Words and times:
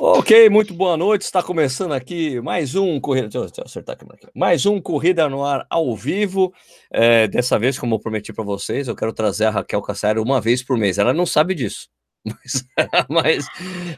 Ok, 0.00 0.50
muito 0.50 0.74
boa 0.74 0.96
noite. 0.96 1.22
Está 1.22 1.40
começando 1.40 1.92
aqui 1.92 2.40
mais 2.40 2.74
um 2.74 2.98
corrida. 2.98 3.28
Deixa 3.28 3.60
eu 3.60 3.64
acertar 3.64 3.94
a 3.94 3.96
câmera 3.96 4.18
aqui. 4.20 4.26
Mais 4.34 4.66
um 4.66 4.80
corrida 4.80 5.28
no 5.28 5.44
ar 5.44 5.64
ao 5.70 5.94
vivo. 5.94 6.52
É, 6.92 7.28
dessa 7.28 7.56
vez, 7.60 7.78
como 7.78 7.94
eu 7.94 8.00
prometi 8.00 8.32
para 8.32 8.42
vocês, 8.42 8.88
eu 8.88 8.96
quero 8.96 9.12
trazer 9.12 9.44
a 9.44 9.50
Raquel 9.50 9.80
Cassaro 9.80 10.20
uma 10.20 10.40
vez 10.40 10.64
por 10.64 10.76
mês. 10.76 10.98
Ela 10.98 11.14
não 11.14 11.24
sabe 11.24 11.54
disso, 11.54 11.88
mas, 12.26 12.66
mas 13.08 13.46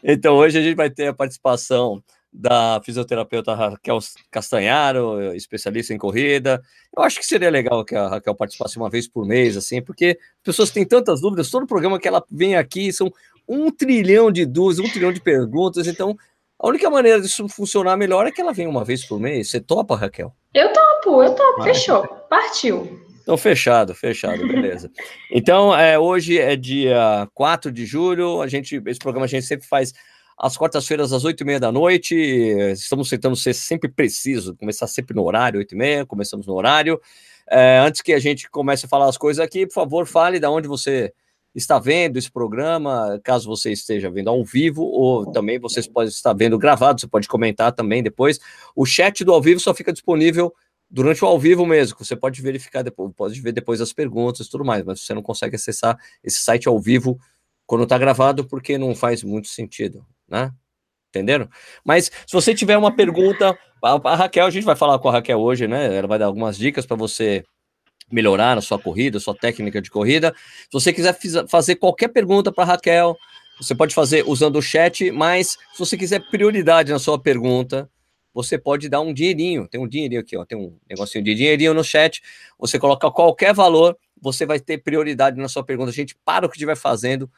então 0.05 0.37
hoje 0.37 0.59
a 0.59 0.63
gente 0.63 0.77
vai 0.77 0.91
ter 0.91 1.07
a 1.07 1.15
participação 1.15 2.03
da 2.31 2.79
fisioterapeuta 2.85 3.55
Raquel 3.55 3.99
Castanharo, 4.31 5.35
especialista 5.35 5.95
em 5.95 5.99
corrida. 5.99 6.61
Eu 6.95 7.03
acho 7.03 7.19
que 7.19 7.25
seria 7.25 7.49
legal 7.49 7.83
que 7.83 7.97
a 7.97 8.09
Raquel 8.09 8.35
participasse 8.35 8.77
uma 8.77 8.91
vez 8.91 9.09
por 9.09 9.27
mês, 9.27 9.57
assim, 9.57 9.81
porque 9.81 10.19
as 10.21 10.43
pessoas 10.45 10.71
têm 10.71 10.85
tantas 10.85 11.23
dúvidas. 11.23 11.49
Todo 11.51 11.67
programa 11.67 11.99
que 11.99 12.07
ela 12.07 12.23
vem 12.31 12.55
aqui 12.55 12.93
são 12.93 13.11
um 13.49 13.71
trilhão 13.71 14.31
de 14.31 14.45
dúvidas, 14.45 14.85
um 14.85 14.91
trilhão 14.91 15.13
de 15.13 15.21
perguntas. 15.21 15.87
Então, 15.87 16.17
a 16.59 16.69
única 16.69 16.89
maneira 16.89 17.21
disso 17.21 17.49
funcionar 17.49 17.97
melhor 17.97 18.27
é 18.27 18.33
que 18.33 18.41
ela 18.41 18.53
venha 18.53 18.69
uma 18.69 18.85
vez 18.85 19.05
por 19.05 19.21
mês. 19.21 19.51
Você 19.51 19.61
topa, 19.61 19.97
Raquel? 19.97 20.33
Eu 20.55 20.73
topo, 20.73 21.23
eu 21.23 21.35
topo. 21.35 21.63
Fechou. 21.63 22.07
Partiu. 22.31 23.07
Então, 23.23 23.37
fechado, 23.37 23.95
fechado, 23.95 24.47
beleza. 24.47 24.91
Então, 25.31 25.77
é, 25.77 25.99
hoje 25.99 26.39
é 26.39 26.55
dia 26.57 27.29
4 27.35 27.73
de 27.73 27.85
julho. 27.85 28.41
A 28.41 28.47
gente, 28.47 28.81
esse 28.87 28.99
programa 28.99 29.27
a 29.27 29.29
gente 29.29 29.45
sempre 29.45 29.67
faz 29.67 29.93
às 30.39 30.57
quartas-feiras, 30.57 31.13
às 31.13 31.25
oito 31.25 31.43
e 31.43 31.45
meia 31.45 31.59
da 31.61 31.73
noite. 31.73 32.15
Estamos 32.15 33.09
tentando 33.09 33.35
ser 33.35 33.53
sempre 33.53 33.91
preciso, 33.91 34.55
começar 34.57 34.87
sempre 34.87 35.15
no 35.15 35.25
horário, 35.25 35.59
oito 35.59 35.75
e 35.75 35.79
meia, 35.79 36.07
começamos 36.07 36.47
no 36.47 36.55
horário. 36.55 37.01
É, 37.51 37.79
antes 37.79 38.01
que 38.01 38.13
a 38.13 38.19
gente 38.19 38.49
comece 38.49 38.87
a 38.87 38.89
falar 38.89 39.09
as 39.09 39.19
coisas 39.19 39.45
aqui, 39.45 39.67
por 39.67 39.75
favor, 39.75 40.07
fale 40.07 40.39
de 40.39 40.47
onde 40.47 40.69
você 40.69 41.13
está 41.57 41.79
vendo 41.79 42.19
esse 42.19 42.31
programa, 42.31 43.19
caso 43.25 43.49
você 43.49 43.73
esteja 43.73 44.11
vendo 44.11 44.29
ao 44.29 44.45
vivo, 44.45 44.83
ou 44.83 45.31
também 45.33 45.59
vocês 45.59 45.87
podem 45.89 46.09
estar 46.09 46.35
vendo 46.35 46.59
gravado, 46.59 47.01
você 47.01 47.07
pode 47.07 47.27
comentar 47.27 47.73
também 47.73 48.03
depois. 48.03 48.39
O 48.75 48.85
chat 48.85 49.25
do 49.25 49.33
ao 49.33 49.41
vivo 49.41 49.59
só 49.59 49.73
fica 49.75 49.93
disponível 49.93 50.53
durante 50.91 51.25
o 51.25 51.29
ao 51.29 51.39
vivo 51.39 51.67
mesmo, 51.67 51.97
você 51.99 52.15
pode 52.15 52.41
verificar 52.41 52.83
depois, 52.83 53.13
pode 53.15 53.41
ver 53.41 53.53
depois 53.53 53.81
as 53.81 53.93
perguntas 53.93 54.47
e 54.47 54.51
tudo 54.51 54.65
mais, 54.65 54.85
mas 54.85 55.01
você 55.01 55.15
não 55.15 55.23
consegue 55.23 55.57
acessar 55.57 55.99
esse 56.23 56.39
site 56.39 56.69
ao 56.69 56.79
vivo 56.79 57.19
quando 57.67 57.85
está 57.85 57.99
gravado, 57.99 58.45
porque 58.47 58.79
não 58.79 58.95
faz 58.95 59.23
muito 59.25 59.49
sentido, 59.49 60.07
né? 60.29 60.53
Entenderam? 61.09 61.49
Mas 61.85 62.07
se 62.27 62.33
você 62.33 62.55
tiver 62.55 62.77
uma 62.77 62.95
pergunta, 62.95 63.59
a, 63.83 64.13
a 64.13 64.15
Raquel, 64.15 64.47
a 64.47 64.51
gente 64.51 64.65
vai 64.65 64.77
falar 64.77 64.99
com 64.99 65.09
a 65.09 65.13
Raquel 65.13 65.41
hoje, 65.41 65.67
né? 65.67 65.97
Ela 65.97 66.07
vai 66.07 66.19
dar 66.19 66.27
algumas 66.27 66.57
dicas 66.57 66.87
para 66.87 66.97
você 66.97 67.45
melhorar 68.11 68.57
a 68.57 68.61
sua 68.61 68.79
corrida, 68.79 69.19
a 69.19 69.21
sua 69.21 69.35
técnica 69.35 69.81
de 69.81 69.91
corrida. 69.91 70.35
Se 70.63 70.73
você 70.73 70.93
quiser 70.93 71.17
fazer 71.49 71.77
qualquer 71.77 72.09
pergunta 72.09 72.53
para 72.53 72.65
Raquel, 72.65 73.17
você 73.59 73.75
pode 73.75 73.95
fazer 73.95 74.25
usando 74.27 74.57
o 74.57 74.63
chat, 74.63 75.11
mas 75.11 75.57
se 75.73 75.79
você 75.79 75.97
quiser 75.97 76.21
prioridade 76.31 76.93
na 76.93 76.99
sua 76.99 77.19
pergunta, 77.19 77.91
você 78.33 78.59
pode 78.59 78.89
dar 78.89 79.01
um 79.01 79.15
dinheirinho. 79.15 79.67
Tem 79.67 79.81
um 79.81 79.89
dinheirinho 79.89 80.21
aqui, 80.21 80.37
ó, 80.37 80.45
tem 80.45 80.59
um 80.59 80.77
negocinho 80.89 81.25
de 81.25 81.35
dinheirinho 81.35 81.73
no 81.73 81.83
chat. 81.83 82.23
Você 82.59 82.79
coloca 82.79 83.11
qualquer 83.11 83.55
valor, 83.55 83.97
você 84.21 84.45
vai 84.45 84.61
ter 84.61 84.79
prioridade 84.79 85.39
na 85.39 85.49
sua 85.49 85.65
pergunta. 85.65 85.91
A 85.91 85.95
gente 85.95 86.15
para 86.25 86.45
o 86.45 86.49
que 86.49 86.57
estiver 86.57 86.77
fazendo, 86.77 87.31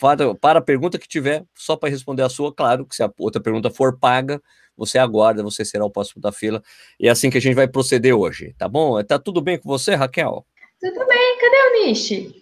para, 0.00 0.34
para 0.34 0.58
a 0.58 0.62
pergunta 0.62 0.98
que 0.98 1.06
tiver, 1.06 1.44
só 1.54 1.76
para 1.76 1.90
responder 1.90 2.22
a 2.22 2.28
sua, 2.28 2.52
claro 2.52 2.86
que 2.86 2.96
se 2.96 3.02
a 3.02 3.12
outra 3.18 3.40
pergunta 3.40 3.70
for 3.70 3.98
paga, 3.98 4.40
você 4.74 4.98
aguarda, 4.98 5.42
você 5.42 5.62
será 5.62 5.84
o 5.84 5.90
próximo 5.90 6.22
da 6.22 6.32
fila. 6.32 6.62
E 6.98 7.06
é 7.06 7.10
assim 7.10 7.28
que 7.28 7.36
a 7.36 7.40
gente 7.40 7.54
vai 7.54 7.68
proceder 7.68 8.16
hoje, 8.16 8.54
tá 8.56 8.66
bom? 8.66 9.02
Tá 9.04 9.18
tudo 9.18 9.42
bem 9.42 9.58
com 9.58 9.68
você, 9.68 9.94
Raquel? 9.94 10.46
Tudo 10.80 11.06
bem, 11.06 11.38
cadê 11.38 11.56
o 11.56 11.86
Nishi? 11.86 12.34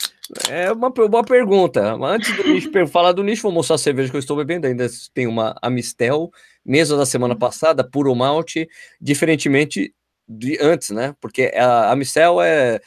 É 0.48 0.70
uma 0.70 0.90
boa 0.90 1.24
pergunta. 1.24 1.94
Antes 1.94 2.32
do 2.36 2.86
falar 2.86 3.12
do 3.12 3.24
Nishi, 3.24 3.42
vou 3.42 3.50
mostrar 3.50 3.74
a 3.74 3.78
cerveja 3.78 4.10
que 4.10 4.16
eu 4.16 4.20
estou 4.20 4.36
bebendo. 4.36 4.66
Ainda 4.66 4.86
tem 5.12 5.26
uma 5.26 5.56
Amistel, 5.60 6.30
mesa 6.64 6.96
da 6.96 7.06
semana 7.06 7.34
uhum. 7.34 7.40
passada, 7.40 7.82
puro 7.82 8.14
malte, 8.14 8.68
diferentemente 9.00 9.92
de 10.28 10.58
antes, 10.60 10.90
né? 10.90 11.16
Porque 11.20 11.50
a 11.56 11.90
Amistel 11.90 12.40
é 12.40 12.78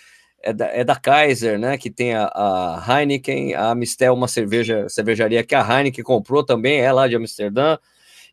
é 0.44 0.54
da, 0.54 0.66
é 0.68 0.84
da 0.84 0.96
Kaiser, 0.96 1.60
né? 1.60 1.78
Que 1.78 1.90
tem 1.90 2.14
a, 2.14 2.26
a 2.34 3.00
Heineken, 3.00 3.54
a 3.54 3.72
Amistel, 3.72 4.14
uma 4.14 4.28
cerveja, 4.28 4.88
cervejaria 4.90 5.44
que 5.44 5.56
a 5.56 5.62
Heineken 5.62 6.04
comprou 6.04 6.44
também, 6.44 6.80
é 6.80 6.92
lá 6.92 7.08
de 7.08 7.16
Amsterdã. 7.16 7.78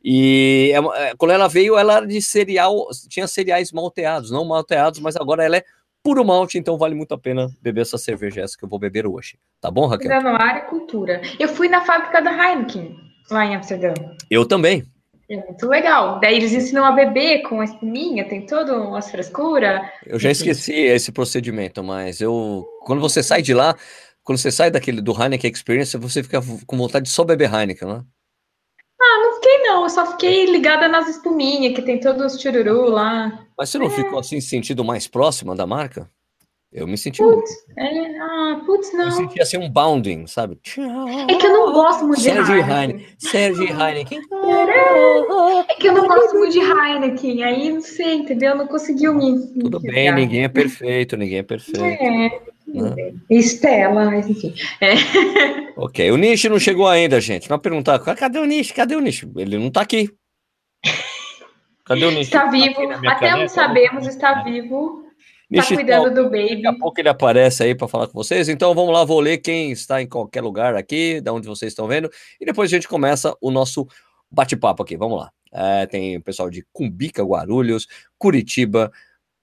E 0.03 0.73
é, 0.73 1.09
é, 1.09 1.15
quando 1.17 1.33
ela 1.33 1.49
veio, 1.49 1.77
ela 1.77 1.97
era 1.97 2.07
de 2.07 2.23
cereal, 2.23 2.89
tinha 3.09 3.27
cereais 3.27 3.73
malteados, 3.73 4.31
não 4.31 4.45
malteados, 4.45 5.01
mas 5.01 5.17
agora 5.17 5.45
ela 5.45 5.57
é 5.57 5.65
puro 6.03 6.25
malte, 6.25 6.57
então 6.57 6.79
vale 6.79 6.95
muito 6.95 7.13
a 7.13 7.19
pena 7.19 7.51
beber 7.61 7.83
essa 7.83 7.99
cerveja, 7.99 8.41
essa 8.41 8.57
que 8.57 8.65
eu 8.65 8.69
vou 8.69 8.79
beber 8.79 9.07
hoje. 9.07 9.37
Tá 9.61 9.71
bom, 9.71 9.87
Raquel? 9.87 10.09
Granuária 10.09 10.61
e 10.61 10.71
cultura. 10.71 11.21
Eu 11.39 11.49
fui 11.49 11.69
na 11.69 11.81
fábrica 11.85 12.21
da 12.21 12.31
Heineken, 12.31 12.97
lá 13.31 13.45
em 13.45 13.57
Amsterdã. 13.57 13.93
Eu 14.31 14.47
também. 14.47 14.85
É 15.31 15.37
muito 15.37 15.67
legal. 15.67 16.19
Daí 16.21 16.37
eles 16.37 16.53
ensinam 16.53 16.85
a 16.87 16.93
beber 16.93 17.43
com 17.43 17.61
a 17.61 17.65
espuminha, 17.65 18.27
tem 18.27 18.47
todo 18.47 18.73
umas 18.73 19.11
frescuras. 19.11 19.87
Eu 20.07 20.19
já 20.19 20.31
esqueci 20.31 20.73
esse 20.73 21.13
procedimento, 21.13 21.85
mas 21.85 22.21
eu. 22.21 22.67
Quando 22.81 23.01
você 23.01 23.23
sai 23.23 23.43
de 23.43 23.53
lá, 23.53 23.77
quando 24.25 24.39
você 24.39 24.51
sai 24.51 24.71
daquele 24.71 25.03
do 25.03 25.13
Heineken 25.13 25.51
Experience, 25.51 25.97
você 25.99 26.23
fica 26.23 26.41
com 26.67 26.77
vontade 26.79 27.05
de 27.05 27.11
só 27.11 27.25
beber 27.25 27.53
Heineken, 27.53 27.89
né? 27.89 28.05
Ah, 29.01 29.23
não 29.23 29.35
fiquei 29.35 29.59
não, 29.59 29.83
eu 29.85 29.91
só 29.91 30.07
fiquei 30.13 30.47
ligada 30.47 30.89
nas 30.89 31.09
espuminhas, 31.09 31.75
que 31.75 31.83
tem 31.83 32.01
todos 32.01 32.35
os 32.35 32.41
chururu 32.41 32.89
lá. 32.89 33.47
Mas 33.57 33.69
você 33.69 33.79
não 33.79 33.87
é. 33.87 33.91
ficou 33.91 34.19
assim 34.19 34.41
sentido 34.41 34.83
mais 34.83 35.07
próxima 35.07 35.55
da 35.55 35.67
marca? 35.67 36.11
Eu 36.71 36.87
me 36.87 36.99
senti 36.99 37.23
putz, 37.23 37.51
muito. 37.67 37.79
É, 37.79 38.19
ah, 38.19 38.61
putz, 38.67 38.93
não. 38.93 39.07
Eu 39.07 39.13
senti 39.13 39.41
assim 39.41 39.57
um 39.57 39.71
bounding, 39.71 40.27
sabe? 40.27 40.59
É 41.29 41.35
que 41.35 41.47
eu 41.47 41.53
não 41.53 41.73
gosto 41.73 42.07
muito 42.07 42.21
de 42.21 42.29
Heineken. 42.29 42.57
Heineken. 42.57 43.07
Sérgio 43.19 43.65
Heineken. 43.65 44.21
É 45.67 45.75
que 45.75 45.89
eu 45.89 45.95
não 45.95 46.07
gosto 46.07 46.37
muito 46.37 46.53
de 46.53 46.59
Heineken, 46.59 47.43
aí 47.43 47.73
não 47.73 47.81
sei, 47.81 48.17
entendeu? 48.17 48.51
Eu 48.51 48.59
não 48.59 48.67
conseguiu 48.67 49.15
me. 49.15 49.49
Tudo 49.59 49.81
me 49.81 49.91
bem, 49.91 50.15
ninguém 50.15 50.45
é 50.45 50.49
perfeito, 50.49 51.17
ninguém 51.17 51.39
é 51.39 51.43
perfeito. 51.43 51.81
É. 51.81 52.11
Né? 52.67 53.15
Estela, 53.31 54.05
mas 54.05 54.29
enfim. 54.29 54.55
É. 54.81 54.95
Ok, 55.79 56.11
o 56.11 56.17
Nish 56.17 56.43
não 56.47 56.59
chegou 56.59 56.89
ainda, 56.89 57.21
gente. 57.21 57.49
Vai 57.49 57.57
perguntar, 57.57 58.01
cadê 58.01 58.41
o 58.41 58.45
Nish? 58.45 58.73
Cadê 58.73 58.97
o 58.97 59.01
Nish? 59.01 59.25
Ele 59.37 59.57
não 59.57 59.71
tá 59.71 59.83
aqui. 59.83 60.11
Cadê 61.87 62.05
o 62.05 62.11
Nish? 62.11 62.27
Está 62.27 62.47
vivo, 62.47 62.91
até 62.91 63.15
caneta, 63.15 63.49
sabemos, 63.49 64.07
está 64.07 64.43
vivo. 64.43 65.08
Tá 65.55 65.67
cuidando 65.67 66.15
do 66.15 66.25
baby. 66.25 66.63
Daqui 66.63 66.67
a 66.67 66.79
pouco 66.79 67.01
ele 67.01 67.09
aparece 67.09 67.63
aí 67.63 67.75
para 67.75 67.89
falar 67.89 68.07
com 68.07 68.13
vocês. 68.13 68.49
Então 68.49 68.75
vamos 68.75 68.93
lá, 68.93 69.05
vou 69.05 69.19
ler 69.21 69.39
quem 69.39 69.73
está 69.73 70.03
em 70.03 70.07
qualquer 70.07 70.43
lugar 70.43 70.75
aqui, 70.75 71.21
da 71.21 71.33
onde 71.33 71.47
vocês 71.47 71.73
estão 71.73 71.89
vendo, 71.89 72.11
e 72.41 72.45
depois 72.45 72.71
a 72.71 72.77
gente 72.77 72.87
começa 72.87 73.35
o 73.41 73.51
nosso 73.51 73.87
bate-papo 74.31 74.83
aqui. 74.83 74.97
Vamos 74.97 75.19
lá. 75.19 75.31
É, 75.51 75.87
tem 75.87 76.17
o 76.19 76.23
pessoal 76.23 76.51
de 76.51 76.67
Cumbica, 76.73 77.23
Guarulhos, 77.23 77.87
Curitiba, 78.19 78.93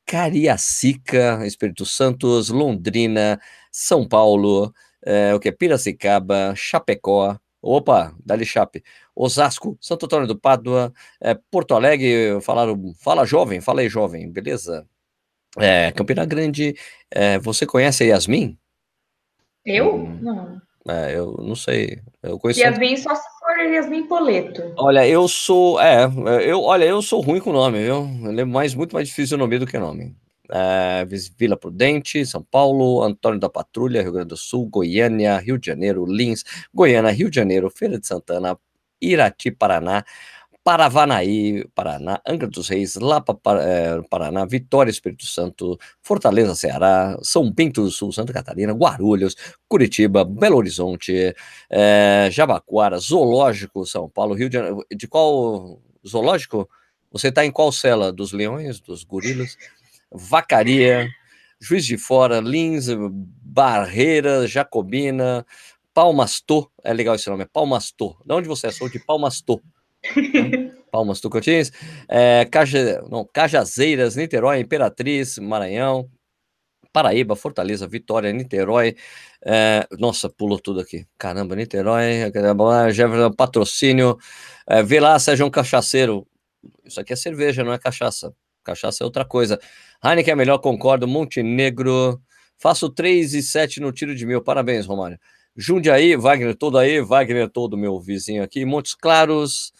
Cariacica, 0.05 1.45
Espírito 1.47 1.85
Santo, 1.85 2.27
Londrina, 2.51 3.39
São 3.71 4.07
Paulo, 4.07 4.71
é, 5.03 5.33
o 5.33 5.39
que? 5.39 5.51
Piracicaba, 5.51 6.53
Chapecó, 6.55 7.39
opa, 7.59 8.15
Dali 8.23 8.45
Chape, 8.45 8.83
Osasco, 9.15 9.75
Santo 9.81 10.05
Antônio 10.05 10.27
do 10.27 10.37
Pádua, 10.37 10.93
é, 11.19 11.35
Porto 11.49 11.73
Alegre, 11.73 12.39
falaram, 12.41 12.93
fala 12.99 13.25
jovem, 13.25 13.59
fala 13.61 13.81
aí 13.81 13.89
jovem, 13.89 14.31
beleza? 14.31 14.87
É, 15.57 15.91
Campina 15.91 16.25
Grande, 16.25 16.75
é, 17.11 17.39
você 17.39 17.65
conhece 17.65 18.03
a 18.03 18.07
Yasmin? 18.07 18.57
Eu? 19.65 19.95
Hum, 19.95 20.19
não. 20.21 20.61
É, 20.87 21.17
eu 21.17 21.35
não 21.41 21.55
sei. 21.55 21.99
Eu 22.21 22.37
conheço. 22.37 22.59
Yasmin 22.59 22.95
só 22.97 23.15
se 23.15 23.23
for 23.39 23.57
Yasmin 23.57 24.03
Poleto. 24.03 24.61
Olha, 24.77 25.07
eu 25.07 25.27
sou. 25.27 25.79
É, 25.81 26.05
eu, 26.43 26.61
olha, 26.61 26.85
eu 26.85 27.01
sou 27.01 27.21
ruim 27.21 27.39
com 27.39 27.51
nome, 27.51 27.83
viu? 27.83 28.07
Ele 28.29 28.41
é 28.41 28.45
mais, 28.45 28.75
muito 28.75 28.93
mais 28.93 29.07
difícil 29.07 29.35
o 29.35 29.39
nome 29.39 29.57
do 29.57 29.65
que 29.65 29.79
nome. 29.79 30.15
É, 30.51 31.03
Vila 31.37 31.57
Prudente, 31.57 32.23
São 32.23 32.43
Paulo, 32.43 33.01
Antônio 33.01 33.39
da 33.39 33.49
Patrulha, 33.49 34.03
Rio 34.03 34.11
Grande 34.11 34.29
do 34.29 34.37
Sul, 34.37 34.67
Goiânia, 34.67 35.37
Rio 35.39 35.57
de 35.57 35.65
Janeiro, 35.65 36.05
Lins, 36.05 36.43
Goiânia, 36.71 37.11
Rio 37.11 37.31
de 37.31 37.35
Janeiro, 37.35 37.67
Feira 37.71 37.99
de 37.99 38.05
Santana, 38.05 38.55
Irati, 39.01 39.49
Paraná, 39.49 40.05
Paravanaí, 40.65 41.63
Paraná, 41.75 42.19
Angra 42.27 42.47
dos 42.47 42.69
Reis, 42.69 42.95
Lapa, 42.95 43.39
é, 43.61 44.01
Paraná, 44.09 44.45
Vitória, 44.45 44.89
Espírito 44.89 45.23
Santo, 45.23 45.77
Fortaleza, 46.01 46.55
Ceará, 46.55 47.15
São 47.21 47.51
Bento 47.51 47.83
do 47.83 47.91
Sul, 47.91 48.11
Santa 48.11 48.33
Catarina, 48.33 48.73
Guarulhos, 48.73 49.35
Curitiba, 49.67 50.25
Belo 50.25 50.57
Horizonte, 50.57 51.35
é, 51.69 52.29
Jabaquara, 52.31 52.97
Zoológico, 52.97 53.85
São 53.85 54.09
Paulo, 54.09 54.33
Rio 54.33 54.49
de 54.49 54.55
Janeiro. 54.55 54.83
De 54.91 55.07
qual 55.07 55.79
zoológico? 56.05 56.67
Você 57.11 57.27
está 57.27 57.45
em 57.45 57.51
qual 57.51 57.71
cela? 57.71 58.11
Dos 58.11 58.31
leões, 58.31 58.79
dos 58.79 59.03
gorilas? 59.03 59.55
Vacaria, 60.11 61.07
Juiz 61.61 61.85
de 61.85 61.95
Fora, 61.95 62.39
Lins, 62.39 62.87
Barreira, 62.89 64.47
Jacobina, 64.47 65.45
Palmastor, 65.93 66.71
é 66.83 66.91
legal 66.91 67.13
esse 67.13 67.29
nome, 67.29 67.43
é 67.43 67.45
Palmastor. 67.45 68.17
De 68.25 68.33
onde 68.33 68.47
você 68.47 68.65
é? 68.65 68.71
Sou 68.71 68.89
de 68.89 68.97
Palmastor. 68.97 69.61
Palmas 70.91 71.19
Tocantins, 71.19 71.71
é, 72.07 72.45
Caja, 72.45 73.03
não, 73.09 73.25
Cajazeiras, 73.25 74.15
Niterói, 74.15 74.59
Imperatriz, 74.59 75.37
Maranhão, 75.37 76.09
Paraíba, 76.93 77.35
Fortaleza, 77.35 77.85
Vitória, 77.87 78.31
Niterói. 78.31 78.95
É, 79.45 79.85
nossa, 79.99 80.29
pulou 80.29 80.57
tudo 80.57 80.79
aqui. 80.79 81.05
Caramba, 81.17 81.55
Niterói, 81.55 82.31
Jefferson, 82.93 83.31
patrocínio. 83.33 84.17
É, 84.65 84.81
vê 84.81 85.01
lá, 85.01 85.19
Sérgio 85.19 85.45
um 85.45 85.49
Cachaceiro. 85.49 86.25
Isso 86.85 86.99
aqui 86.99 87.13
é 87.13 87.15
cerveja, 87.15 87.63
não 87.63 87.73
é 87.73 87.77
cachaça. 87.77 88.33
Cachaça 88.63 89.03
é 89.03 89.05
outra 89.05 89.25
coisa. 89.25 89.59
Heineken 90.03 90.31
é 90.31 90.35
melhor, 90.35 90.57
concordo. 90.59 91.07
Montenegro. 91.07 92.19
Faço 92.57 92.89
3 92.89 93.33
e 93.33 93.43
7 93.43 93.81
no 93.81 93.91
tiro 93.91 94.15
de 94.15 94.25
mil. 94.25 94.41
Parabéns, 94.41 94.85
Romário. 94.85 95.19
Jundiaí, 95.55 96.15
Wagner 96.15 96.55
todo 96.55 96.77
aí, 96.77 97.01
Wagner 97.01 97.49
todo 97.49 97.77
meu 97.77 97.99
vizinho 97.99 98.43
aqui. 98.43 98.65
Montes 98.65 98.93
Claros, 98.95 99.71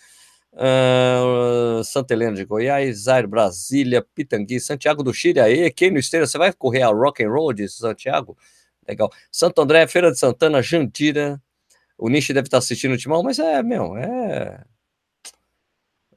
uh, 0.56 1.84
Santa 1.84 2.13
Helena 2.13 2.36
de 2.36 2.46
Goiás, 2.46 3.04
Zaire, 3.04 3.28
Brasília, 3.28 4.02
Pitangui, 4.02 4.60
Santiago 4.60 5.04
do 5.04 5.13
Chile 5.13 5.40
aí. 5.40 5.72
Quem 5.72 5.92
no 5.92 6.00
esteira, 6.00 6.25
você 6.25 6.38
vai 6.38 6.52
correr 6.54 6.81
a 6.81 6.88
Rock 6.88 7.24
and 7.24 7.30
Roll 7.30 7.54
de 7.54 7.68
Santiago? 7.69 8.38
Legal. 8.88 9.12
Santo 9.31 9.62
André, 9.62 9.86
Feira 9.88 10.12
de 10.12 10.19
Santana, 10.19 10.62
Jandira. 10.62 11.42
O 11.98 12.10
Nishi 12.10 12.34
deve 12.34 12.48
estar 12.48 12.57
assistindo 12.57 12.94
o 12.94 12.98
timão, 12.98 13.24
mas 13.24 13.40
é, 13.40 13.63
meu, 13.63 13.96
é 13.98 14.63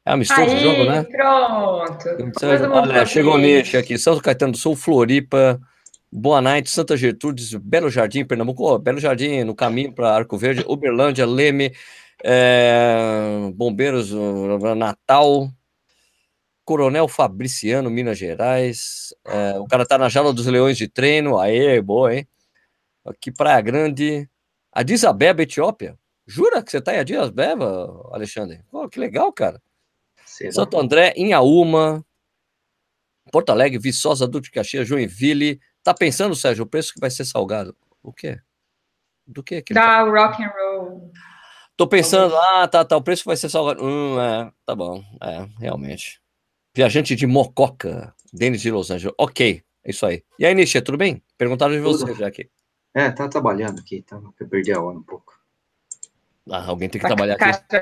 é 0.08 0.12
amistoso 0.12 0.40
Aí, 0.40 0.56
o 0.56 0.58
jogo, 0.58 0.84
né? 0.84 1.02
Pronto. 1.04 2.08
Então, 2.18 2.72
olha, 2.72 3.04
chegou 3.04 3.34
o 3.34 3.38
Nish 3.38 3.74
aqui. 3.74 3.98
São 3.98 4.18
Caetano 4.18 4.52
do 4.52 4.58
Sul, 4.58 4.74
Floripa. 4.74 5.60
Boa 6.10 6.40
noite, 6.40 6.70
Santa 6.70 6.96
Gertrudes, 6.96 7.52
Belo 7.52 7.90
Jardim, 7.90 8.24
Pernambuco. 8.24 8.64
Oh, 8.64 8.78
Belo 8.78 8.98
Jardim, 8.98 9.44
no 9.44 9.54
caminho 9.54 9.92
para 9.92 10.10
Arco 10.10 10.38
Verde. 10.38 10.64
Uberlândia, 10.66 11.26
Leme. 11.26 11.74
É, 12.24 13.50
Bombeiros, 13.54 14.10
Natal. 14.76 15.50
Coronel 16.68 17.08
Fabriciano, 17.08 17.88
Minas 17.88 18.18
Gerais. 18.18 19.14
É, 19.26 19.58
o 19.58 19.66
cara 19.66 19.86
tá 19.86 19.96
na 19.96 20.10
jaula 20.10 20.34
dos 20.34 20.44
leões 20.44 20.76
de 20.76 20.86
treino. 20.86 21.38
Aê, 21.38 21.80
boa, 21.80 22.14
hein? 22.14 22.28
Aqui, 23.06 23.32
Praia 23.32 23.58
Grande. 23.62 24.28
Addis 24.70 25.02
Abeba, 25.02 25.42
Etiópia. 25.42 25.98
Jura 26.26 26.62
que 26.62 26.70
você 26.70 26.78
tá 26.78 26.94
em 26.94 26.98
Addis 26.98 27.16
Abeba, 27.16 28.10
Alexandre? 28.12 28.62
Pô, 28.70 28.86
que 28.86 29.00
legal, 29.00 29.32
cara. 29.32 29.62
Será? 30.26 30.52
Santo 30.52 30.78
André, 30.78 31.14
Inhaúma, 31.16 32.04
Porto 33.32 33.48
Alegre, 33.48 33.78
Viçosa, 33.78 34.28
Duque 34.28 34.48
de 34.48 34.50
Caxias, 34.50 34.86
Joinville. 34.86 35.58
Tá 35.82 35.94
pensando, 35.94 36.36
Sérgio, 36.36 36.64
o 36.64 36.68
preço 36.68 36.92
que 36.92 37.00
vai 37.00 37.10
ser 37.10 37.24
salgado? 37.24 37.74
O 38.02 38.12
quê? 38.12 38.38
Do 39.26 39.42
que? 39.42 39.62
Da 39.72 39.80
tá... 39.80 40.02
rock 40.02 40.42
and 40.42 40.48
roll. 40.48 40.67
Tô 41.78 41.86
pensando, 41.86 42.34
ah, 42.36 42.66
tá, 42.66 42.84
tá, 42.84 42.96
o 42.96 43.02
preço 43.02 43.22
vai 43.24 43.36
ser 43.36 43.48
salgado. 43.48 43.80
Hum, 43.84 44.20
é, 44.20 44.50
tá 44.66 44.74
bom, 44.74 45.00
é, 45.22 45.46
realmente. 45.60 46.20
Viajante 46.74 47.14
de 47.14 47.24
Mococa, 47.24 48.12
Denis 48.32 48.60
de 48.60 48.72
Los 48.72 48.90
Angeles. 48.90 49.14
Ok, 49.16 49.62
é 49.84 49.90
isso 49.90 50.04
aí. 50.04 50.24
E 50.40 50.44
aí, 50.44 50.56
Nisha, 50.56 50.82
tudo 50.82 50.98
bem? 50.98 51.22
Perguntaram 51.38 51.72
de 51.72 51.78
você 51.78 52.12
já 52.16 52.26
aqui. 52.26 52.50
É, 52.92 53.08
tá 53.12 53.28
trabalhando 53.28 53.78
aqui, 53.78 54.02
tá, 54.02 54.20
eu 54.40 54.48
perdi 54.48 54.72
a 54.72 54.82
hora 54.82 54.98
um 54.98 55.04
pouco. 55.04 55.32
Ah, 56.50 56.66
alguém 56.66 56.88
tem 56.88 57.00
que 57.00 57.06
trabalhar 57.06 57.36
aqui. 57.40 57.76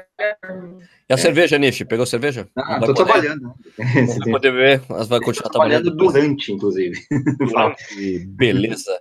E 1.09 1.13
a 1.13 1.15
é. 1.15 1.17
cerveja, 1.17 1.57
Nishi? 1.57 1.87
Pegou 1.87 2.05
cerveja? 2.05 2.47
Ah, 2.55 2.79
tô 2.79 2.93
poder... 2.93 3.03
trabalhando. 3.03 3.55
Você 3.79 4.19
vai 4.19 4.31
poder 4.33 4.53
ver, 4.53 4.83
mas 4.91 5.09
vai 5.09 5.21
continuar 5.21 5.49
trabalhando. 5.49 5.85
trabalhando 5.85 6.13
durante, 6.13 6.53
inclusive. 6.53 7.01
Durante, 7.39 8.27
beleza. 8.27 9.01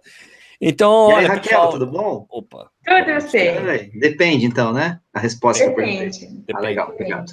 Então, 0.60 1.10
e 1.10 1.13
aí, 1.13 1.18
olha, 1.18 1.28
Raquel, 1.28 1.44
pessoal... 1.44 1.69
tudo 1.72 1.88
bom? 1.88 2.25
Opa. 2.30 2.69
Tudo 2.86 3.13
você. 3.13 3.90
Depende, 4.00 4.46
então, 4.46 4.72
né? 4.72 5.00
A 5.13 5.19
resposta 5.19 5.66
Depende. 5.66 6.19
que 6.19 6.25
eu 6.25 6.30
Depende. 6.31 6.54
Ah, 6.54 6.60
legal, 6.60 6.90
obrigado. 6.90 7.31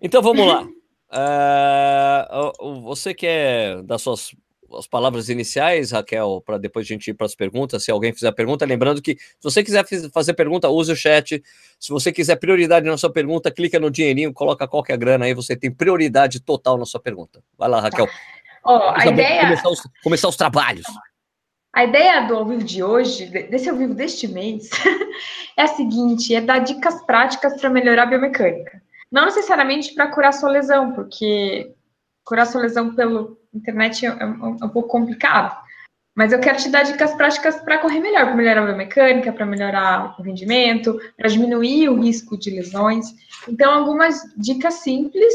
Então, 0.00 0.22
vamos 0.22 0.46
lá. 0.46 0.66
Uh, 1.12 2.82
você 2.82 3.12
quer 3.12 3.82
dar 3.82 3.98
suas 3.98 4.30
as 4.78 4.86
palavras 4.86 5.28
iniciais, 5.28 5.90
Raquel, 5.90 6.42
para 6.44 6.58
depois 6.58 6.86
a 6.86 6.88
gente 6.88 7.08
ir 7.08 7.14
para 7.14 7.26
as 7.26 7.34
perguntas. 7.34 7.84
Se 7.84 7.90
alguém 7.90 8.12
fizer 8.12 8.30
pergunta, 8.32 8.64
lembrando 8.64 9.02
que 9.02 9.16
se 9.16 9.42
você 9.42 9.64
quiser 9.64 9.84
fazer 10.12 10.34
pergunta, 10.34 10.68
use 10.68 10.92
o 10.92 10.96
chat. 10.96 11.42
Se 11.78 11.90
você 11.90 12.12
quiser 12.12 12.36
prioridade 12.36 12.86
na 12.86 12.96
sua 12.96 13.10
pergunta, 13.10 13.50
clica 13.50 13.80
no 13.80 13.90
dinheirinho, 13.90 14.32
coloca 14.32 14.68
qualquer 14.68 14.96
grana 14.96 15.24
aí, 15.24 15.34
você 15.34 15.56
tem 15.56 15.70
prioridade 15.70 16.40
total 16.40 16.78
na 16.78 16.84
sua 16.84 17.00
pergunta. 17.00 17.42
Vai 17.58 17.68
lá, 17.68 17.80
Raquel. 17.80 18.08
Oh, 18.64 18.92
a 18.94 19.06
ideia... 19.06 19.42
começar, 19.42 19.68
os, 19.70 19.82
começar 20.02 20.28
os 20.28 20.36
trabalhos. 20.36 20.86
A 21.72 21.84
ideia 21.84 22.26
do 22.26 22.34
ao 22.34 22.44
vivo 22.44 22.64
de 22.64 22.82
hoje, 22.82 23.26
desse 23.26 23.70
ao 23.70 23.76
vivo 23.76 23.94
deste 23.94 24.26
mês, 24.26 24.70
é 25.56 25.62
a 25.62 25.68
seguinte: 25.68 26.34
é 26.34 26.40
dar 26.40 26.58
dicas 26.58 27.00
práticas 27.06 27.60
para 27.60 27.70
melhorar 27.70 28.04
a 28.04 28.06
biomecânica. 28.06 28.82
Não 29.10 29.24
necessariamente 29.24 29.94
para 29.94 30.08
curar 30.08 30.32
sua 30.32 30.50
lesão, 30.50 30.92
porque 30.92 31.72
curar 32.24 32.46
sua 32.46 32.62
lesão 32.62 32.94
pelo 32.94 33.38
internet 33.52 34.06
é, 34.06 34.08
é, 34.08 34.22
é, 34.22 34.24
um 34.24 34.68
pouco 34.68 34.88
complicado. 34.88 35.56
Mas 36.14 36.32
eu 36.32 36.40
quero 36.40 36.58
te 36.58 36.68
dar 36.68 36.82
dicas 36.82 37.14
práticas 37.14 37.60
para 37.60 37.78
correr 37.78 38.00
melhor, 38.00 38.26
para 38.26 38.34
melhorar 38.34 38.62
a 38.62 38.66
biomecânica, 38.66 39.32
para 39.32 39.46
melhorar 39.46 40.16
o 40.18 40.22
rendimento, 40.22 41.00
para 41.16 41.28
diminuir 41.28 41.88
o 41.88 42.00
risco 42.00 42.36
de 42.36 42.50
lesões. 42.50 43.06
Então, 43.48 43.72
algumas 43.72 44.22
dicas 44.36 44.74
simples 44.74 45.32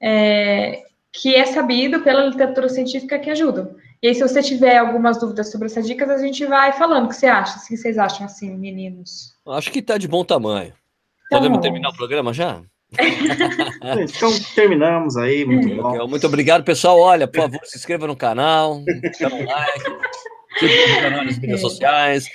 é, 0.00 0.82
que 1.12 1.34
é 1.34 1.44
sabido 1.44 2.00
pela 2.00 2.24
literatura 2.24 2.68
científica 2.68 3.18
que 3.18 3.30
ajudam. 3.30 3.76
E 4.04 4.08
aí, 4.08 4.14
se 4.14 4.20
você 4.20 4.42
tiver 4.42 4.76
algumas 4.76 5.18
dúvidas 5.18 5.50
sobre 5.50 5.64
essas 5.64 5.86
dicas, 5.86 6.10
a 6.10 6.18
gente 6.18 6.44
vai 6.44 6.74
falando. 6.74 7.06
O 7.06 7.08
que 7.08 7.16
você 7.16 7.24
acha? 7.24 7.58
O 7.58 7.66
que 7.66 7.74
vocês 7.74 7.96
acham 7.96 8.26
assim, 8.26 8.54
meninos? 8.54 9.32
Acho 9.48 9.72
que 9.72 9.78
está 9.78 9.96
de 9.96 10.06
bom 10.06 10.22
tamanho. 10.22 10.74
Então, 11.24 11.38
Podemos 11.38 11.58
terminar 11.60 11.88
o 11.88 11.96
programa 11.96 12.30
já? 12.30 12.60
então, 12.92 14.30
terminamos 14.54 15.16
aí. 15.16 15.46
Muito, 15.46 15.82
bom. 15.82 16.06
muito 16.06 16.26
obrigado, 16.26 16.62
pessoal. 16.62 17.00
Olha, 17.00 17.26
por 17.26 17.40
favor, 17.40 17.60
se 17.64 17.78
inscreva 17.78 18.06
no 18.06 18.14
canal, 18.14 18.82
dê 18.84 19.26
um 19.26 19.46
like, 19.46 19.84
siga 20.58 20.98
o 20.98 21.00
canal 21.00 21.24
nas 21.24 21.38
mídias 21.38 21.62
sociais. 21.62 22.28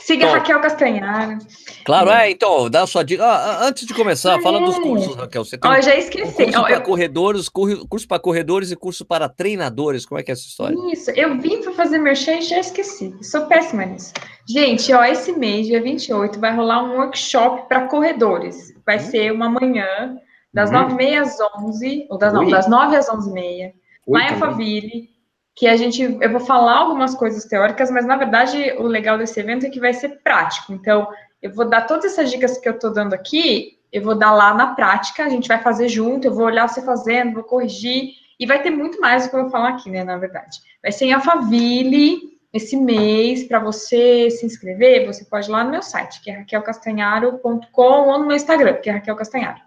Siga 0.00 0.24
então, 0.24 0.34
Raquel 0.34 0.60
Castanhar. 0.60 1.38
Claro, 1.84 2.10
é, 2.10 2.30
então, 2.30 2.68
dá 2.68 2.82
a 2.82 2.86
sua 2.86 3.04
dica. 3.04 3.24
Ah, 3.24 3.66
antes 3.66 3.86
de 3.86 3.94
começar, 3.94 4.40
fala 4.40 4.60
dos 4.60 4.78
cursos, 4.78 5.14
Raquel. 5.14 5.44
Você 5.44 5.56
tem 5.56 5.70
oh, 5.70 5.80
já 5.80 5.94
esqueci. 5.94 6.26
Um 6.26 6.32
curso 6.32 6.58
oh, 6.58 6.62
para 6.62 6.74
eu... 6.74 6.82
corredores, 6.82 7.48
curso 7.48 8.08
para 8.08 8.18
corredores 8.18 8.70
e 8.70 8.76
curso 8.76 9.04
para 9.04 9.28
treinadores. 9.28 10.04
Como 10.04 10.20
é 10.20 10.22
que 10.22 10.30
é 10.30 10.34
essa 10.34 10.46
história? 10.46 10.76
Isso, 10.92 11.10
eu 11.12 11.38
vim 11.38 11.62
para 11.62 11.72
fazer 11.72 11.98
merchan 11.98 12.38
e 12.38 12.42
já 12.42 12.58
esqueci. 12.58 13.14
Sou 13.22 13.46
péssima 13.46 13.84
nisso. 13.84 14.12
Gente, 14.48 14.92
ó, 14.92 15.04
esse 15.04 15.32
mês, 15.32 15.66
dia 15.66 15.82
28, 15.82 16.38
vai 16.40 16.54
rolar 16.54 16.82
um 16.82 16.96
workshop 16.96 17.68
para 17.68 17.86
corredores. 17.86 18.74
Vai 18.84 18.96
hum. 18.96 19.00
ser 19.00 19.32
uma 19.32 19.48
manhã, 19.48 20.16
das 20.52 20.70
hum. 20.70 20.96
9h30 20.96 21.20
às 21.20 21.38
11 21.62 22.06
ou 22.10 22.18
das, 22.18 22.32
não, 22.32 22.48
das 22.48 22.68
9 22.68 22.96
às 22.96 23.08
11h30, 23.08 23.72
lá 24.06 24.22
em 24.22 24.28
Alphaville 24.30 25.15
que 25.56 25.66
a 25.66 25.74
gente, 25.74 26.02
eu 26.02 26.30
vou 26.30 26.40
falar 26.40 26.76
algumas 26.76 27.14
coisas 27.14 27.46
teóricas, 27.46 27.90
mas 27.90 28.04
na 28.04 28.16
verdade 28.16 28.74
o 28.78 28.82
legal 28.82 29.16
desse 29.16 29.40
evento 29.40 29.64
é 29.64 29.70
que 29.70 29.80
vai 29.80 29.94
ser 29.94 30.20
prático. 30.22 30.74
Então, 30.74 31.08
eu 31.40 31.52
vou 31.52 31.66
dar 31.66 31.86
todas 31.86 32.04
essas 32.04 32.30
dicas 32.30 32.58
que 32.58 32.68
eu 32.68 32.74
estou 32.74 32.92
dando 32.92 33.14
aqui, 33.14 33.78
eu 33.90 34.02
vou 34.02 34.14
dar 34.14 34.32
lá 34.32 34.52
na 34.52 34.74
prática, 34.74 35.24
a 35.24 35.28
gente 35.30 35.48
vai 35.48 35.58
fazer 35.58 35.88
junto, 35.88 36.26
eu 36.26 36.34
vou 36.34 36.44
olhar 36.44 36.68
você 36.68 36.82
fazendo, 36.82 37.32
vou 37.32 37.42
corrigir, 37.42 38.10
e 38.38 38.44
vai 38.44 38.62
ter 38.62 38.68
muito 38.68 39.00
mais 39.00 39.24
do 39.24 39.30
que 39.30 39.36
eu 39.36 39.42
vou 39.42 39.50
falar 39.50 39.70
aqui, 39.70 39.88
né, 39.88 40.04
na 40.04 40.18
verdade. 40.18 40.60
Vai 40.82 40.92
ser 40.92 41.06
em 41.06 41.14
Alphaville, 41.14 42.36
esse 42.52 42.76
mês, 42.76 43.44
para 43.44 43.58
você 43.58 44.28
se 44.30 44.44
inscrever, 44.44 45.06
você 45.06 45.24
pode 45.24 45.48
ir 45.48 45.52
lá 45.52 45.64
no 45.64 45.70
meu 45.70 45.82
site, 45.82 46.20
que 46.22 46.30
é 46.30 46.38
raquelcastanharo.com, 46.38 47.82
ou 47.82 48.18
no 48.18 48.26
meu 48.26 48.36
Instagram, 48.36 48.74
que 48.74 48.90
é 48.90 48.92
Raquel 48.92 49.16
Castanharo. 49.16 49.60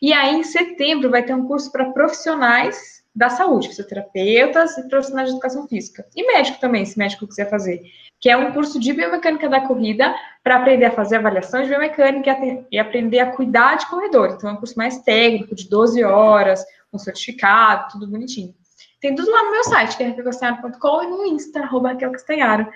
E 0.00 0.12
aí, 0.12 0.36
em 0.36 0.44
setembro, 0.44 1.10
vai 1.10 1.24
ter 1.24 1.34
um 1.34 1.46
curso 1.46 1.70
para 1.72 1.90
profissionais 1.90 3.01
da 3.14 3.28
saúde, 3.28 3.68
fisioterapeutas 3.68 4.78
e 4.78 4.88
profissionais 4.88 5.28
de 5.28 5.34
educação 5.34 5.68
física. 5.68 6.06
E 6.16 6.26
médico 6.26 6.58
também, 6.58 6.84
se 6.84 6.98
médico 6.98 7.26
quiser 7.26 7.48
fazer. 7.50 7.82
Que 8.18 8.30
é 8.30 8.36
um 8.36 8.52
curso 8.52 8.80
de 8.80 8.92
biomecânica 8.92 9.48
da 9.48 9.60
corrida 9.66 10.14
para 10.42 10.56
aprender 10.56 10.86
a 10.86 10.90
fazer 10.90 11.16
avaliações 11.16 11.64
de 11.64 11.70
biomecânica 11.70 12.36
e 12.70 12.78
aprender 12.78 13.20
a 13.20 13.32
cuidar 13.32 13.76
de 13.76 13.86
corredor. 13.86 14.30
Então, 14.30 14.48
é 14.48 14.52
um 14.52 14.56
curso 14.56 14.76
mais 14.76 14.98
técnico, 15.02 15.54
de 15.54 15.68
12 15.68 16.02
horas, 16.04 16.64
com 16.90 16.98
certificado, 16.98 17.92
tudo 17.92 18.06
bonitinho. 18.06 18.54
Tem 19.00 19.14
tudo 19.14 19.30
lá 19.30 19.44
no 19.44 19.50
meu 19.50 19.64
site, 19.64 19.96
que 19.96 20.04
é 20.04 20.08
raquelcastanharo.com 20.08 21.02
e 21.02 21.06
no 21.08 21.26
Insta, 21.26 21.60
arroba 21.60 21.88
Raquel 21.88 22.12
Castanharo. 22.12 22.66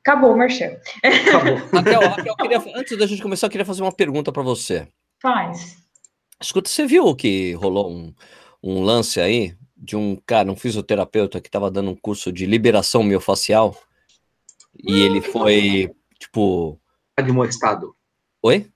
Acabou 0.00 0.32
o 0.32 0.36
merchan. 0.36 0.76
Acabou. 1.04 1.56
Raquel, 1.70 2.00
Raquel 2.00 2.36
queria, 2.36 2.62
antes 2.74 2.98
da 2.98 3.06
gente 3.06 3.22
começar, 3.22 3.46
eu 3.46 3.50
queria 3.50 3.66
fazer 3.66 3.82
uma 3.82 3.92
pergunta 3.92 4.32
para 4.32 4.42
você. 4.42 4.88
Faz. 5.20 5.76
Escuta, 6.40 6.68
você 6.68 6.86
viu 6.86 7.14
que 7.14 7.52
rolou 7.52 7.90
um, 7.90 8.14
um 8.62 8.82
lance 8.82 9.20
aí 9.20 9.54
de 9.80 9.96
um 9.96 10.16
cara, 10.26 10.52
um 10.52 10.56
fisioterapeuta 10.56 11.40
que 11.40 11.48
estava 11.48 11.70
dando 11.70 11.90
um 11.90 11.96
curso 11.96 12.30
de 12.30 12.44
liberação 12.44 13.02
miofascial 13.02 13.74
e 14.78 15.00
ele 15.00 15.22
foi, 15.22 15.90
tipo... 16.18 16.78
Admoestado. 17.16 17.94
Oi? 18.42 18.66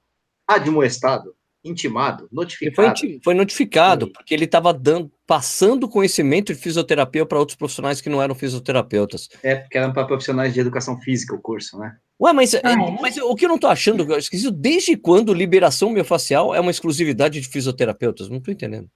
Admoestado, 0.46 1.34
intimado, 1.62 2.28
notificado. 2.32 2.99
Foi, 2.99 3.20
foi, 3.23 3.34
notificado, 3.34 4.11
porque 4.11 4.34
ele 4.34 4.44
estava 4.44 4.73
dando, 4.73 5.11
passando 5.26 5.88
conhecimento 5.88 6.52
de 6.52 6.58
fisioterapia 6.58 7.25
para 7.25 7.38
outros 7.38 7.56
profissionais 7.56 8.00
que 8.00 8.11
não 8.11 8.20
eram 8.20 8.34
fisioterapeutas. 8.34 9.28
É, 9.42 9.56
porque 9.56 9.78
eram 9.78 9.92
para 9.92 10.06
profissionais 10.06 10.52
de 10.52 10.61
educação 10.61 11.00
física 11.00 11.34
o 11.34 11.40
curso, 11.40 11.78
né? 11.78 11.96
Ué, 12.20 12.32
mas, 12.32 12.54
ah, 12.54 12.61
é, 12.62 12.76
mas 13.00 13.16
o 13.16 13.34
que 13.34 13.44
eu 13.44 13.49
não 13.49 13.58
tô 13.58 13.66
achando, 13.66 14.04
eu 14.11 14.18
esqueci, 14.18 14.50
desde 14.50 14.96
quando 14.96 15.34
liberação 15.34 15.90
miofascial 15.90 16.54
é 16.54 16.61
uma 16.61 16.70
exclusividade 16.70 17.40
de 17.40 17.49
fisioterapeutas? 17.49 18.28
Não 18.28 18.40
tô 18.40 18.50
entendendo. 18.50 18.88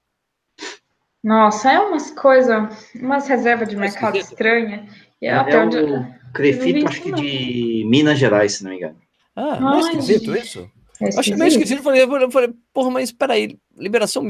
Nossa, 1.23 1.73
é 1.73 1.81
umas 1.81 2.11
coisas, 2.11 2.93
umas 2.95 3.27
reservas 3.27 3.69
de 3.69 3.77
é 3.77 3.79
mercado 3.79 4.17
estranha. 4.17 4.89
E 5.21 5.27
é, 5.27 5.31
é 5.31 5.61
onde... 5.61 5.79
o 5.79 6.07
Crefito, 6.33 6.87
acho 6.87 7.03
que 7.03 7.13
de 7.13 7.85
Minas 7.87 8.19
Gerais, 8.19 8.53
se 8.53 8.65
não 8.65 8.71
me 8.71 8.77
engano. 8.77 8.97
Ah, 9.35 9.59
não 9.61 9.77
é 9.77 9.81
esquisito 9.81 10.37
isso? 10.37 10.71
É 11.01 11.19
Achei 11.19 11.37
meio 11.37 11.49
esquisito. 11.49 11.83
Falei, 11.83 12.03
eu 12.03 12.31
falei, 12.31 12.53
porra, 12.73 12.91
mas 12.91 13.13
peraí, 13.13 13.59
liberação 13.77 14.27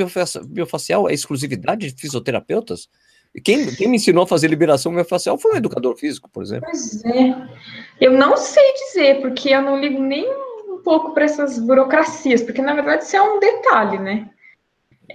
biofacial 0.46 1.08
é 1.08 1.14
exclusividade 1.14 1.90
de 1.90 2.00
fisioterapeutas? 2.00 2.88
Quem, 3.44 3.74
quem 3.74 3.88
me 3.88 3.96
ensinou 3.96 4.24
a 4.24 4.26
fazer 4.26 4.48
liberação 4.48 4.92
biofacial 4.92 5.38
foi 5.38 5.52
um 5.52 5.56
educador 5.56 5.96
físico, 5.96 6.28
por 6.30 6.42
exemplo. 6.42 6.68
Pois 6.70 7.04
é. 7.04 7.36
Eu 8.00 8.12
não 8.12 8.36
sei 8.36 8.72
dizer, 8.74 9.20
porque 9.20 9.50
eu 9.50 9.62
não 9.62 9.78
ligo 9.78 10.00
nem 10.00 10.26
um 10.68 10.80
pouco 10.82 11.12
para 11.12 11.24
essas 11.24 11.58
burocracias, 11.58 12.42
porque 12.42 12.62
na 12.62 12.74
verdade 12.74 13.04
isso 13.04 13.16
é 13.16 13.22
um 13.22 13.38
detalhe, 13.38 13.98
né? 13.98 14.30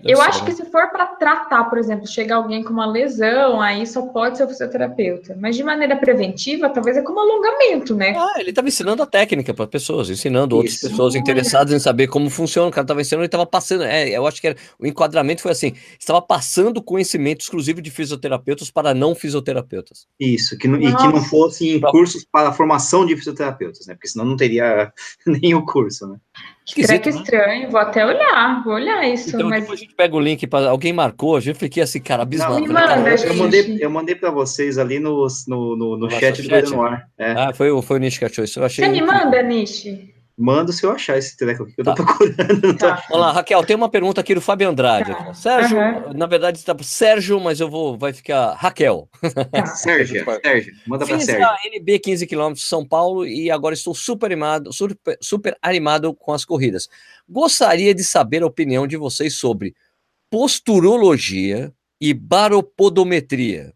Eu, 0.03 0.21
acho 0.21 0.43
que 0.43 0.51
se 0.51 0.65
for 0.65 0.89
para 0.89 1.05
tratar, 1.05 1.65
por 1.65 1.77
exemplo, 1.77 2.07
chegar 2.07 2.37
alguém 2.37 2.63
com 2.63 2.73
uma 2.73 2.85
lesão, 2.85 3.61
aí 3.61 3.85
só 3.85 4.01
pode 4.07 4.37
ser 4.37 4.45
o 4.45 4.47
fisioterapeuta. 4.47 5.37
Mas 5.39 5.55
de 5.55 5.63
maneira 5.63 5.95
preventiva, 5.95 6.69
talvez 6.69 6.97
é 6.97 7.01
como 7.01 7.19
alongamento, 7.19 7.95
né? 7.95 8.15
Ah, 8.17 8.39
ele 8.39 8.49
estava 8.49 8.67
ensinando 8.67 9.03
a 9.03 9.05
técnica 9.05 9.53
para 9.53 9.67
pessoas, 9.67 10.09
ensinando 10.09 10.55
Isso. 10.55 10.75
outras 10.75 10.91
pessoas 10.91 11.15
interessadas 11.15 11.73
em 11.73 11.79
saber 11.79 12.07
como 12.07 12.29
funciona. 12.29 12.69
O 12.69 12.71
cara 12.71 12.83
estava 12.83 13.01
ensinando 13.01 13.23
e 13.23 13.27
estava 13.27 13.45
passando. 13.45 13.83
É, 13.83 14.09
eu 14.09 14.25
acho 14.25 14.41
que 14.41 14.47
era, 14.47 14.57
o 14.79 14.87
enquadramento 14.87 15.41
foi 15.41 15.51
assim: 15.51 15.73
estava 15.99 16.21
passando 16.21 16.81
conhecimento 16.81 17.41
exclusivo 17.41 17.81
de 17.81 17.91
fisioterapeutas 17.91 18.71
para 18.71 18.93
não 18.93 19.13
fisioterapeutas. 19.13 20.07
Isso, 20.19 20.57
que 20.57 20.67
não, 20.67 20.81
e 20.81 20.93
que 20.93 21.07
não 21.07 21.21
fossem 21.21 21.79
cursos 21.79 22.25
para 22.25 22.49
a 22.49 22.53
formação 22.53 23.05
de 23.05 23.15
fisioterapeutas, 23.15 23.85
né? 23.85 23.93
Porque 23.93 24.07
senão 24.07 24.25
não 24.25 24.35
teria 24.35 24.91
o 25.55 25.65
curso, 25.65 26.07
né? 26.07 26.17
Esquisito, 26.65 27.01
que 27.01 27.11
né? 27.11 27.17
estranho, 27.17 27.69
vou 27.69 27.79
até 27.79 28.05
olhar, 28.05 28.63
vou 28.63 28.75
olhar 28.75 29.05
isso. 29.07 29.35
Então, 29.35 29.49
mas... 29.49 29.61
depois 29.61 29.79
a 29.79 29.83
gente 29.83 29.95
pega 29.95 30.15
o 30.15 30.19
link 30.19 30.47
para 30.47 30.69
alguém 30.69 30.93
marcou, 30.93 31.35
a 31.35 31.41
gente 31.41 31.59
fiquei 31.59 31.83
assim, 31.83 31.99
cara, 31.99 32.23
abismado. 32.23 32.57
Não, 32.59 32.67
manda, 32.67 33.15
eu, 33.15 33.35
mandei, 33.35 33.77
eu 33.81 33.89
mandei 33.89 34.15
para 34.15 34.31
vocês 34.31 34.77
ali 34.77 34.97
no, 34.97 35.27
no, 35.47 35.75
no, 35.75 35.97
no 35.97 36.09
chat 36.09 36.41
do 36.41 36.47
chat? 36.47 36.69
no 36.69 36.81
ar. 36.81 37.05
É. 37.17 37.31
Ah, 37.31 37.53
foi, 37.53 37.69
foi 37.81 37.97
o 37.97 37.99
Nish 37.99 38.17
que 38.17 38.25
achou 38.25 38.45
isso. 38.45 38.59
Eu 38.59 38.65
achei 38.65 38.85
Você 38.85 38.91
me 38.91 39.01
manda, 39.01 39.43
Nish? 39.43 40.12
Manda 40.35 40.71
se 40.71 40.83
eu 40.83 40.91
achar 40.91 41.17
esse 41.17 41.37
treco 41.37 41.63
aqui 41.63 41.73
que 41.73 41.81
eu 41.81 41.85
tô 41.85 41.93
tá. 41.93 42.03
procurando. 42.03 42.77
Tá. 42.77 43.03
Olá, 43.11 43.31
Raquel, 43.31 43.63
tem 43.63 43.75
uma 43.75 43.89
pergunta 43.89 44.19
aqui 44.19 44.33
do 44.33 44.41
Fábio 44.41 44.67
Andrade. 44.67 45.11
Tá. 45.11 45.33
Sérgio, 45.33 45.77
uhum. 45.77 46.13
na 46.13 46.25
verdade 46.25 46.57
está 46.57 46.75
Sérgio, 46.81 47.39
mas 47.39 47.59
eu 47.59 47.69
vou, 47.69 47.95
vai 47.95 48.13
ficar 48.13 48.53
Raquel. 48.53 49.07
Tá. 49.51 49.65
Sérgio, 49.67 50.25
Sérgio, 50.43 50.73
manda 50.87 51.05
para 51.05 51.19
Sérgio. 51.19 51.45
a 51.45 51.57
NB 51.65 51.99
15 51.99 52.25
km 52.25 52.53
São 52.55 52.83
Paulo 52.83 53.27
e 53.27 53.51
agora 53.51 53.75
estou 53.75 53.93
super 53.93 54.25
animado, 54.25 54.73
super, 54.73 55.17
super 55.21 55.55
animado 55.61 56.15
com 56.15 56.33
as 56.33 56.43
corridas. 56.43 56.89
Gostaria 57.29 57.93
de 57.93 58.03
saber 58.03 58.41
a 58.41 58.47
opinião 58.47 58.87
de 58.87 58.97
vocês 58.97 59.35
sobre 59.35 59.75
posturologia 60.31 61.71
e 62.01 62.11
baropodometria. 62.11 63.71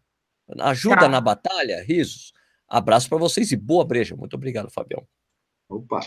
Ajuda 0.58 0.96
tá. 0.96 1.08
na 1.08 1.20
batalha? 1.20 1.84
Risos. 1.86 2.32
Abraço 2.68 3.08
para 3.08 3.18
vocês 3.18 3.52
e 3.52 3.56
boa 3.56 3.84
breja. 3.84 4.16
Muito 4.16 4.34
obrigado, 4.34 4.68
Fabião. 4.70 5.06
Opa. 5.68 6.00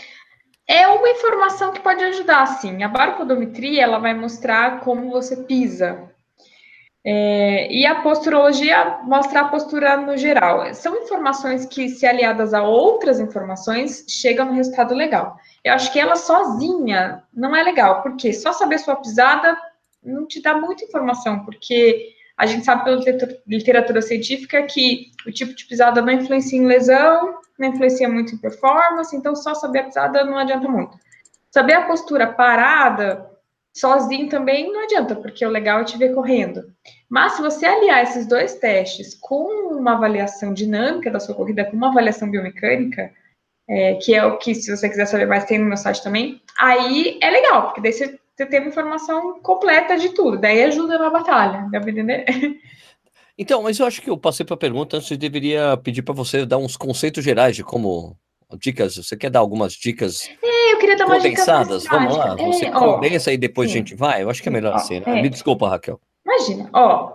É 0.66 0.86
uma 0.86 1.08
informação 1.08 1.72
que 1.72 1.80
pode 1.80 2.02
ajudar, 2.04 2.46
sim. 2.46 2.82
A 2.82 2.88
baropodometria, 2.88 3.82
ela 3.82 3.98
vai 3.98 4.14
mostrar 4.14 4.80
como 4.80 5.10
você 5.10 5.44
pisa. 5.44 6.10
É, 7.04 7.72
e 7.72 7.84
a 7.84 8.00
posturologia 8.00 9.00
mostra 9.02 9.40
a 9.40 9.48
postura 9.48 9.96
no 9.96 10.16
geral. 10.16 10.72
São 10.74 11.02
informações 11.02 11.66
que, 11.66 11.88
se 11.88 12.06
aliadas 12.06 12.54
a 12.54 12.62
outras 12.62 13.18
informações, 13.18 14.04
chegam 14.08 14.46
no 14.46 14.52
resultado 14.52 14.94
legal. 14.94 15.36
Eu 15.64 15.74
acho 15.74 15.92
que 15.92 15.98
ela 15.98 16.14
sozinha 16.14 17.24
não 17.34 17.56
é 17.56 17.62
legal, 17.62 18.02
porque 18.02 18.32
só 18.32 18.52
saber 18.52 18.78
sua 18.78 18.96
pisada 18.96 19.56
não 20.02 20.26
te 20.26 20.40
dá 20.40 20.56
muita 20.56 20.84
informação, 20.84 21.44
porque 21.44 22.14
a 22.36 22.46
gente 22.46 22.64
sabe 22.64 22.84
pela 22.84 23.00
literatura 23.46 24.02
científica 24.02 24.62
que 24.62 25.10
o 25.26 25.30
tipo 25.30 25.54
de 25.54 25.66
pisada 25.66 26.00
não 26.00 26.12
influencia 26.12 26.58
em 26.58 26.66
lesão, 26.66 27.38
não 27.58 27.68
influencia 27.68 28.08
muito 28.08 28.34
em 28.34 28.38
performance, 28.38 29.14
então 29.14 29.36
só 29.36 29.54
saber 29.54 29.80
a 29.80 29.84
pisada 29.84 30.24
não 30.24 30.38
adianta 30.38 30.68
muito. 30.68 30.98
Saber 31.50 31.74
a 31.74 31.86
postura 31.86 32.26
parada, 32.26 33.30
sozinho 33.72 34.28
também 34.28 34.72
não 34.72 34.84
adianta, 34.84 35.14
porque 35.14 35.44
o 35.44 35.50
legal 35.50 35.80
é 35.80 35.84
te 35.84 35.98
ver 35.98 36.14
correndo. 36.14 36.64
Mas 37.08 37.34
se 37.34 37.42
você 37.42 37.66
aliar 37.66 38.02
esses 38.02 38.26
dois 38.26 38.54
testes 38.54 39.14
com 39.14 39.76
uma 39.76 39.92
avaliação 39.92 40.52
dinâmica 40.52 41.10
da 41.10 41.20
sua 41.20 41.34
corrida, 41.34 41.64
com 41.64 41.76
uma 41.76 41.90
avaliação 41.90 42.30
biomecânica, 42.30 43.12
é, 43.68 43.94
que 43.94 44.14
é 44.14 44.24
o 44.24 44.38
que, 44.38 44.54
se 44.54 44.74
você 44.74 44.88
quiser 44.88 45.06
saber 45.06 45.26
mais, 45.26 45.44
tem 45.44 45.58
no 45.58 45.66
meu 45.66 45.76
site 45.76 46.02
também, 46.02 46.42
aí 46.58 47.18
é 47.22 47.30
legal, 47.30 47.66
porque 47.66 47.80
daí 47.80 47.92
você, 47.92 48.18
você 48.34 48.46
tem 48.46 48.60
uma 48.60 48.68
informação 48.68 49.40
completa 49.40 49.96
de 49.96 50.10
tudo, 50.10 50.38
daí 50.38 50.62
ajuda 50.64 50.98
na 50.98 51.10
batalha, 51.10 51.68
dá 51.70 51.80
pra 51.80 51.90
entender? 51.90 52.24
Então, 53.38 53.62
mas 53.62 53.78
eu 53.78 53.86
acho 53.86 54.02
que 54.02 54.10
eu 54.10 54.16
passei 54.16 54.44
para 54.44 54.54
a 54.54 54.58
pergunta, 54.58 54.98
antes 54.98 55.10
eu 55.10 55.16
deveria 55.16 55.74
pedir 55.78 56.02
para 56.02 56.14
você 56.14 56.44
dar 56.44 56.58
uns 56.58 56.76
conceitos 56.76 57.24
gerais 57.24 57.56
de 57.56 57.64
como 57.64 58.14
dicas. 58.58 58.96
Você 58.96 59.16
quer 59.16 59.30
dar 59.30 59.40
algumas 59.40 59.72
dicas 59.72 60.28
é, 60.42 60.74
eu 60.74 60.78
queria 60.78 60.96
dar 60.96 61.06
condensadas? 61.06 61.84
Vamos 61.84 62.16
lá, 62.16 62.36
você 62.36 62.66
é, 62.66 62.70
condensa 62.70 63.32
e 63.32 63.36
depois 63.36 63.70
sim. 63.70 63.76
a 63.76 63.78
gente 63.78 63.94
vai. 63.94 64.22
Eu 64.22 64.30
acho 64.30 64.42
que 64.42 64.48
é 64.48 64.52
melhor 64.52 64.74
ó, 64.74 64.76
assim. 64.76 65.00
Né? 65.00 65.18
É. 65.18 65.22
Me 65.22 65.28
desculpa, 65.28 65.68
Raquel. 65.68 66.00
Imagina, 66.24 66.68
ó, 66.72 67.12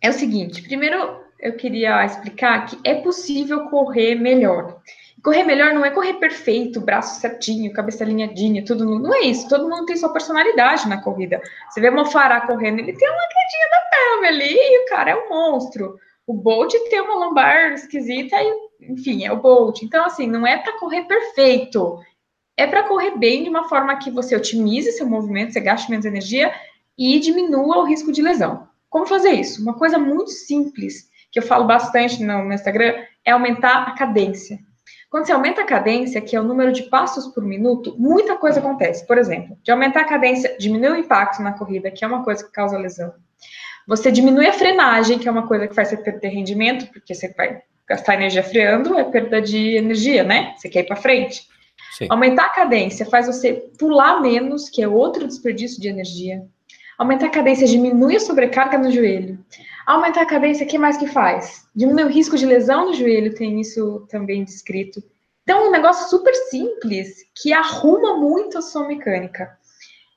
é 0.00 0.10
o 0.10 0.12
seguinte. 0.12 0.62
Primeiro, 0.62 1.20
eu 1.38 1.56
queria 1.56 2.04
explicar 2.04 2.66
que 2.66 2.78
é 2.84 2.94
possível 2.94 3.68
correr 3.68 4.14
melhor. 4.14 4.80
Correr 5.22 5.44
melhor 5.44 5.72
não 5.74 5.84
é 5.84 5.90
correr 5.90 6.14
perfeito, 6.14 6.80
braço 6.80 7.20
certinho, 7.20 7.72
cabeça 7.72 8.04
alinhadinha, 8.04 8.64
tudo. 8.64 8.98
Não 8.98 9.14
é 9.14 9.20
isso. 9.20 9.48
Todo 9.48 9.68
mundo 9.68 9.86
tem 9.86 9.96
sua 9.96 10.12
personalidade 10.12 10.88
na 10.88 11.02
corrida. 11.02 11.40
Você 11.68 11.80
vê 11.80 11.88
o 11.90 11.94
Mofará 11.94 12.40
correndo, 12.42 12.78
ele 12.78 12.92
tem 12.92 13.08
uma 13.08 13.28
quedinha 13.28 13.70
da 13.70 13.90
pelve 13.90 14.26
ali 14.26 14.56
e 14.56 14.84
o 14.84 14.88
cara 14.88 15.10
é 15.10 15.16
um 15.16 15.28
monstro. 15.28 15.98
O 16.26 16.32
Bolt 16.32 16.72
tem 16.88 17.00
uma 17.00 17.26
lombar 17.26 17.72
esquisita 17.72 18.36
e, 18.40 18.92
enfim, 18.92 19.26
é 19.26 19.32
o 19.32 19.36
Bolt. 19.36 19.82
Então, 19.82 20.04
assim, 20.04 20.26
não 20.26 20.46
é 20.46 20.56
para 20.58 20.78
correr 20.78 21.02
perfeito. 21.04 21.98
É 22.56 22.66
para 22.66 22.84
correr 22.84 23.18
bem 23.18 23.42
de 23.42 23.50
uma 23.50 23.68
forma 23.68 23.96
que 23.98 24.10
você 24.10 24.36
otimize 24.36 24.92
seu 24.92 25.06
movimento, 25.06 25.52
você 25.52 25.60
gaste 25.60 25.90
menos 25.90 26.06
energia 26.06 26.54
e 26.96 27.18
diminua 27.18 27.78
o 27.78 27.84
risco 27.84 28.12
de 28.12 28.22
lesão. 28.22 28.68
Como 28.88 29.06
fazer 29.06 29.30
isso? 29.30 29.62
Uma 29.62 29.74
coisa 29.74 29.98
muito 29.98 30.30
simples, 30.30 31.10
que 31.32 31.38
eu 31.38 31.42
falo 31.42 31.66
bastante 31.66 32.22
no, 32.22 32.44
no 32.44 32.52
Instagram, 32.52 32.94
é 33.24 33.32
aumentar 33.32 33.88
a 33.88 33.92
cadência. 33.92 34.58
Quando 35.10 35.26
você 35.26 35.32
aumenta 35.32 35.62
a 35.62 35.66
cadência, 35.66 36.20
que 36.20 36.36
é 36.36 36.40
o 36.40 36.44
número 36.44 36.72
de 36.72 36.84
passos 36.84 37.26
por 37.26 37.44
minuto, 37.44 37.96
muita 37.98 38.36
coisa 38.36 38.60
acontece. 38.60 39.04
Por 39.04 39.18
exemplo, 39.18 39.58
de 39.60 39.72
aumentar 39.72 40.02
a 40.02 40.04
cadência, 40.04 40.56
diminui 40.56 40.90
o 40.90 40.96
impacto 40.96 41.42
na 41.42 41.52
corrida, 41.52 41.90
que 41.90 42.04
é 42.04 42.08
uma 42.08 42.22
coisa 42.22 42.44
que 42.44 42.52
causa 42.52 42.78
lesão. 42.78 43.12
Você 43.88 44.12
diminui 44.12 44.46
a 44.46 44.52
frenagem, 44.52 45.18
que 45.18 45.28
é 45.28 45.32
uma 45.32 45.48
coisa 45.48 45.66
que 45.66 45.74
faz 45.74 45.88
você 45.88 45.96
perder 45.96 46.28
rendimento, 46.28 46.86
porque 46.92 47.12
você 47.12 47.34
vai 47.36 47.60
gastar 47.88 48.14
energia 48.14 48.44
freando, 48.44 48.96
é 48.96 49.02
perda 49.02 49.42
de 49.42 49.76
energia, 49.76 50.22
né? 50.22 50.54
Você 50.56 50.68
quer 50.68 50.80
ir 50.80 50.86
para 50.86 50.94
frente. 50.94 51.42
Sim. 51.98 52.06
Aumentar 52.08 52.44
a 52.44 52.50
cadência 52.50 53.04
faz 53.04 53.26
você 53.26 53.68
pular 53.76 54.20
menos, 54.20 54.68
que 54.68 54.80
é 54.80 54.86
outro 54.86 55.26
desperdício 55.26 55.80
de 55.80 55.88
energia. 55.88 56.46
Aumentar 57.00 57.28
a 57.28 57.30
cadência 57.30 57.66
diminui 57.66 58.14
a 58.14 58.20
sobrecarga 58.20 58.76
no 58.76 58.90
joelho. 58.90 59.42
Aumentar 59.86 60.20
a 60.20 60.26
cadência, 60.26 60.66
o 60.66 60.68
que 60.68 60.76
mais 60.76 60.98
que 60.98 61.06
faz? 61.06 61.66
Diminui 61.74 62.04
o 62.04 62.08
risco 62.08 62.36
de 62.36 62.44
lesão 62.44 62.88
no 62.88 62.92
joelho, 62.92 63.34
tem 63.34 63.58
isso 63.58 64.06
também 64.10 64.44
descrito. 64.44 65.02
Então, 65.42 65.62
é 65.62 65.68
um 65.68 65.70
negócio 65.70 66.10
super 66.10 66.34
simples 66.50 67.24
que 67.34 67.54
arruma 67.54 68.18
muito 68.18 68.58
a 68.58 68.60
sua 68.60 68.86
mecânica. 68.86 69.50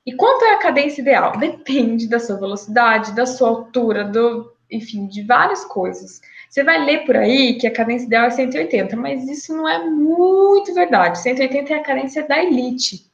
E 0.04 0.12
quanto 0.12 0.44
é 0.44 0.52
a 0.52 0.58
cadência 0.58 1.00
ideal? 1.00 1.38
Depende 1.38 2.06
da 2.06 2.20
sua 2.20 2.36
velocidade, 2.36 3.14
da 3.14 3.24
sua 3.24 3.48
altura, 3.48 4.04
do, 4.04 4.52
enfim, 4.70 5.06
de 5.06 5.22
várias 5.22 5.64
coisas. 5.64 6.20
Você 6.50 6.62
vai 6.62 6.84
ler 6.84 7.06
por 7.06 7.16
aí 7.16 7.54
que 7.54 7.66
a 7.66 7.72
cadência 7.72 8.04
ideal 8.04 8.26
é 8.26 8.30
180, 8.30 8.94
mas 8.94 9.26
isso 9.26 9.56
não 9.56 9.66
é 9.66 9.82
muito 9.88 10.74
verdade. 10.74 11.18
180 11.18 11.72
é 11.72 11.76
a 11.78 11.82
cadência 11.82 12.28
da 12.28 12.44
elite. 12.44 13.10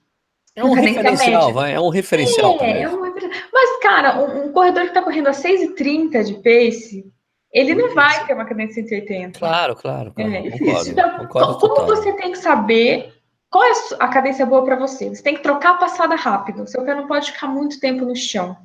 É 0.60 0.64
um 0.64 0.72
referencial, 0.72 1.52
vai, 1.52 1.74
é 1.74 1.80
um 1.80 1.88
referencial. 1.88 2.58
É, 2.60 2.82
é 2.82 2.88
um 2.88 3.00
Mas, 3.00 3.80
cara, 3.82 4.20
um, 4.20 4.46
um 4.46 4.52
corredor 4.52 4.82
que 4.82 4.88
está 4.88 5.02
correndo 5.02 5.28
a 5.28 5.32
6,30 5.32 6.24
de 6.24 6.34
pace, 6.34 7.04
ele 7.52 7.74
não 7.74 7.94
vai 7.94 8.26
ter 8.26 8.34
uma 8.34 8.44
cadência 8.44 8.82
180. 8.82 9.38
Claro, 9.38 9.74
claro. 9.74 10.12
claro 10.12 10.32
é. 10.32 10.50
concordo, 10.50 10.90
então, 10.90 11.18
concordo 11.18 11.58
como 11.58 11.74
total. 11.74 11.86
você 11.86 12.12
tem 12.12 12.32
que 12.32 12.38
saber 12.38 13.12
qual 13.50 13.64
é 13.64 13.72
a 13.98 14.08
cadência 14.08 14.46
boa 14.46 14.64
para 14.64 14.76
você? 14.76 15.08
Você 15.08 15.22
tem 15.22 15.34
que 15.34 15.42
trocar 15.42 15.72
a 15.72 15.78
passada 15.78 16.14
rápido. 16.14 16.68
Seu 16.68 16.84
pé 16.84 16.94
não 16.94 17.08
pode 17.08 17.32
ficar 17.32 17.48
muito 17.48 17.80
tempo 17.80 18.04
no 18.04 18.14
chão. 18.14 18.56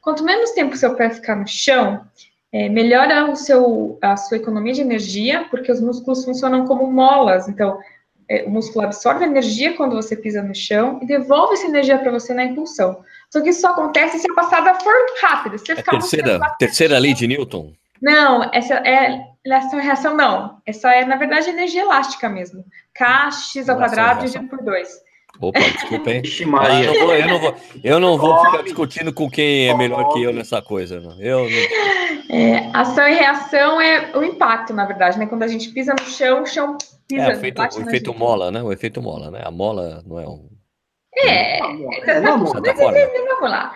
Quanto 0.00 0.24
menos 0.24 0.52
tempo 0.52 0.74
seu 0.76 0.94
pé 0.94 1.10
ficar 1.10 1.36
no 1.36 1.46
chão, 1.46 2.06
é, 2.50 2.66
melhora 2.70 3.30
o 3.30 3.36
seu, 3.36 3.98
a 4.00 4.16
sua 4.16 4.38
economia 4.38 4.72
de 4.72 4.80
energia, 4.80 5.46
porque 5.50 5.70
os 5.70 5.80
músculos 5.80 6.24
funcionam 6.24 6.66
como 6.66 6.90
molas. 6.90 7.48
Então, 7.48 7.78
é, 8.30 8.44
o 8.44 8.50
músculo 8.50 8.84
absorve 8.84 9.24
energia 9.24 9.76
quando 9.76 9.96
você 9.96 10.14
pisa 10.14 10.40
no 10.40 10.54
chão 10.54 11.00
e 11.02 11.06
devolve 11.06 11.54
essa 11.54 11.66
energia 11.66 11.98
para 11.98 12.12
você 12.12 12.32
na 12.32 12.44
impulsão. 12.44 13.04
Só 13.28 13.40
que 13.40 13.48
isso 13.48 13.60
só 13.60 13.72
acontece 13.72 14.20
se 14.20 14.30
a 14.30 14.34
passada 14.34 14.72
for 14.76 14.94
rápida. 15.20 15.58
Se 15.58 15.66
você 15.66 15.76
ficar 15.76 15.96
a 15.96 15.98
terceira, 15.98 16.40
terceira 16.56 16.98
lei 16.98 17.12
de 17.12 17.26
Newton? 17.26 17.72
Não, 18.00 18.48
essa 18.52 18.74
é 18.76 19.28
essa 19.44 19.80
reação 19.80 20.16
não. 20.16 20.60
Essa 20.64 20.92
é, 20.92 21.04
na 21.04 21.16
verdade, 21.16 21.50
energia 21.50 21.82
elástica 21.82 22.28
mesmo. 22.28 22.64
K, 22.94 23.30
x 23.30 23.68
ao 23.68 23.76
quadrado 23.76 24.20
dividido 24.20 24.48
por 24.48 24.62
2. 24.62 24.88
Opa, 25.40 25.58
desculpa, 25.58 26.10
hein? 26.10 26.22
Ah, 26.58 26.82
eu, 26.82 26.92
não 26.92 27.00
vou, 27.00 27.14
eu, 27.14 27.28
não 27.28 27.38
vou, 27.38 27.54
eu 27.82 28.00
não 28.00 28.18
vou 28.18 28.44
ficar 28.44 28.62
discutindo 28.62 29.12
com 29.12 29.30
quem 29.30 29.68
é 29.68 29.74
melhor 29.74 30.12
que 30.12 30.22
eu 30.22 30.34
nessa 30.34 30.60
coisa. 30.60 31.00
Não. 31.00 31.18
Eu 31.18 31.48
não... 31.48 32.36
É, 32.36 32.70
ação 32.74 33.08
e 33.08 33.14
reação 33.14 33.80
é 33.80 34.16
o 34.16 34.22
impacto, 34.22 34.74
na 34.74 34.84
verdade, 34.84 35.18
né? 35.18 35.26
Quando 35.26 35.42
a 35.42 35.48
gente 35.48 35.70
pisa 35.70 35.94
no 35.98 36.04
chão, 36.04 36.42
o 36.42 36.46
chão 36.46 36.76
pisa. 37.08 37.22
É, 37.22 37.28
o 37.28 37.32
efeito, 37.32 37.60
o 37.60 37.80
efeito 37.80 38.14
mola, 38.14 38.50
né? 38.50 38.62
O 38.62 38.70
efeito 38.70 39.02
mola, 39.02 39.30
né? 39.30 39.40
A 39.42 39.50
mola 39.50 40.02
não 40.06 40.20
é 40.20 40.28
um. 40.28 40.48
É, 41.16 41.58
é, 41.58 41.60
é 42.06 42.20
vamos, 42.20 42.52
vamos, 42.52 42.64
vamos 42.64 43.50
lá. 43.50 43.72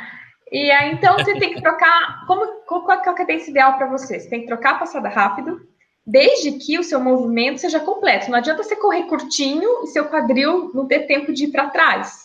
E 0.52 0.70
aí, 0.70 0.92
então, 0.92 1.16
você 1.16 1.36
tem 1.38 1.54
que 1.54 1.62
trocar. 1.62 2.26
Como, 2.26 2.46
qual 2.66 2.90
é 2.90 3.08
a 3.08 3.14
cadência 3.14 3.50
ideal 3.50 3.76
para 3.76 3.88
você? 3.88 4.20
Você 4.20 4.28
tem 4.28 4.42
que 4.42 4.46
trocar 4.46 4.72
a 4.72 4.78
passada 4.78 5.08
rápido, 5.08 5.60
desde 6.06 6.52
que 6.52 6.78
o 6.78 6.84
seu 6.84 7.00
movimento 7.00 7.60
seja 7.60 7.80
completo. 7.80 8.30
Não 8.30 8.38
adianta 8.38 8.62
você 8.62 8.76
correr 8.76 9.04
curtinho 9.04 9.84
e 9.84 9.86
seu 9.88 10.06
quadril 10.06 10.70
não 10.74 10.86
ter 10.86 11.06
tempo 11.06 11.32
de 11.32 11.44
ir 11.44 11.48
para 11.48 11.70
trás. 11.70 12.24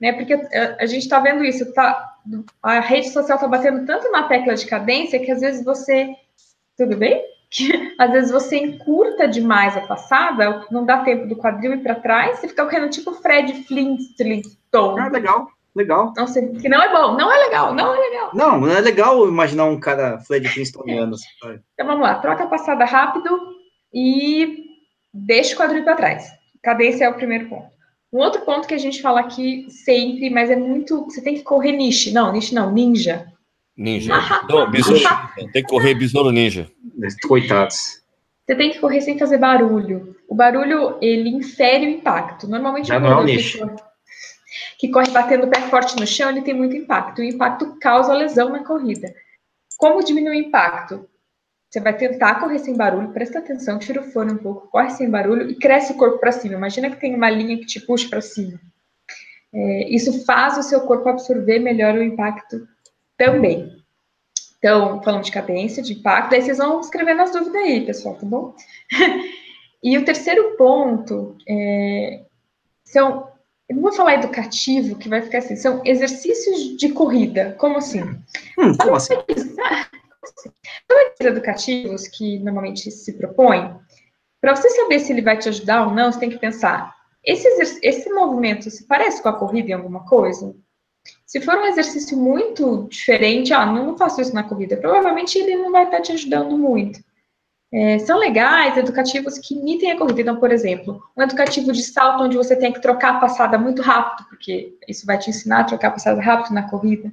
Né? 0.00 0.12
Porque 0.12 0.34
a, 0.34 0.76
a 0.80 0.86
gente 0.86 1.02
está 1.02 1.20
vendo 1.20 1.44
isso, 1.44 1.72
tá, 1.72 2.16
a 2.62 2.80
rede 2.80 3.10
social 3.10 3.36
está 3.36 3.48
batendo 3.48 3.84
tanto 3.86 4.10
na 4.10 4.24
tecla 4.28 4.54
de 4.54 4.66
cadência 4.66 5.18
que 5.18 5.30
às 5.30 5.40
vezes 5.40 5.64
você. 5.64 6.14
Tudo 6.76 6.96
bem? 6.96 7.22
Que, 7.48 7.94
às 7.96 8.10
vezes 8.10 8.32
você 8.32 8.56
encurta 8.56 9.28
demais 9.28 9.76
a 9.76 9.82
passada, 9.82 10.66
não 10.68 10.84
dá 10.84 11.04
tempo 11.04 11.28
do 11.28 11.36
quadril 11.36 11.74
ir 11.74 11.80
para 11.80 11.94
trás, 11.94 12.40
você 12.40 12.48
fica 12.48 12.64
correndo 12.64 12.90
tipo 12.90 13.14
Fred 13.14 13.62
Flintstone. 13.62 15.00
Ah, 15.00 15.08
legal. 15.08 15.48
Legal. 15.76 16.14
Não 16.16 16.26
sei, 16.26 16.48
que 16.54 16.70
não 16.70 16.82
é 16.82 16.90
bom, 16.90 17.18
não 17.18 17.30
é 17.30 17.36
legal, 17.44 17.74
não 17.74 17.94
é 17.94 17.98
legal. 17.98 18.30
Não, 18.32 18.58
não 18.58 18.70
é 18.70 18.80
legal 18.80 19.28
imaginar 19.28 19.66
um 19.66 19.78
cara 19.78 20.18
Fred 20.20 20.48
Flintstoneano. 20.48 21.14
então 21.74 21.86
vamos 21.86 22.00
lá, 22.00 22.14
troca 22.14 22.44
a 22.44 22.46
passada 22.46 22.86
rápido 22.86 23.38
e 23.92 24.64
deixa 25.12 25.54
o 25.54 25.58
quadril 25.58 25.84
para 25.84 25.94
trás. 25.94 26.30
Cadência 26.62 27.04
é 27.04 27.10
o 27.10 27.14
primeiro 27.14 27.50
ponto. 27.50 27.68
Um 28.10 28.20
outro 28.20 28.40
ponto 28.40 28.66
que 28.66 28.72
a 28.72 28.78
gente 28.78 29.02
fala 29.02 29.20
aqui 29.20 29.66
sempre, 29.68 30.30
mas 30.30 30.50
é 30.50 30.56
muito. 30.56 31.04
Você 31.04 31.20
tem 31.20 31.34
que 31.34 31.42
correr 31.42 31.72
niche. 31.72 32.10
Não, 32.10 32.32
niche 32.32 32.54
não, 32.54 32.72
ninja. 32.72 33.26
Ninja. 33.76 34.14
não, 34.48 34.70
besouro, 34.70 34.98
tem 35.52 35.62
que 35.62 35.62
correr 35.64 35.94
besouro 35.94 36.30
ninja. 36.30 36.70
Coitados. 37.28 38.00
Você 38.46 38.54
tem 38.54 38.70
que 38.70 38.78
correr 38.78 39.02
sem 39.02 39.18
fazer 39.18 39.36
barulho. 39.36 40.16
O 40.26 40.34
barulho, 40.34 40.96
ele 41.02 41.28
infere 41.28 41.84
o 41.86 41.90
impacto. 41.90 42.48
Normalmente, 42.48 42.88
Já 42.88 42.98
não 42.98 43.10
é 43.12 43.16
um 43.18 43.24
nicho 43.24 43.58
que 44.78 44.90
corre 44.90 45.10
batendo 45.10 45.46
o 45.46 45.50
pé 45.50 45.60
forte 45.62 45.96
no 45.96 46.06
chão, 46.06 46.30
ele 46.30 46.42
tem 46.42 46.54
muito 46.54 46.76
impacto. 46.76 47.20
O 47.20 47.24
impacto 47.24 47.78
causa 47.80 48.14
lesão 48.14 48.50
na 48.50 48.64
corrida. 48.64 49.14
Como 49.76 50.02
diminuir 50.02 50.36
o 50.36 50.46
impacto? 50.48 51.08
Você 51.68 51.80
vai 51.80 51.96
tentar 51.96 52.36
correr 52.36 52.58
sem 52.58 52.76
barulho, 52.76 53.12
presta 53.12 53.38
atenção, 53.38 53.78
tira 53.78 54.00
o 54.00 54.10
fone 54.10 54.32
um 54.32 54.38
pouco, 54.38 54.68
corre 54.68 54.90
sem 54.90 55.10
barulho 55.10 55.50
e 55.50 55.56
cresce 55.56 55.92
o 55.92 55.96
corpo 55.96 56.18
para 56.18 56.32
cima. 56.32 56.54
Imagina 56.54 56.90
que 56.90 57.00
tem 57.00 57.14
uma 57.14 57.28
linha 57.28 57.58
que 57.58 57.66
te 57.66 57.80
puxa 57.80 58.08
para 58.08 58.20
cima. 58.20 58.58
É, 59.52 59.88
isso 59.88 60.24
faz 60.24 60.56
o 60.56 60.62
seu 60.62 60.82
corpo 60.82 61.08
absorver 61.08 61.58
melhor 61.58 61.94
o 61.94 62.02
impacto 62.02 62.66
também. 63.16 63.76
Então, 64.58 65.02
falando 65.02 65.24
de 65.24 65.32
cadência, 65.32 65.82
de 65.82 65.92
impacto, 65.94 66.34
aí 66.34 66.42
vocês 66.42 66.58
vão 66.58 66.80
escrever 66.80 67.14
nas 67.14 67.32
dúvidas 67.32 67.56
aí, 67.56 67.84
pessoal, 67.84 68.14
tá 68.14 68.26
bom? 68.26 68.54
e 69.82 69.98
o 69.98 70.04
terceiro 70.04 70.56
ponto 70.56 71.36
é, 71.48 72.24
são 72.84 73.28
eu 73.68 73.76
não 73.76 73.82
vou 73.82 73.92
falar 73.92 74.14
educativo, 74.14 74.96
que 74.96 75.08
vai 75.08 75.22
ficar 75.22 75.38
assim, 75.38 75.56
são 75.56 75.82
exercícios 75.84 76.76
de 76.76 76.90
corrida. 76.90 77.56
Como 77.58 77.78
assim? 77.78 78.02
Hum, 78.58 78.76
como 78.78 78.94
assim? 78.94 79.14
São 81.20 81.28
educativos 81.28 82.06
que 82.06 82.38
normalmente 82.38 82.90
se 82.90 83.12
propõem. 83.14 83.74
Para 84.40 84.54
você 84.54 84.70
saber 84.70 85.00
se 85.00 85.12
ele 85.12 85.22
vai 85.22 85.38
te 85.38 85.48
ajudar 85.48 85.86
ou 85.86 85.94
não, 85.94 86.12
você 86.12 86.20
tem 86.20 86.30
que 86.30 86.38
pensar: 86.38 86.94
esse, 87.24 87.48
esse 87.82 88.08
movimento 88.10 88.70
se 88.70 88.86
parece 88.86 89.22
com 89.22 89.28
a 89.28 89.38
corrida 89.38 89.70
em 89.70 89.74
alguma 89.74 90.04
coisa? 90.06 90.54
Se 91.24 91.40
for 91.40 91.56
um 91.56 91.66
exercício 91.66 92.16
muito 92.16 92.88
diferente, 92.88 93.52
ah, 93.52 93.66
não 93.66 93.96
faço 93.96 94.20
isso 94.20 94.34
na 94.34 94.42
corrida, 94.42 94.76
provavelmente 94.76 95.38
ele 95.38 95.56
não 95.56 95.70
vai 95.70 95.84
estar 95.84 96.00
te 96.00 96.12
ajudando 96.12 96.58
muito 96.58 97.00
é, 97.72 97.98
são 97.98 98.18
legais, 98.18 98.76
educativos 98.76 99.38
que 99.38 99.54
imitem 99.54 99.92
a 99.92 99.98
corrida. 99.98 100.20
Então, 100.20 100.36
por 100.36 100.52
exemplo, 100.52 101.02
um 101.16 101.22
educativo 101.22 101.72
de 101.72 101.82
salto 101.82 102.22
onde 102.22 102.36
você 102.36 102.56
tem 102.56 102.72
que 102.72 102.80
trocar 102.80 103.16
a 103.16 103.20
passada 103.20 103.58
muito 103.58 103.82
rápido, 103.82 104.28
porque 104.28 104.76
isso 104.88 105.04
vai 105.04 105.18
te 105.18 105.30
ensinar 105.30 105.60
a 105.60 105.64
trocar 105.64 105.88
a 105.88 105.92
passada 105.92 106.20
rápido 106.20 106.54
na 106.54 106.68
corrida. 106.68 107.12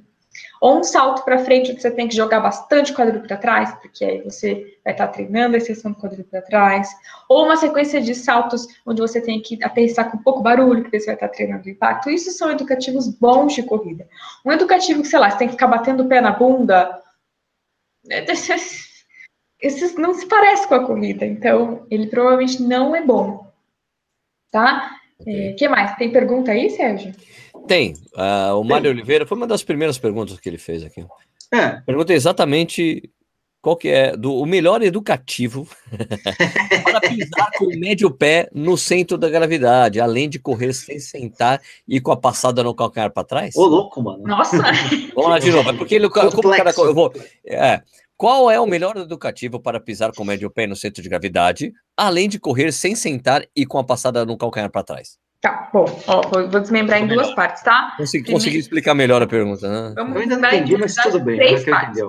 Ou 0.60 0.80
um 0.80 0.82
salto 0.82 1.24
para 1.24 1.38
frente 1.38 1.70
onde 1.70 1.80
você 1.80 1.90
tem 1.90 2.08
que 2.08 2.16
jogar 2.16 2.40
bastante 2.40 2.92
quadril 2.92 3.20
para 3.22 3.36
trás, 3.36 3.72
porque 3.80 4.04
aí 4.04 4.22
você 4.22 4.78
vai 4.84 4.92
estar 4.92 5.08
treinando 5.08 5.54
a 5.54 5.58
extensão 5.58 5.92
do 5.92 5.98
quadril 5.98 6.24
para 6.24 6.42
trás. 6.42 6.88
Ou 7.28 7.44
uma 7.44 7.56
sequência 7.56 8.00
de 8.00 8.14
saltos 8.14 8.66
onde 8.84 9.00
você 9.00 9.20
tem 9.20 9.40
que 9.40 9.62
aterrissar 9.62 10.10
com 10.10 10.18
pouco 10.18 10.42
barulho, 10.42 10.82
porque 10.82 10.98
você 10.98 11.06
vai 11.06 11.14
estar 11.14 11.28
treinando 11.28 11.66
o 11.66 11.70
impacto. 11.70 12.10
Isso 12.10 12.30
são 12.32 12.50
educativos 12.50 13.08
bons 13.08 13.54
de 13.54 13.62
corrida. 13.62 14.08
Um 14.44 14.52
educativo 14.52 15.02
que, 15.02 15.08
sei 15.08 15.18
lá, 15.18 15.30
você 15.30 15.38
tem 15.38 15.48
que 15.48 15.54
ficar 15.54 15.68
batendo 15.68 16.02
o 16.02 16.08
pé 16.08 16.20
na 16.20 16.32
bunda. 16.32 17.00
esse 19.64 19.98
não 19.98 20.12
se 20.12 20.26
parece 20.26 20.68
com 20.68 20.74
a 20.74 20.84
corrida, 20.84 21.24
então 21.24 21.86
ele 21.90 22.06
provavelmente 22.06 22.62
não 22.62 22.94
é 22.94 23.02
bom, 23.02 23.50
tá? 24.50 24.90
O 25.18 25.22
okay. 25.22 25.48
é, 25.48 25.52
que 25.54 25.68
mais? 25.68 25.96
Tem 25.96 26.12
pergunta 26.12 26.52
aí, 26.52 26.68
Sérgio? 26.68 27.14
Tem. 27.66 27.94
Uh, 28.12 28.60
o 28.60 28.64
Mário 28.64 28.90
Oliveira 28.90 29.24
foi 29.24 29.38
uma 29.38 29.46
das 29.46 29.62
primeiras 29.62 29.96
perguntas 29.96 30.38
que 30.38 30.48
ele 30.48 30.58
fez 30.58 30.84
aqui. 30.84 31.06
É. 31.50 31.80
Pergunta 31.86 32.12
exatamente 32.12 33.10
qual 33.62 33.76
que 33.76 33.88
é 33.88 34.14
do, 34.14 34.34
o 34.34 34.44
melhor 34.44 34.82
educativo 34.82 35.66
para 36.84 37.00
pisar 37.00 37.50
com 37.56 37.64
o 37.64 37.80
médio 37.80 38.10
pé 38.10 38.50
no 38.52 38.76
centro 38.76 39.16
da 39.16 39.30
gravidade, 39.30 39.98
além 39.98 40.28
de 40.28 40.38
correr 40.38 40.74
sem 40.74 40.98
sentar 40.98 41.62
e 41.88 41.98
com 42.02 42.12
a 42.12 42.16
passada 42.18 42.62
no 42.62 42.74
calcanhar 42.74 43.10
para 43.10 43.24
trás? 43.24 43.56
Ô, 43.56 43.64
louco, 43.64 44.02
mano. 44.02 44.22
Nossa! 44.24 44.58
Vamos 45.14 45.30
lá 45.30 45.38
de 45.38 45.50
novo. 45.50 45.70
É 45.70 45.72
porque 45.72 45.94
ele, 45.94 46.10
como 46.10 46.28
o 46.28 46.56
cara, 46.56 46.74
eu 46.76 46.94
vou, 46.94 47.10
é, 47.46 47.80
qual 48.16 48.50
é 48.50 48.60
o 48.60 48.66
melhor 48.66 48.96
educativo 48.96 49.60
para 49.60 49.80
pisar 49.80 50.12
com 50.12 50.22
o 50.22 50.26
médio 50.26 50.50
pé 50.50 50.66
no 50.66 50.76
centro 50.76 51.02
de 51.02 51.08
gravidade, 51.08 51.72
além 51.96 52.28
de 52.28 52.38
correr 52.38 52.72
sem 52.72 52.94
sentar 52.94 53.44
e 53.54 53.66
com 53.66 53.78
a 53.78 53.84
passada 53.84 54.24
no 54.24 54.36
calcanhar 54.36 54.70
para 54.70 54.84
trás? 54.84 55.18
Tá, 55.40 55.68
bom. 55.72 55.84
Ó, 56.06 56.22
vou, 56.28 56.48
vou 56.48 56.60
desmembrar 56.60 57.02
em 57.02 57.06
duas 57.06 57.34
partes, 57.34 57.62
tá? 57.62 57.92
Consegui, 57.98 58.24
Primeiro... 58.24 58.32
consegui 58.32 58.58
explicar 58.58 58.94
melhor 58.94 59.20
a 59.20 59.26
pergunta, 59.26 59.68
né? 59.68 59.92
Vamos 59.94 60.14
Eu 60.14 60.22
ainda 60.22 60.38
não 60.38 60.48
entendi, 60.48 60.76
mas 60.78 60.94
tudo 60.94 61.20
bem. 61.20 61.36
Três 61.36 61.64
partes. 61.64 62.02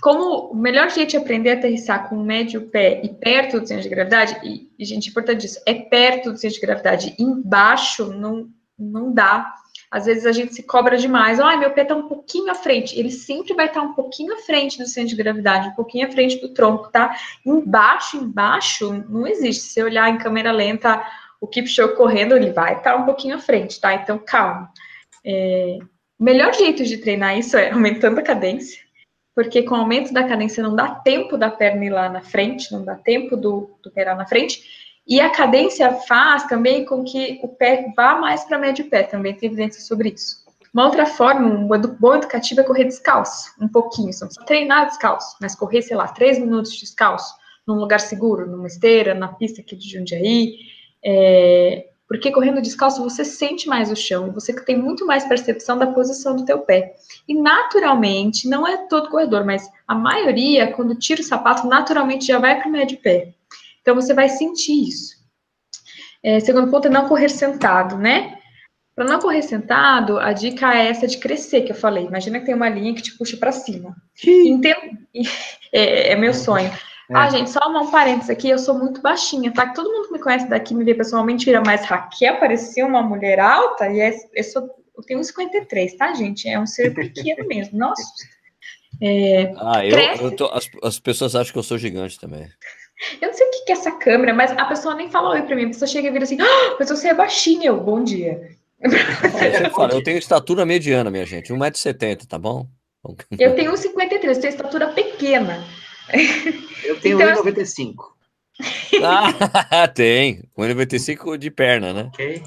Como 0.00 0.52
o 0.52 0.54
melhor 0.54 0.88
jeito 0.90 1.10
de 1.10 1.16
aprender 1.16 1.50
a 1.50 1.54
aterrissar 1.54 2.08
com 2.08 2.16
o 2.16 2.24
médio 2.24 2.68
pé 2.68 3.00
e 3.02 3.08
perto 3.08 3.58
do 3.58 3.66
centro 3.66 3.82
de 3.82 3.88
gravidade, 3.88 4.38
e, 4.44 4.70
e 4.78 4.84
gente, 4.84 5.08
importante 5.08 5.40
disso, 5.40 5.58
é 5.66 5.74
perto 5.74 6.30
do 6.30 6.38
centro 6.38 6.60
de 6.60 6.66
gravidade, 6.66 7.16
embaixo 7.18 8.12
não, 8.12 8.50
não 8.78 9.12
dá 9.12 9.52
às 9.90 10.06
vezes 10.06 10.26
a 10.26 10.32
gente 10.32 10.54
se 10.54 10.62
cobra 10.62 10.96
demais. 10.96 11.38
Ai, 11.40 11.56
meu 11.56 11.70
pé 11.70 11.82
está 11.82 11.94
um 11.94 12.08
pouquinho 12.08 12.50
à 12.50 12.54
frente. 12.54 12.98
Ele 12.98 13.10
sempre 13.10 13.54
vai 13.54 13.66
estar 13.66 13.80
tá 13.80 13.86
um 13.86 13.94
pouquinho 13.94 14.34
à 14.34 14.38
frente 14.38 14.78
do 14.78 14.86
centro 14.86 15.10
de 15.10 15.16
gravidade, 15.16 15.68
um 15.68 15.74
pouquinho 15.74 16.06
à 16.06 16.10
frente 16.10 16.40
do 16.40 16.52
tronco, 16.52 16.90
tá? 16.90 17.16
Embaixo, 17.44 18.16
embaixo, 18.16 19.04
não 19.08 19.26
existe. 19.26 19.64
Se 19.64 19.82
olhar 19.82 20.08
em 20.08 20.18
câmera 20.18 20.50
lenta 20.52 21.04
o 21.40 21.46
Kipchoge 21.46 21.94
correndo, 21.94 22.36
ele 22.36 22.50
vai 22.50 22.78
estar 22.78 22.92
tá 22.92 22.96
um 22.96 23.04
pouquinho 23.04 23.36
à 23.36 23.38
frente, 23.38 23.80
tá? 23.80 23.94
Então, 23.94 24.18
calma. 24.18 24.70
É... 25.24 25.78
O 26.18 26.24
melhor 26.24 26.54
jeito 26.54 26.82
de 26.82 26.96
treinar 26.96 27.38
isso 27.38 27.56
é 27.58 27.70
aumentando 27.70 28.18
a 28.18 28.22
cadência, 28.22 28.82
porque 29.34 29.62
com 29.62 29.74
o 29.74 29.78
aumento 29.78 30.14
da 30.14 30.24
cadência 30.26 30.62
não 30.62 30.74
dá 30.74 30.94
tempo 30.94 31.36
da 31.36 31.50
perna 31.50 31.84
ir 31.84 31.90
lá 31.90 32.08
na 32.08 32.22
frente, 32.22 32.72
não 32.72 32.82
dá 32.82 32.94
tempo 32.94 33.36
do, 33.36 33.78
do 33.82 33.90
pé 33.90 34.04
lá 34.04 34.14
na 34.14 34.26
frente, 34.26 34.62
e 35.06 35.20
a 35.20 35.30
cadência 35.30 35.92
faz 35.92 36.46
também 36.46 36.84
com 36.84 37.04
que 37.04 37.38
o 37.42 37.48
pé 37.48 37.92
vá 37.96 38.16
mais 38.16 38.44
para 38.44 38.58
médio 38.58 38.88
pé, 38.90 39.04
também 39.04 39.34
tem 39.34 39.46
evidência 39.46 39.80
sobre 39.80 40.10
isso. 40.10 40.44
Uma 40.74 40.84
outra 40.84 41.06
forma, 41.06 41.46
um 41.46 41.66
bom 41.66 42.14
educativo 42.16 42.60
é 42.60 42.64
correr 42.64 42.84
descalço, 42.84 43.50
um 43.60 43.68
pouquinho, 43.68 44.12
só 44.12 44.26
treinar 44.44 44.86
descalço, 44.86 45.36
mas 45.40 45.54
correr, 45.54 45.80
sei 45.80 45.96
lá, 45.96 46.08
três 46.08 46.38
minutos 46.38 46.78
descalço, 46.78 47.34
num 47.66 47.76
lugar 47.76 48.00
seguro, 48.00 48.46
numa 48.46 48.66
esteira, 48.66 49.14
na 49.14 49.28
pista 49.28 49.60
aqui 49.60 49.74
de 49.74 49.90
Jundiaí, 49.90 50.58
é, 51.02 51.86
porque 52.08 52.30
correndo 52.30 52.60
descalço 52.60 53.02
você 53.02 53.24
sente 53.24 53.68
mais 53.68 53.90
o 53.90 53.96
chão, 53.96 54.32
você 54.32 54.52
tem 54.52 54.76
muito 54.76 55.06
mais 55.06 55.24
percepção 55.24 55.78
da 55.78 55.86
posição 55.86 56.36
do 56.36 56.44
teu 56.44 56.58
pé. 56.58 56.94
E 57.26 57.34
naturalmente, 57.34 58.48
não 58.48 58.66
é 58.66 58.76
todo 58.86 59.08
corredor, 59.08 59.44
mas 59.44 59.68
a 59.88 59.94
maioria, 59.94 60.72
quando 60.72 60.94
tira 60.94 61.20
o 61.20 61.24
sapato, 61.24 61.66
naturalmente 61.66 62.26
já 62.26 62.38
vai 62.38 62.58
para 62.58 62.68
o 62.68 62.72
médio 62.72 62.98
pé. 62.98 63.32
Então, 63.86 63.94
você 63.94 64.12
vai 64.12 64.28
sentir 64.28 64.88
isso. 64.88 65.14
É, 66.20 66.40
segundo 66.40 66.68
ponto 66.68 66.88
é 66.88 66.90
não 66.90 67.06
correr 67.06 67.28
sentado, 67.28 67.96
né? 67.96 68.36
Para 68.96 69.04
não 69.04 69.20
correr 69.20 69.42
sentado, 69.42 70.18
a 70.18 70.32
dica 70.32 70.74
é 70.74 70.88
essa 70.88 71.06
de 71.06 71.18
crescer, 71.18 71.60
que 71.60 71.70
eu 71.70 71.76
falei. 71.76 72.04
Imagina 72.04 72.40
que 72.40 72.46
tem 72.46 72.54
uma 72.56 72.68
linha 72.68 72.92
que 72.92 73.02
te 73.02 73.16
puxa 73.16 73.36
para 73.36 73.52
cima. 73.52 73.94
Entendo? 74.26 74.98
É, 75.72 76.12
é, 76.12 76.16
meu 76.16 76.32
sonho. 76.32 76.68
É. 76.68 77.14
Ah, 77.14 77.28
gente, 77.28 77.50
só 77.50 77.60
um 77.68 77.90
parênteses 77.90 78.30
aqui, 78.30 78.48
eu 78.48 78.58
sou 78.58 78.78
muito 78.78 79.02
baixinha, 79.02 79.52
tá? 79.52 79.72
Todo 79.74 79.90
mundo 79.90 80.06
que 80.06 80.12
me 80.14 80.20
conhece 80.20 80.48
daqui, 80.48 80.74
me 80.74 80.84
vê 80.84 80.94
pessoalmente, 80.94 81.44
vira 81.44 81.60
mais 81.60 81.84
Raquel, 81.84 82.38
parecia 82.38 82.86
uma 82.86 83.02
mulher 83.02 83.38
alta, 83.40 83.88
e 83.88 84.00
é, 84.00 84.16
eu, 84.34 84.44
sou, 84.44 84.62
eu 84.96 85.02
tenho 85.02 85.20
1,53, 85.20 85.96
tá, 85.98 86.14
gente? 86.14 86.48
É 86.48 86.58
um 86.58 86.66
ser 86.66 86.94
pequeno 86.94 87.44
mesmo, 87.48 87.78
nossa. 87.78 88.02
É, 89.02 89.52
ah, 89.58 89.84
eu, 89.84 89.98
eu 89.98 90.36
tô, 90.36 90.46
as, 90.46 90.70
as 90.82 90.98
pessoas 90.98 91.34
acham 91.34 91.52
que 91.52 91.58
eu 91.58 91.62
sou 91.62 91.76
gigante 91.76 92.18
também. 92.18 92.48
Eu 93.20 93.28
não 93.28 93.34
sei 93.34 93.46
o 93.46 93.50
que 93.50 93.72
é 93.72 93.72
essa 93.72 93.92
câmera, 93.92 94.32
mas 94.32 94.50
a 94.52 94.64
pessoa 94.64 94.94
nem 94.94 95.10
fala 95.10 95.30
oi 95.30 95.42
pra 95.42 95.54
mim. 95.54 95.64
A 95.64 95.68
pessoa 95.68 95.88
chega 95.88 96.08
e 96.08 96.10
vira 96.10 96.24
assim, 96.24 96.38
ah, 96.40 96.76
mas 96.78 96.88
você 96.88 97.08
é 97.08 97.14
baixinha, 97.14 97.68
eu, 97.68 97.80
bom 97.80 98.02
dia. 98.02 98.56
Eu, 98.80 99.70
falo, 99.70 99.92
eu 99.92 100.02
tenho 100.02 100.18
estatura 100.18 100.64
mediana, 100.64 101.10
minha 101.10 101.26
gente, 101.26 101.52
1,70m, 101.52 102.26
tá 102.26 102.38
bom? 102.38 102.66
Eu 103.38 103.54
tenho 103.54 103.72
1,53m, 103.72 104.20
tenho 104.20 104.48
estatura 104.48 104.88
pequena. 104.88 105.64
Eu 106.84 107.00
tenho 107.00 107.20
então, 107.20 107.44
1,95m. 107.44 107.94
Ah, 109.02 109.88
tem. 109.88 110.42
1,95m 110.58 111.36
de 111.36 111.50
perna, 111.50 111.92
né? 111.92 112.10
Ok. 112.12 112.42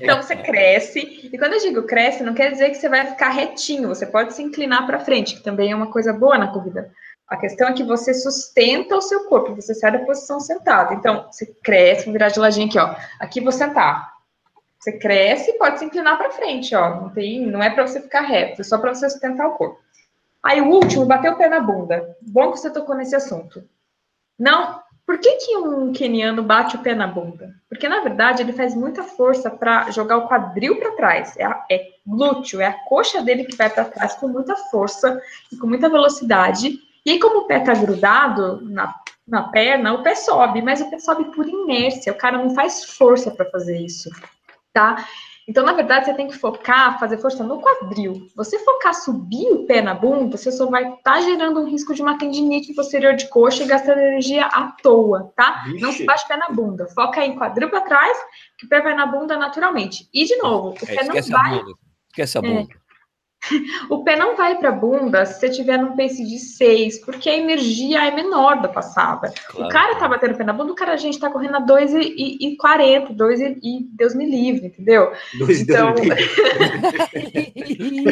então 0.00 0.22
você 0.22 0.34
cresce, 0.36 1.28
e 1.30 1.36
quando 1.36 1.54
eu 1.54 1.60
digo 1.60 1.82
cresce, 1.82 2.22
não 2.22 2.32
quer 2.32 2.50
dizer 2.50 2.70
que 2.70 2.76
você 2.76 2.88
vai 2.88 3.06
ficar 3.06 3.28
retinho, 3.28 3.88
você 3.88 4.06
pode 4.06 4.32
se 4.32 4.42
inclinar 4.42 4.86
para 4.86 5.00
frente, 5.00 5.34
que 5.34 5.42
também 5.42 5.70
é 5.70 5.76
uma 5.76 5.90
coisa 5.90 6.12
boa 6.12 6.38
na 6.38 6.48
corrida. 6.48 6.90
A 7.32 7.36
questão 7.38 7.66
é 7.66 7.72
que 7.72 7.82
você 7.82 8.12
sustenta 8.12 8.94
o 8.94 9.00
seu 9.00 9.24
corpo, 9.24 9.54
você 9.54 9.72
sai 9.72 9.90
da 9.90 10.00
posição 10.00 10.38
sentada. 10.38 10.92
Então, 10.92 11.26
você 11.30 11.46
cresce, 11.64 12.04
vou 12.04 12.12
virar 12.12 12.28
de 12.28 12.38
ladinho 12.38 12.66
aqui, 12.68 12.78
ó. 12.78 12.94
Aqui 13.18 13.40
vou 13.40 13.50
sentar. 13.50 14.12
Você 14.78 14.98
cresce 14.98 15.50
e 15.50 15.54
pode 15.54 15.78
se 15.78 15.84
inclinar 15.86 16.18
para 16.18 16.32
frente, 16.32 16.74
ó. 16.74 17.00
Não 17.00 17.08
tem, 17.08 17.46
não 17.46 17.62
é 17.62 17.70
para 17.70 17.86
você 17.86 18.02
ficar 18.02 18.20
reto, 18.20 18.60
é 18.60 18.64
só 18.64 18.76
para 18.76 18.94
você 18.94 19.08
sustentar 19.08 19.48
o 19.48 19.54
corpo. 19.56 19.80
Aí 20.42 20.60
o 20.60 20.66
último, 20.66 21.06
bater 21.06 21.32
o 21.32 21.36
pé 21.38 21.48
na 21.48 21.58
bunda. 21.58 22.14
Bom 22.20 22.52
que 22.52 22.58
você 22.58 22.68
tocou 22.68 22.94
nesse 22.94 23.16
assunto. 23.16 23.64
Não, 24.38 24.82
por 25.06 25.18
que, 25.18 25.32
que 25.36 25.56
um 25.56 25.90
keniano 25.90 26.42
bate 26.42 26.76
o 26.76 26.82
pé 26.82 26.94
na 26.94 27.06
bunda? 27.06 27.54
Porque, 27.66 27.88
na 27.88 28.00
verdade, 28.00 28.42
ele 28.42 28.52
faz 28.52 28.74
muita 28.74 29.04
força 29.04 29.48
para 29.48 29.90
jogar 29.90 30.18
o 30.18 30.28
quadril 30.28 30.78
para 30.78 30.96
trás. 30.96 31.34
É, 31.38 31.46
é 31.70 31.88
glúteo, 32.06 32.60
é 32.60 32.66
a 32.66 32.78
coxa 32.84 33.22
dele 33.22 33.44
que 33.44 33.56
vai 33.56 33.70
para 33.70 33.86
trás 33.86 34.12
com 34.16 34.28
muita 34.28 34.54
força 34.54 35.18
e 35.50 35.56
com 35.56 35.66
muita 35.66 35.88
velocidade. 35.88 36.91
E 37.04 37.10
aí, 37.10 37.18
como 37.18 37.40
o 37.40 37.46
pé 37.46 37.60
tá 37.60 37.74
grudado 37.74 38.60
na, 38.62 38.94
na 39.26 39.44
perna, 39.44 39.94
o 39.94 40.02
pé 40.02 40.14
sobe, 40.14 40.62
mas 40.62 40.80
o 40.80 40.90
pé 40.90 40.98
sobe 40.98 41.24
por 41.34 41.48
inércia, 41.48 42.12
o 42.12 42.16
cara 42.16 42.38
não 42.38 42.54
faz 42.54 42.84
força 42.84 43.30
para 43.30 43.50
fazer 43.50 43.78
isso, 43.78 44.10
tá? 44.72 45.04
Então, 45.48 45.64
na 45.64 45.72
verdade, 45.72 46.06
você 46.06 46.14
tem 46.14 46.28
que 46.28 46.38
focar, 46.38 47.00
fazer 47.00 47.18
força 47.18 47.42
no 47.42 47.60
quadril. 47.60 48.28
Você 48.36 48.60
focar 48.60 48.94
subir 48.94 49.50
o 49.50 49.66
pé 49.66 49.82
na 49.82 49.92
bunda, 49.92 50.36
você 50.36 50.52
só 50.52 50.66
vai 50.66 50.84
estar 50.84 51.02
tá 51.02 51.20
gerando 51.20 51.60
um 51.60 51.68
risco 51.68 51.94
de 51.94 52.00
uma 52.00 52.16
tendinite 52.16 52.72
posterior 52.74 53.16
de 53.16 53.28
coxa 53.28 53.64
e 53.64 53.66
gastando 53.66 53.98
energia 53.98 54.46
à 54.46 54.70
toa, 54.82 55.32
tá? 55.36 55.64
Vixe. 55.64 55.80
Não 55.80 55.92
se 55.92 56.04
bate 56.04 56.24
o 56.24 56.28
pé 56.28 56.36
na 56.36 56.48
bunda. 56.48 56.86
Foca 56.94 57.24
em 57.24 57.34
quadril 57.34 57.68
para 57.70 57.80
trás, 57.80 58.16
que 58.56 58.66
o 58.66 58.68
pé 58.68 58.80
vai 58.80 58.94
na 58.94 59.06
bunda 59.06 59.36
naturalmente. 59.36 60.08
E, 60.14 60.24
de 60.24 60.36
novo, 60.36 60.70
o 60.70 60.74
é, 60.74 60.94
pé 60.94 61.04
não 61.04 61.14
vai... 61.14 61.58
A 61.58 61.58
bunda. 61.58 61.72
Esquece 62.08 62.38
a 62.38 62.40
é. 62.40 62.44
bunda. 62.44 62.72
É. 62.72 62.81
O 63.90 64.04
pé 64.04 64.16
não 64.16 64.36
vai 64.36 64.56
para 64.56 64.68
a 64.68 64.72
bunda 64.72 65.26
se 65.26 65.40
você 65.40 65.50
tiver 65.50 65.76
num 65.76 65.96
pace 65.96 66.24
de 66.24 66.38
6, 66.38 66.98
porque 67.04 67.28
a 67.28 67.36
energia 67.36 68.06
é 68.06 68.10
menor 68.10 68.62
da 68.62 68.68
passada. 68.68 69.32
Claro. 69.48 69.66
O 69.66 69.68
cara 69.68 69.96
tá 69.96 70.08
batendo 70.08 70.34
o 70.34 70.36
pé 70.36 70.44
na 70.44 70.52
bunda, 70.52 70.72
o 70.72 70.76
cara, 70.76 70.92
a 70.92 70.96
gente 70.96 71.18
tá 71.18 71.28
correndo 71.28 71.56
a 71.56 71.60
2 71.60 71.94
e, 71.94 72.38
e 72.40 72.56
40, 72.56 73.12
2 73.12 73.40
e, 73.40 73.58
e, 73.62 73.86
Deus 73.92 74.14
me 74.14 74.24
livre, 74.24 74.66
entendeu? 74.66 75.12
Dois 75.38 75.60
então, 75.60 75.94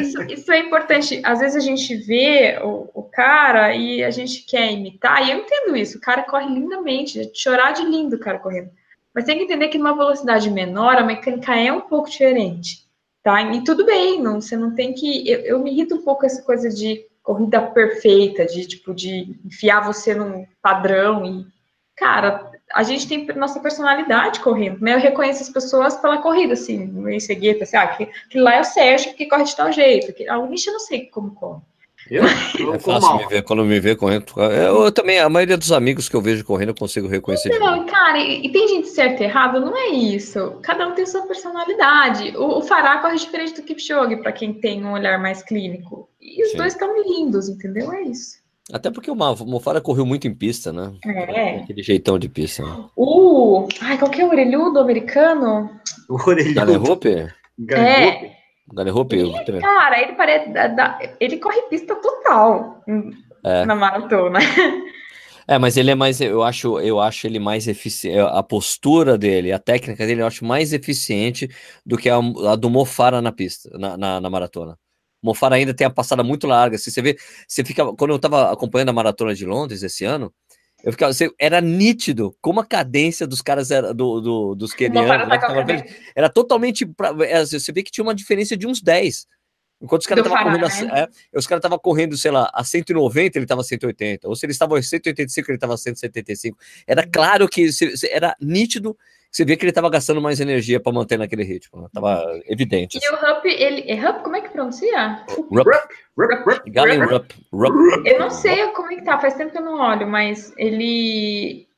isso, 0.01 0.23
isso, 0.23 0.53
é 0.53 0.59
importante. 0.59 1.21
Às 1.25 1.41
vezes 1.41 1.57
a 1.57 1.61
gente 1.61 1.95
vê 1.95 2.59
o, 2.63 2.89
o, 2.95 3.03
cara 3.03 3.75
e 3.75 4.03
a 4.03 4.11
gente 4.11 4.45
quer 4.45 4.73
imitar, 4.73 5.27
e 5.27 5.31
eu 5.31 5.39
entendo 5.39 5.77
isso, 5.77 5.99
o 5.99 6.01
cara 6.01 6.23
corre 6.23 6.47
lindamente, 6.47 7.31
chorar 7.35 7.73
de 7.73 7.85
lindo 7.85 8.17
o 8.17 8.21
cara 8.21 8.39
correndo. 8.39 8.71
Mas 9.15 9.25
tem 9.25 9.37
que 9.37 9.45
entender 9.45 9.69
que 9.69 9.79
numa 9.79 9.97
velocidade 9.97 10.51
menor, 10.51 10.97
a 10.97 11.05
mecânica 11.05 11.55
é 11.55 11.73
um 11.73 11.81
pouco 11.81 12.09
diferente. 12.09 12.90
Tá? 13.23 13.43
E 13.43 13.63
tudo 13.65 13.85
bem, 13.85 14.21
não, 14.21 14.41
você 14.41 14.57
não 14.57 14.75
tem 14.75 14.95
que. 14.95 15.29
Eu, 15.29 15.41
eu 15.41 15.59
me 15.59 15.71
irrito 15.71 15.95
um 15.95 16.03
pouco 16.03 16.25
essa 16.25 16.43
coisa 16.43 16.71
de 16.71 17.07
corrida 17.23 17.61
perfeita, 17.61 18.47
de 18.47 18.67
tipo, 18.67 18.95
de 18.95 19.39
enfiar 19.45 19.85
você 19.85 20.15
num 20.15 20.47
padrão 20.63 21.25
e. 21.27 21.47
Cara, 21.97 22.51
a 22.73 22.83
gente 22.83 23.07
tem 23.07 23.27
nossa 23.37 23.61
personalidade 23.61 24.41
correndo, 24.41 24.81
né? 24.81 24.95
Eu 24.95 24.99
reconheço 24.99 25.43
as 25.43 25.51
pessoas 25.51 25.97
pela 25.97 26.23
corrida, 26.23 26.55
assim, 26.55 26.87
meio 26.87 27.21
cegueta, 27.21 27.65
assim, 27.65 27.77
ah, 27.77 27.89
que, 27.89 28.07
que 28.07 28.39
lá 28.39 28.55
é 28.55 28.61
o 28.61 28.65
Sérgio 28.65 29.15
que 29.15 29.27
corre 29.27 29.45
de 29.45 29.55
tal 29.55 29.71
jeito, 29.71 30.13
que, 30.15 30.27
ah, 30.27 30.39
o 30.39 30.49
não 30.49 30.57
sei 30.57 31.07
como 31.07 31.35
corre. 31.35 31.61
Eu, 32.11 32.25
eu 32.59 32.75
é 32.75 32.79
fácil 32.79 33.17
me 33.19 33.27
ver 33.29 33.43
quando 33.45 33.65
me 33.65 33.79
vê 33.79 33.95
correndo. 33.95 34.25
Eu, 34.37 34.85
eu, 34.85 34.93
também, 34.93 35.21
a 35.21 35.29
maioria 35.29 35.57
dos 35.57 35.71
amigos 35.71 36.09
que 36.09 36.17
eu 36.17 36.21
vejo 36.21 36.45
correndo, 36.45 36.71
eu 36.71 36.75
consigo 36.75 37.07
reconhecer. 37.07 37.57
Não, 37.59 37.87
cara, 37.87 38.19
e, 38.19 38.47
e, 38.47 38.53
tem 38.53 38.67
gente 38.67 38.89
certo 38.89 39.21
e 39.21 39.25
errado, 39.25 39.61
não 39.61 39.77
é 39.77 39.89
isso. 39.89 40.59
Cada 40.63 40.89
um 40.89 40.95
tem 40.95 41.07
sua 41.07 41.23
personalidade. 41.23 42.37
O, 42.37 42.59
o 42.59 42.63
Fará 42.63 42.99
corre 42.99 43.17
diferente 43.17 43.55
do 43.55 43.63
Kipchoge, 43.63 44.17
para 44.17 44.33
quem 44.33 44.53
tem 44.53 44.85
um 44.85 44.93
olhar 44.93 45.21
mais 45.21 45.43
clínico. 45.43 46.09
E 46.21 46.43
os 46.43 46.51
Sim. 46.51 46.57
dois 46.57 46.73
estão 46.73 47.01
lindos, 47.01 47.49
entendeu? 47.49 47.93
É 47.93 48.03
isso. 48.03 48.41
Até 48.73 48.91
porque 48.91 49.11
o 49.11 49.17
Mofara 49.17 49.81
correu 49.81 50.07
muito 50.07 50.29
em 50.29 50.35
pista, 50.35 50.73
né? 50.73 50.93
É. 51.05 51.57
Aquele 51.57 51.83
jeitão 51.83 52.19
de 52.19 52.29
pista. 52.29 52.63
Né? 52.63 52.85
O. 52.97 53.67
Ai, 53.81 53.99
qual 53.99 54.11
que 54.11 54.21
é 54.21 54.25
o 54.25 54.29
orelhudo 54.29 54.79
americano? 54.79 55.71
O 56.09 56.15
orelhudo. 56.15 56.55
Galerope? 56.55 57.09
É. 57.73 58.40
Ele, 59.53 59.61
cara, 59.61 60.01
ele 60.01 60.13
parece. 60.13 60.51
Ele 61.19 61.39
corre 61.39 61.63
pista 61.63 61.97
total 61.97 62.83
é. 63.45 63.65
na 63.65 63.75
maratona. 63.75 64.39
É, 65.51 65.59
mas 65.59 65.77
ele 65.77 65.91
é 65.91 65.97
mais, 65.97 66.21
eu 66.21 66.45
acho, 66.45 66.79
eu 66.79 67.01
acho 67.01 67.27
ele 67.27 67.41
mais 67.41 67.67
eficiente, 67.67 68.21
a 68.21 68.41
postura 68.41 69.19
dele, 69.19 69.51
a 69.51 69.59
técnica 69.59 70.07
dele, 70.07 70.23
eu 70.23 70.27
acho 70.29 70.45
mais 70.45 70.73
eficiente 70.73 71.51
do 71.85 71.99
que 71.99 72.09
a, 72.09 72.19
a 72.19 72.55
do 72.55 72.71
Mofara 72.71 73.21
na 73.21 73.33
pista, 73.33 73.69
na, 73.77 73.97
na, 73.97 74.21
na, 74.21 74.31
maratona. 74.31 74.79
Mofara 75.21 75.57
ainda 75.57 75.75
tem 75.75 75.85
a 75.85 75.91
passada 75.91 76.23
muito 76.23 76.47
larga. 76.47 76.79
Se 76.79 76.89
você 76.93 77.03
vê, 77.03 77.17
você 77.49 77.65
fica, 77.65 77.85
quando 77.95 78.11
eu 78.11 78.17
estava 78.17 78.53
acompanhando 78.53 78.91
a 78.91 78.93
maratona 78.93 79.35
de 79.35 79.45
Londres 79.45 79.83
esse 79.83 80.05
ano, 80.05 80.33
eu 80.83 80.93
ficava, 80.93 81.13
você, 81.13 81.31
era 81.39 81.61
nítido 81.61 82.35
como 82.41 82.61
a 82.61 82.65
cadência 82.65 83.27
dos 83.27 83.43
caras 83.43 83.71
era 83.71 83.93
do, 83.93 84.21
do 84.21 84.55
dos 84.55 84.73
quenianos, 84.73 85.29
né, 85.29 85.85
era 86.15 86.29
totalmente, 86.29 86.87
pra, 86.87 87.15
é, 87.25 87.45
você 87.45 87.73
vê 87.73 87.83
que 87.83 87.91
tinha 87.91 88.05
uma 88.05 88.15
diferença 88.15 88.57
de 88.57 88.67
uns 88.67 88.81
10. 88.81 89.27
Enquanto 89.83 90.03
os 90.03 90.07
caras 90.07 90.25
estavam 90.27 90.45
correndo, 90.45 90.93
né? 90.93 91.09
é, 91.33 91.39
os 91.39 91.47
caras 91.47 91.61
estavam 91.61 91.79
correndo, 91.79 92.17
sei 92.17 92.31
lá, 92.31 92.51
a 92.53 92.63
190, 92.63 93.39
ele 93.39 93.45
estava 93.45 93.63
a 93.63 93.65
180, 93.65 94.29
ou 94.29 94.37
se 94.37 94.45
eles 94.45 94.55
estavam 94.55 94.77
a 94.77 94.83
185, 94.83 95.51
ele 95.51 95.57
estava 95.57 95.75
a 95.75 95.79
175. 95.79 96.59
Era 96.87 97.07
claro 97.07 97.49
que 97.49 97.71
era 98.11 98.35
nítido 98.41 98.97
você 99.31 99.45
vê 99.45 99.57
que 99.57 99.65
ele 99.65 99.71
estava 99.71 99.89
gastando 99.89 100.21
mais 100.21 100.41
energia 100.41 100.81
para 100.81 100.93
manter 100.93 101.17
naquele 101.17 101.45
ritmo. 101.45 101.89
Tava 101.95 102.25
evidente. 102.47 102.97
E 102.97 103.07
assim. 103.07 103.15
o 103.15 103.19
Rupp, 103.19 103.47
ele. 103.47 103.89
É 103.89 103.95
Rupp, 103.95 104.25
como 104.25 104.35
é 104.35 104.41
que 104.41 104.49
pronuncia? 104.49 105.25
Rupp. 105.29 105.55
Rupp. 105.55 105.71
Galen 106.67 107.01
Rupp. 107.05 107.35
Eu 108.05 108.19
não 108.19 108.31
sei 108.31 108.69
como 108.69 108.93
é 108.93 108.97
que 108.97 109.03
tá, 109.03 109.19
faz 109.19 109.35
tempo 109.35 109.53
que 109.53 109.59
eu 109.59 109.65
não 109.65 109.79
olho, 109.81 110.07
mas 110.07 110.53
ele. 110.57 111.69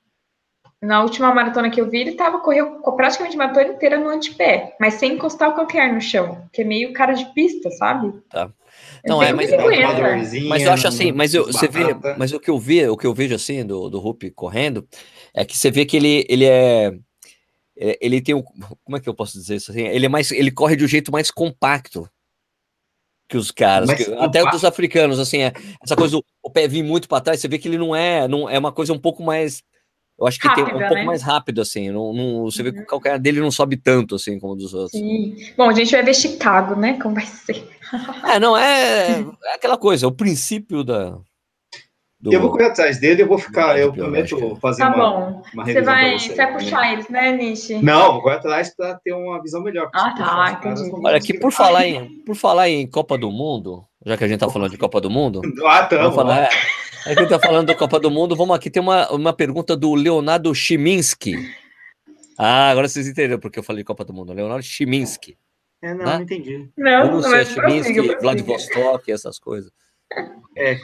Na 0.81 1.01
última 1.01 1.33
maratona 1.33 1.71
que 1.71 1.81
eu 1.81 1.89
vi, 1.89 2.01
ele 2.01 2.13
tava, 2.13 2.41
correu 2.41 2.81
praticamente 2.97 3.37
a 3.37 3.39
maratona 3.39 3.69
inteira 3.69 3.99
no 3.99 4.09
antepé, 4.09 4.75
mas 4.81 4.95
sem 4.95 5.13
encostar 5.13 5.49
o 5.49 5.55
calcanhar 5.55 5.95
no 5.95 6.01
chão, 6.01 6.45
que 6.53 6.63
é 6.63 6.65
meio 6.65 6.93
cara 6.93 7.13
de 7.13 7.25
pista, 7.33 7.71
sabe? 7.71 8.13
Tá. 8.29 8.51
Não, 9.07 9.23
é, 9.23 9.33
mas, 9.33 9.51
mas 10.49 10.63
eu 10.63 10.73
acho 10.73 10.89
assim, 10.89 11.13
mas 11.13 11.35
eu, 11.35 11.47
você 11.47 11.69
vê, 11.69 11.95
mas 12.19 12.33
o 12.33 12.41
que 12.41 12.51
eu 12.51 12.59
vi, 12.59 12.85
o 12.89 12.97
que 12.97 13.07
eu 13.07 13.15
vejo 13.15 13.35
assim 13.35 13.65
do, 13.65 13.89
do 13.89 14.01
Rupp 14.01 14.29
correndo, 14.33 14.85
é 15.33 15.45
que 15.45 15.57
você 15.57 15.71
vê 15.71 15.85
que 15.85 15.97
ele, 15.97 16.27
ele 16.29 16.47
é 16.47 16.93
é, 17.77 17.99
ele 18.01 18.21
tem 18.21 18.35
um, 18.35 18.43
como 18.43 18.97
é 18.97 19.01
que 19.01 19.09
eu 19.09 19.15
posso 19.15 19.39
dizer 19.39 19.57
isso 19.57 19.71
assim? 19.71 19.83
Ele 19.83 20.07
é 20.07 20.09
mais, 20.09 20.31
ele 20.31 20.51
corre 20.51 20.77
de 20.77 20.85
um 20.85 20.89
jeito 20.89 21.11
mais 21.11 21.31
compacto 21.31 22.09
que 23.33 23.39
os 23.39 23.51
caras, 23.51 23.91
que, 23.95 24.13
até 24.13 24.45
dos 24.51 24.63
africanos, 24.63 25.19
assim, 25.19 25.39
é, 25.39 25.55
essa 25.83 25.97
coisa 25.97 26.19
do 26.19 26.25
o 26.43 26.51
pé 26.51 26.69
vir 26.69 26.83
muito 26.83 27.09
para 27.09 27.23
trás, 27.23 27.41
você 27.41 27.49
vê 27.49 27.57
que 27.57 27.67
ele 27.67 27.79
não 27.79 27.97
é, 27.97 28.29
não 28.29 28.47
é 28.47 28.59
uma 28.59 28.71
coisa 28.71 28.93
um 28.93 28.99
pouco 28.99 29.23
mais, 29.23 29.63
eu 30.21 30.27
acho 30.27 30.39
que 30.39 30.47
Rápida, 30.47 30.67
tem 30.67 30.77
um 30.77 30.79
pouco 30.79 30.95
né? 30.95 31.05
mais 31.05 31.23
rápido, 31.23 31.63
assim, 31.63 31.91
não, 31.91 32.13
não 32.13 32.43
você 32.43 32.61
uhum. 32.61 32.65
vê 32.65 32.73
que 32.73 32.83
o 32.83 32.87
calcanhar 32.87 33.19
dele 33.19 33.41
não 33.41 33.51
sobe 33.51 33.79
tanto, 33.79 34.17
assim, 34.17 34.39
como 34.39 34.55
dos 34.55 34.75
outros. 34.75 34.93
Sim. 34.93 35.35
Bom, 35.57 35.71
a 35.71 35.73
gente 35.73 35.93
vai 35.93 36.03
ver 36.03 36.15
Chicago, 36.15 36.79
né, 36.79 36.99
como 37.01 37.15
vai 37.15 37.25
ser. 37.25 37.67
é, 38.31 38.39
não, 38.39 38.55
é, 38.55 39.23
é 39.47 39.55
aquela 39.55 39.79
coisa, 39.79 40.05
é 40.05 40.09
o 40.09 40.13
princípio 40.13 40.85
da, 40.85 41.19
do... 42.23 42.33
Eu 42.33 42.41
vou 42.41 42.53
correr 42.53 42.67
atrás 42.67 43.01
dele, 43.01 43.23
eu 43.23 43.27
vou 43.27 43.37
ficar, 43.37 43.77
eu 43.77 43.93
prometo 43.93 44.57
fazer 44.61 44.85
tá 44.85 44.95
uma, 44.95 45.11
bom. 45.11 45.43
uma 45.53 45.65
Você 45.65 45.83
vai, 45.83 46.17
você 46.17 46.35
vai 46.37 46.53
puxar 46.53 46.93
eles, 46.93 47.09
né, 47.09 47.33
Nishi? 47.33 47.83
Não, 47.83 48.13
vou 48.13 48.23
correr 48.23 48.37
atrás 48.37 48.73
para 48.77 48.95
ter 48.95 49.13
uma 49.13 49.43
visão 49.43 49.61
melhor. 49.61 49.91
Ah, 49.93 50.15
tá, 50.15 50.71
entendi. 50.71 50.89
Olha, 50.95 51.17
aqui 51.17 51.37
por 51.37 51.51
falar, 51.51 51.85
em, 51.85 52.23
por 52.25 52.37
falar 52.37 52.69
em 52.69 52.87
Copa 52.87 53.19
do 53.19 53.29
Mundo, 53.29 53.83
já 54.07 54.17
que 54.17 54.23
a 54.23 54.29
gente 54.29 54.39
tá 54.39 54.49
falando 54.49 54.71
de 54.71 54.79
Copa 54.79 55.01
do 55.01 55.11
Mundo. 55.11 55.41
Ah, 55.67 55.85
tá. 55.85 56.13
Falar, 56.13 56.45
é, 56.45 56.49
a 57.07 57.09
gente 57.15 57.29
tá 57.29 57.39
falando 57.41 57.67
da 57.67 57.75
Copa 57.75 57.99
do 57.99 58.11
Mundo, 58.11 58.37
vamos 58.37 58.55
aqui, 58.55 58.71
tem 58.71 58.83
uma, 58.83 59.11
uma 59.11 59.33
pergunta 59.33 59.77
do 59.77 59.95
Leonardo 59.95 60.55
Chiminski. 60.55 61.35
Ah, 62.39 62.71
agora 62.71 62.89
vocês 62.89 63.09
entenderam 63.09 63.41
porque 63.41 63.59
eu 63.59 63.63
falei 63.65 63.83
Copa 63.83 64.05
do 64.05 64.13
Mundo. 64.13 64.33
Leonardo 64.33 64.63
Chiminski. 64.63 65.37
É, 65.83 65.93
não, 65.93 66.05
né? 66.05 66.15
não 66.15 66.23
entendi. 66.23 66.71
Não, 66.77 67.13
não, 67.13 67.21
não 67.21 67.35
é 67.35 67.45
Chiminski, 67.45 68.01
Vladivostok, 68.21 69.11
essas 69.11 69.39
coisas. 69.39 69.73
É, 70.57 70.79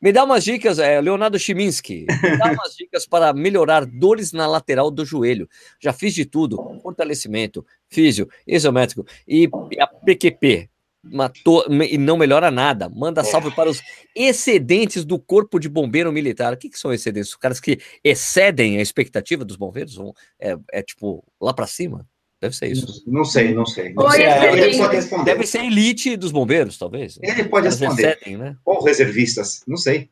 me 0.00 0.12
dá 0.12 0.24
umas 0.24 0.44
dicas, 0.44 0.78
é, 0.78 1.00
Leonardo 1.00 1.38
Chiminski. 1.38 2.06
Me 2.22 2.36
dá 2.36 2.52
umas 2.52 2.76
dicas 2.76 3.06
para 3.06 3.32
melhorar 3.32 3.84
dores 3.84 4.32
na 4.32 4.46
lateral 4.46 4.90
do 4.90 5.04
joelho. 5.04 5.48
Já 5.80 5.92
fiz 5.92 6.14
de 6.14 6.24
tudo: 6.24 6.56
fortalecimento, 6.82 7.66
físio, 7.88 8.28
isométrico 8.46 9.04
e 9.26 9.50
a 9.80 9.86
PQP. 9.86 10.70
matou 11.02 11.64
e 11.68 11.98
não 11.98 12.16
melhora 12.16 12.50
nada. 12.50 12.88
Manda 12.88 13.24
salve 13.24 13.48
é. 13.48 13.50
para 13.50 13.68
os 13.68 13.82
excedentes 14.14 15.04
do 15.04 15.18
Corpo 15.18 15.58
de 15.58 15.68
Bombeiro 15.68 16.12
Militar. 16.12 16.52
O 16.52 16.56
que, 16.56 16.68
que 16.68 16.78
são 16.78 16.92
excedentes? 16.92 17.30
Os 17.30 17.36
caras 17.36 17.58
que 17.58 17.80
excedem 18.04 18.78
a 18.78 18.82
expectativa 18.82 19.44
dos 19.44 19.56
bombeiros? 19.56 19.98
É, 20.38 20.56
é 20.72 20.82
tipo 20.82 21.24
lá 21.40 21.52
para 21.52 21.66
cima? 21.66 22.06
Deve 22.40 22.56
ser 22.56 22.68
isso. 22.68 23.02
Não, 23.06 23.18
não 23.18 23.24
sei, 23.24 23.54
não 23.54 23.66
sei. 23.66 23.92
Não 23.92 24.10
sei. 24.10 24.24
Ele 24.24 24.78
pode 24.78 24.96
responder. 24.96 25.24
Deve 25.24 25.46
ser 25.46 25.64
elite 25.64 26.16
dos 26.16 26.32
bombeiros, 26.32 26.78
talvez. 26.78 27.18
Ele 27.22 27.44
pode 27.44 27.66
responder. 27.66 28.16
Excedem, 28.16 28.38
né? 28.38 28.56
Ou 28.64 28.82
reservistas, 28.82 29.62
não 29.68 29.76
sei. 29.76 30.08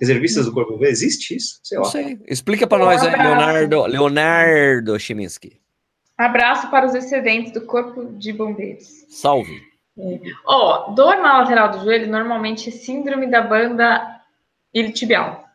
Reservistas 0.00 0.46
do 0.46 0.52
Corpo 0.52 0.70
de 0.70 0.74
Bombeiro, 0.74 0.92
existe 0.92 1.36
isso? 1.36 1.60
Sei 1.62 1.78
lá. 1.78 1.84
Não 1.84 1.90
sei. 1.90 2.18
Explica 2.26 2.66
para 2.66 2.84
nós 2.84 3.02
aí, 3.02 3.16
Leonardo, 3.16 3.86
Leonardo 3.86 4.98
Chiminski. 4.98 5.60
Abraço 6.16 6.70
para 6.70 6.86
os 6.86 6.94
excedentes 6.94 7.52
do 7.52 7.60
Corpo 7.62 8.12
de 8.12 8.32
Bombeiros. 8.32 8.88
Salve. 9.08 9.60
É. 9.98 10.20
Ó, 10.46 10.90
dor 10.92 11.16
na 11.16 11.38
lateral 11.38 11.70
do 11.70 11.84
joelho 11.84 12.08
normalmente 12.08 12.68
é 12.68 12.72
síndrome 12.72 13.26
da 13.26 13.42
banda 13.42 14.20
iliotibial. 14.72 15.45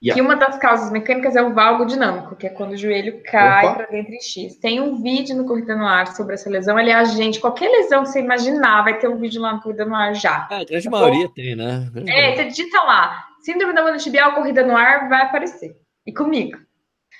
Yeah. 0.00 0.14
Que 0.14 0.20
uma 0.20 0.36
das 0.36 0.56
causas 0.58 0.92
mecânicas 0.92 1.34
é 1.34 1.42
o 1.42 1.52
valgo 1.52 1.84
dinâmico, 1.84 2.36
que 2.36 2.46
é 2.46 2.50
quando 2.50 2.70
o 2.70 2.76
joelho 2.76 3.20
cai 3.24 3.74
para 3.74 3.86
dentro 3.86 4.12
em 4.12 4.20
X. 4.20 4.56
Tem 4.56 4.80
um 4.80 5.02
vídeo 5.02 5.36
no 5.36 5.44
Corrida 5.44 5.74
no 5.74 5.84
Ar 5.84 6.06
sobre 6.14 6.34
essa 6.34 6.48
lesão. 6.48 6.76
Aliás, 6.76 7.14
gente, 7.14 7.40
qualquer 7.40 7.68
lesão 7.68 8.04
que 8.04 8.10
você 8.10 8.20
imaginar, 8.20 8.84
vai 8.84 8.96
ter 8.96 9.08
um 9.08 9.16
vídeo 9.16 9.42
lá 9.42 9.54
no 9.54 9.60
Corrida 9.60 9.84
no 9.84 9.96
Ar 9.96 10.14
já. 10.14 10.46
É, 10.52 10.60
a 10.60 10.64
grande 10.64 10.84
tá 10.84 10.90
maioria 10.90 11.28
tem, 11.34 11.56
né? 11.56 11.90
É, 12.06 12.36
você 12.36 12.44
digita 12.44 12.80
lá, 12.84 13.24
síndrome 13.42 13.74
da 13.74 13.82
banda 13.82 13.98
tibial, 13.98 14.36
Corrida 14.36 14.64
no 14.64 14.76
Ar, 14.76 15.08
vai 15.08 15.22
aparecer. 15.22 15.74
E 16.06 16.12
comigo. 16.12 16.56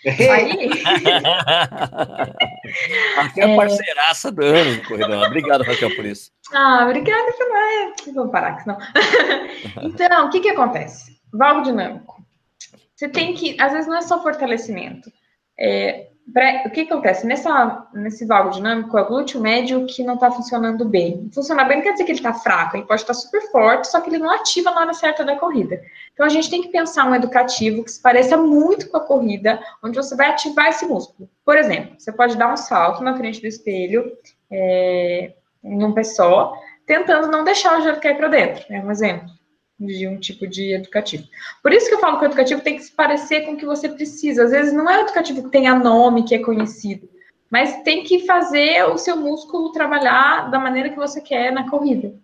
Aí. 0.06 0.70
Raquel 3.16 3.48
é 3.48 3.56
parceiraça 3.56 4.30
do 4.30 4.44
ano 4.44 4.76
do 4.76 4.82
Corridão. 4.86 5.22
Obrigado, 5.22 5.64
Raquel, 5.64 5.96
por 5.96 6.04
isso. 6.04 6.30
Ah, 6.54 6.84
obrigada, 6.84 7.28
é. 7.28 8.12
Vamos 8.12 8.30
parar, 8.30 8.60
senão. 8.60 8.78
então, 9.82 10.26
o 10.26 10.30
que, 10.30 10.38
que 10.38 10.50
acontece? 10.50 11.18
Valgo 11.32 11.62
dinâmico. 11.62 12.18
Você 12.98 13.08
tem 13.08 13.32
que, 13.32 13.56
às 13.60 13.70
vezes, 13.70 13.86
não 13.86 13.96
é 13.96 14.02
só 14.02 14.20
fortalecimento. 14.20 15.08
É, 15.56 16.08
pra, 16.34 16.64
o 16.66 16.70
que, 16.70 16.80
acontece? 16.80 17.24
Nessa, 17.24 17.86
nesse 17.94 18.26
valgo 18.26 18.50
dinâmico, 18.50 18.98
é 18.98 19.02
o 19.02 19.06
glúteo 19.06 19.40
médio 19.40 19.86
que 19.86 20.02
não 20.02 20.14
está 20.14 20.32
funcionando 20.32 20.84
bem. 20.84 21.30
Funcionar 21.32 21.66
bem 21.66 21.76
não 21.76 21.84
quer 21.84 21.92
dizer 21.92 22.02
que 22.02 22.10
ele 22.10 22.18
está 22.18 22.34
fraco, 22.34 22.76
ele 22.76 22.86
pode 22.86 23.02
estar 23.02 23.14
tá 23.14 23.20
super 23.20 23.40
forte, 23.52 23.86
só 23.86 24.00
que 24.00 24.10
ele 24.10 24.18
não 24.18 24.28
ativa 24.28 24.72
na 24.72 24.80
hora 24.80 24.92
certa 24.94 25.24
da 25.24 25.36
corrida. 25.36 25.80
Então, 26.12 26.26
a 26.26 26.28
gente 26.28 26.50
tem 26.50 26.60
que 26.60 26.70
pensar 26.70 27.08
um 27.08 27.14
educativo 27.14 27.84
que 27.84 27.92
se 27.92 28.02
pareça 28.02 28.36
muito 28.36 28.90
com 28.90 28.96
a 28.96 29.06
corrida, 29.06 29.60
onde 29.80 29.96
você 29.96 30.16
vai 30.16 30.30
ativar 30.30 30.66
esse 30.66 30.84
músculo. 30.84 31.30
Por 31.44 31.56
exemplo, 31.56 31.94
você 31.96 32.10
pode 32.10 32.36
dar 32.36 32.52
um 32.52 32.56
salto 32.56 33.00
na 33.04 33.16
frente 33.16 33.40
do 33.40 33.46
espelho, 33.46 34.10
é, 34.50 35.34
num 35.62 35.92
pé 35.92 36.02
só, 36.02 36.52
tentando 36.84 37.28
não 37.28 37.44
deixar 37.44 37.78
o 37.78 37.80
joelho 37.80 38.00
cair 38.00 38.16
para 38.16 38.26
dentro. 38.26 38.64
É 38.70 38.80
um 38.80 38.90
exemplo 38.90 39.37
de 39.78 40.08
um 40.08 40.18
tipo 40.18 40.46
de 40.46 40.74
educativo. 40.74 41.24
Por 41.62 41.72
isso 41.72 41.88
que 41.88 41.94
eu 41.94 42.00
falo 42.00 42.18
que 42.18 42.24
o 42.24 42.26
educativo 42.26 42.60
tem 42.60 42.76
que 42.76 42.82
se 42.82 42.92
parecer 42.92 43.42
com 43.42 43.52
o 43.52 43.56
que 43.56 43.64
você 43.64 43.88
precisa. 43.88 44.44
Às 44.44 44.50
vezes 44.50 44.72
não 44.72 44.90
é 44.90 44.98
o 44.98 45.02
educativo 45.02 45.44
que 45.44 45.50
tenha 45.50 45.78
nome, 45.78 46.24
que 46.24 46.34
é 46.34 46.38
conhecido, 46.38 47.08
mas 47.50 47.82
tem 47.82 48.02
que 48.02 48.26
fazer 48.26 48.84
o 48.84 48.98
seu 48.98 49.16
músculo 49.16 49.72
trabalhar 49.72 50.50
da 50.50 50.58
maneira 50.58 50.90
que 50.90 50.96
você 50.96 51.20
quer 51.20 51.52
na 51.52 51.70
corrida. 51.70 52.14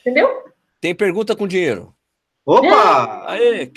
Entendeu? 0.00 0.28
Tem 0.80 0.94
pergunta 0.94 1.36
com 1.36 1.46
dinheiro. 1.46 1.94
Opa! 2.44 3.26
É. 3.38 3.62
Aê! 3.62 3.70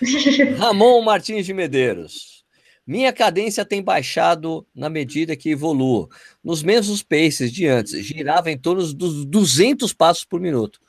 Ramon 0.58 1.02
Martins 1.02 1.46
de 1.46 1.54
Medeiros. 1.54 2.44
Minha 2.86 3.12
cadência 3.12 3.64
tem 3.64 3.82
baixado 3.82 4.66
na 4.74 4.88
medida 4.88 5.36
que 5.36 5.50
evoluo. 5.50 6.08
Nos 6.42 6.62
mesmos 6.62 7.02
paces 7.02 7.52
de 7.52 7.66
antes, 7.66 8.04
girava 8.04 8.50
em 8.50 8.58
torno 8.58 8.82
dos 8.92 9.24
200 9.24 9.92
passos 9.92 10.24
por 10.24 10.40
minuto 10.40 10.80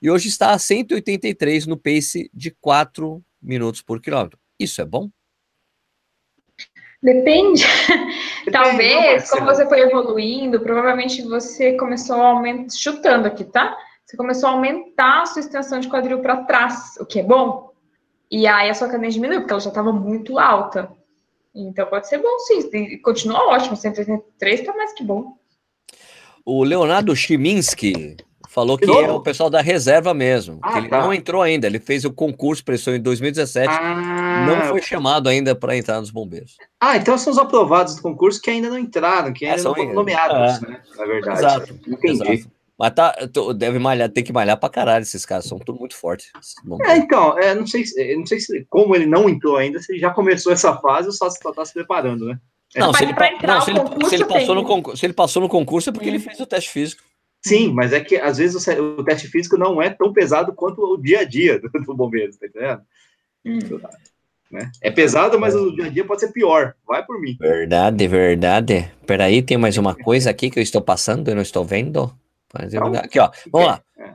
e 0.00 0.10
hoje 0.10 0.28
está 0.28 0.52
a 0.52 0.58
183 0.58 1.66
no 1.66 1.76
pace 1.76 2.30
de 2.32 2.50
4 2.50 3.22
minutos 3.40 3.82
por 3.82 4.00
quilômetro. 4.00 4.38
Isso 4.58 4.80
é 4.80 4.84
bom? 4.84 5.10
Depende. 7.02 7.64
Talvez, 8.52 9.30
como 9.30 9.46
você 9.46 9.66
foi 9.66 9.80
evoluindo, 9.80 10.60
provavelmente 10.60 11.22
você 11.22 11.76
começou 11.76 12.16
a 12.16 12.28
aumentar, 12.28 12.74
chutando 12.74 13.26
aqui, 13.26 13.44
tá? 13.44 13.76
Você 14.04 14.16
começou 14.16 14.48
a 14.48 14.52
aumentar 14.52 15.22
a 15.22 15.26
sua 15.26 15.40
extensão 15.40 15.80
de 15.80 15.88
quadril 15.88 16.20
para 16.20 16.44
trás, 16.44 16.96
o 16.98 17.06
que 17.06 17.20
é 17.20 17.22
bom. 17.22 17.72
E 18.30 18.46
aí 18.46 18.68
a 18.68 18.74
sua 18.74 18.88
cadência 18.88 19.14
diminuiu, 19.14 19.40
porque 19.40 19.52
ela 19.52 19.60
já 19.60 19.70
estava 19.70 19.92
muito 19.92 20.38
alta. 20.38 20.92
Então 21.54 21.86
pode 21.86 22.08
ser 22.08 22.18
bom 22.18 22.38
sim. 22.40 22.58
E 22.74 22.98
continua 22.98 23.48
ótimo, 23.48 23.76
183 23.76 24.60
está 24.60 24.74
mais 24.74 24.92
que 24.92 25.02
bom. 25.02 25.36
O 26.44 26.64
Leonardo 26.64 27.14
Chiminski 27.14 28.16
Falou 28.50 28.76
que 28.76 28.84
é 28.84 29.12
o 29.12 29.20
pessoal 29.20 29.48
da 29.48 29.60
reserva 29.60 30.12
mesmo. 30.12 30.58
Ah, 30.60 30.78
ele 30.78 30.88
tá. 30.88 31.02
não 31.02 31.14
entrou 31.14 31.40
ainda. 31.40 31.68
Ele 31.68 31.78
fez 31.78 32.04
o 32.04 32.12
concurso, 32.12 32.64
pressão 32.64 32.92
em 32.96 33.00
2017. 33.00 33.68
Ah, 33.72 34.44
não 34.44 34.68
foi 34.70 34.82
chamado 34.82 35.28
ainda 35.28 35.54
para 35.54 35.76
entrar 35.76 36.00
nos 36.00 36.10
bombeiros. 36.10 36.56
Ah, 36.80 36.96
então 36.96 37.16
são 37.16 37.32
os 37.32 37.38
aprovados 37.38 37.94
do 37.94 38.02
concurso 38.02 38.42
que 38.42 38.50
ainda 38.50 38.68
não 38.68 38.76
entraram, 38.76 39.32
que 39.32 39.46
ainda 39.46 39.60
é, 39.60 39.62
não 39.62 39.72
foram 39.72 39.94
nomeados, 39.94 40.64
é. 40.64 40.68
né? 40.68 40.82
Na 40.96 41.06
verdade. 41.06 41.38
Exato. 41.38 41.80
Entendi. 41.86 42.32
Exato. 42.32 42.50
Mas 42.76 42.92
tá, 42.92 43.14
deve 43.54 43.78
malhar, 43.78 44.08
tem 44.08 44.24
que 44.24 44.32
malhar 44.32 44.58
para 44.58 44.68
caralho 44.68 45.02
esses 45.02 45.24
caras, 45.24 45.44
são 45.44 45.58
tudo 45.60 45.78
muito 45.78 45.94
fortes. 45.94 46.32
É, 46.86 46.96
então, 46.96 47.38
é, 47.38 47.54
não 47.54 47.66
sei, 47.68 47.84
não 48.16 48.26
sei 48.26 48.40
se, 48.40 48.66
como 48.68 48.96
ele 48.96 49.06
não 49.06 49.28
entrou 49.28 49.58
ainda, 49.58 49.78
se 49.78 49.92
ele 49.92 50.00
já 50.00 50.10
começou 50.10 50.52
essa 50.52 50.76
fase 50.78 51.06
ou 51.06 51.12
só 51.12 51.28
está 51.28 51.64
se 51.64 51.72
preparando, 51.72 52.24
né? 52.24 52.38
Não, 52.74 52.92
se 52.94 53.04
ele, 53.04 53.12
não 53.12 53.60
se, 53.60 53.70
ele, 53.70 54.08
se 54.08 54.14
ele, 54.14 54.24
passou 54.24 54.54
no 54.54 54.64
concurso, 54.64 54.96
se 54.98 55.06
ele 55.06 55.12
passou 55.12 55.42
no 55.42 55.48
concurso 55.48 55.90
é 55.90 55.92
porque 55.92 56.08
ele 56.08 56.18
fez 56.18 56.40
o 56.40 56.46
teste 56.46 56.70
físico. 56.70 57.02
Sim, 57.42 57.72
mas 57.72 57.92
é 57.92 58.00
que 58.00 58.16
às 58.16 58.38
vezes 58.38 58.66
o, 58.66 58.82
o, 58.98 59.04
teste 59.04 59.28
físico 59.28 59.56
não 59.56 59.80
é 59.80 59.88
tão 59.88 60.12
pesado 60.12 60.52
quanto 60.52 60.82
o 60.82 60.96
dia 60.96 61.20
a 61.20 61.24
dia 61.24 61.58
do, 61.58 61.68
do 61.68 61.94
bombeiro, 61.94 62.36
tá 62.36 62.46
entendendo? 62.46 62.82
Hum. 63.44 63.58
Né? 64.50 64.70
É 64.82 64.90
pesado, 64.90 65.38
mas 65.38 65.54
o 65.54 65.74
dia 65.74 65.86
a 65.86 65.88
dia 65.88 66.04
pode 66.04 66.20
ser 66.20 66.32
pior. 66.32 66.74
Vai 66.86 67.04
por 67.04 67.20
mim. 67.20 67.36
Verdade, 67.40 68.08
verdade. 68.08 68.92
Peraí, 69.06 69.42
tem 69.42 69.56
mais 69.56 69.78
uma 69.78 69.94
coisa 69.94 70.28
aqui 70.28 70.50
que 70.50 70.58
eu 70.58 70.62
estou 70.62 70.82
passando, 70.82 71.28
eu 71.28 71.34
não 71.34 71.42
estou 71.42 71.64
vendo. 71.64 72.12
Aqui, 72.98 73.20
ó. 73.20 73.30
Vamos 73.50 73.68
lá. 73.68 73.82
É. 73.96 74.14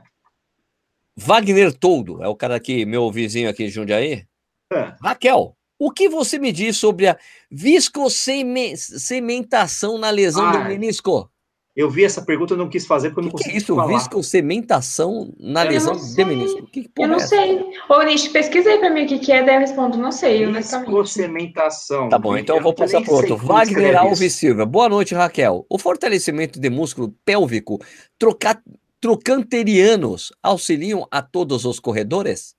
Wagner 1.16 1.72
Toldo, 1.72 2.22
é 2.22 2.28
o 2.28 2.36
cara 2.36 2.54
aqui, 2.54 2.84
meu 2.84 3.10
vizinho 3.10 3.48
aqui 3.48 3.64
de 3.64 3.70
Jundiaí. 3.70 4.26
É. 4.70 4.92
Raquel, 5.00 5.56
o 5.78 5.90
que 5.90 6.06
você 6.08 6.38
me 6.38 6.52
diz 6.52 6.76
sobre 6.76 7.08
a 7.08 7.18
viscocementação 7.50 9.96
na 9.96 10.10
lesão 10.10 10.52
do 10.52 10.58
menisco? 10.64 11.30
Eu 11.76 11.90
vi 11.90 12.04
essa 12.04 12.22
pergunta 12.22 12.54
e 12.54 12.56
não 12.56 12.70
quis 12.70 12.86
fazer 12.86 13.10
porque 13.10 13.20
eu 13.20 13.24
não 13.24 13.30
consegui. 13.32 13.50
Que 13.50 13.56
é 13.56 13.58
isso? 13.58 13.76
Falar. 13.76 13.98
Viscocementação 13.98 15.30
na 15.38 15.62
eu 15.66 15.70
lesão 15.70 15.94
de 15.94 16.24
menisco. 16.24 16.66
Que 16.68 16.90
eu 16.98 17.06
não 17.06 17.16
é 17.16 17.20
sei. 17.20 17.62
Ô, 17.86 18.02
Nish, 18.02 18.28
pesquisa 18.28 18.70
aí 18.70 18.78
para 18.78 18.88
mim 18.88 19.04
o 19.04 19.06
que, 19.06 19.18
que 19.18 19.30
é, 19.30 19.44
daí 19.44 19.56
eu 19.56 19.60
respondo. 19.60 19.98
Não 19.98 20.10
sei, 20.10 20.46
Viscocementação. 20.46 22.08
Tá 22.08 22.18
bom, 22.18 22.34
então 22.34 22.56
eu 22.56 22.62
vou 22.62 22.72
passar 22.72 23.02
para 23.02 23.12
outro. 23.12 23.36
Wagner 23.36 23.94
Alves 23.94 24.32
Silva. 24.32 24.64
Boa 24.64 24.88
noite, 24.88 25.14
Raquel. 25.14 25.66
O 25.68 25.78
fortalecimento 25.78 26.58
de 26.58 26.70
músculo 26.70 27.14
pélvico 27.26 27.78
troca... 28.18 28.58
trocanterianos 28.98 30.32
auxiliam 30.42 31.06
a 31.10 31.20
todos 31.20 31.66
os 31.66 31.78
corredores? 31.78 32.55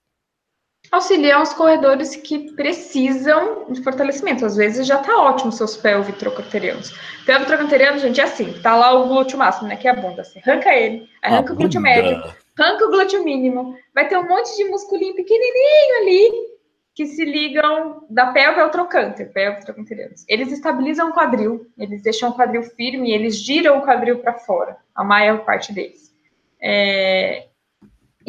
Auxiliar 0.90 1.42
os 1.42 1.52
corredores 1.52 2.16
que 2.16 2.52
precisam 2.52 3.66
de 3.70 3.82
fortalecimento. 3.82 4.44
Às 4.44 4.56
vezes 4.56 4.86
já 4.86 4.98
tá 4.98 5.16
ótimo 5.16 5.52
seus 5.52 5.76
pelvitrocanterianos. 5.76 6.92
Pelvitrocanteriano, 7.26 7.98
gente, 7.98 8.20
é 8.20 8.24
assim, 8.24 8.52
tá 8.62 8.76
lá 8.76 8.92
o 8.92 9.08
glúteo 9.08 9.38
máximo, 9.38 9.68
né, 9.68 9.76
que 9.76 9.86
é 9.86 9.90
a 9.90 9.94
bunda, 9.94 10.22
assim, 10.22 10.40
arranca 10.40 10.74
ele, 10.74 11.08
arranca 11.22 11.52
a 11.52 11.54
o 11.54 11.56
glúteo 11.56 11.80
bunda. 11.80 11.94
médio, 11.94 12.34
arranca 12.58 12.86
o 12.86 12.90
glúteo 12.90 13.24
mínimo, 13.24 13.76
vai 13.94 14.08
ter 14.08 14.16
um 14.16 14.26
monte 14.26 14.56
de 14.56 14.64
musculinho 14.64 15.14
pequenininho 15.14 16.00
ali 16.00 16.48
que 16.94 17.06
se 17.06 17.24
ligam 17.24 18.04
da 18.10 18.32
pelve 18.32 18.60
ao 18.60 18.70
trocânter, 18.70 19.32
pelvitrocanterianos. 19.32 20.24
Eles 20.26 20.50
estabilizam 20.50 21.10
o 21.10 21.12
quadril, 21.12 21.64
eles 21.78 22.02
deixam 22.02 22.30
o 22.30 22.34
quadril 22.34 22.62
firme, 22.62 23.12
eles 23.12 23.36
giram 23.36 23.78
o 23.78 23.82
quadril 23.82 24.18
para 24.18 24.34
fora, 24.34 24.76
a 24.96 25.04
maior 25.04 25.44
parte 25.44 25.72
deles. 25.72 26.12
É, 26.60 27.47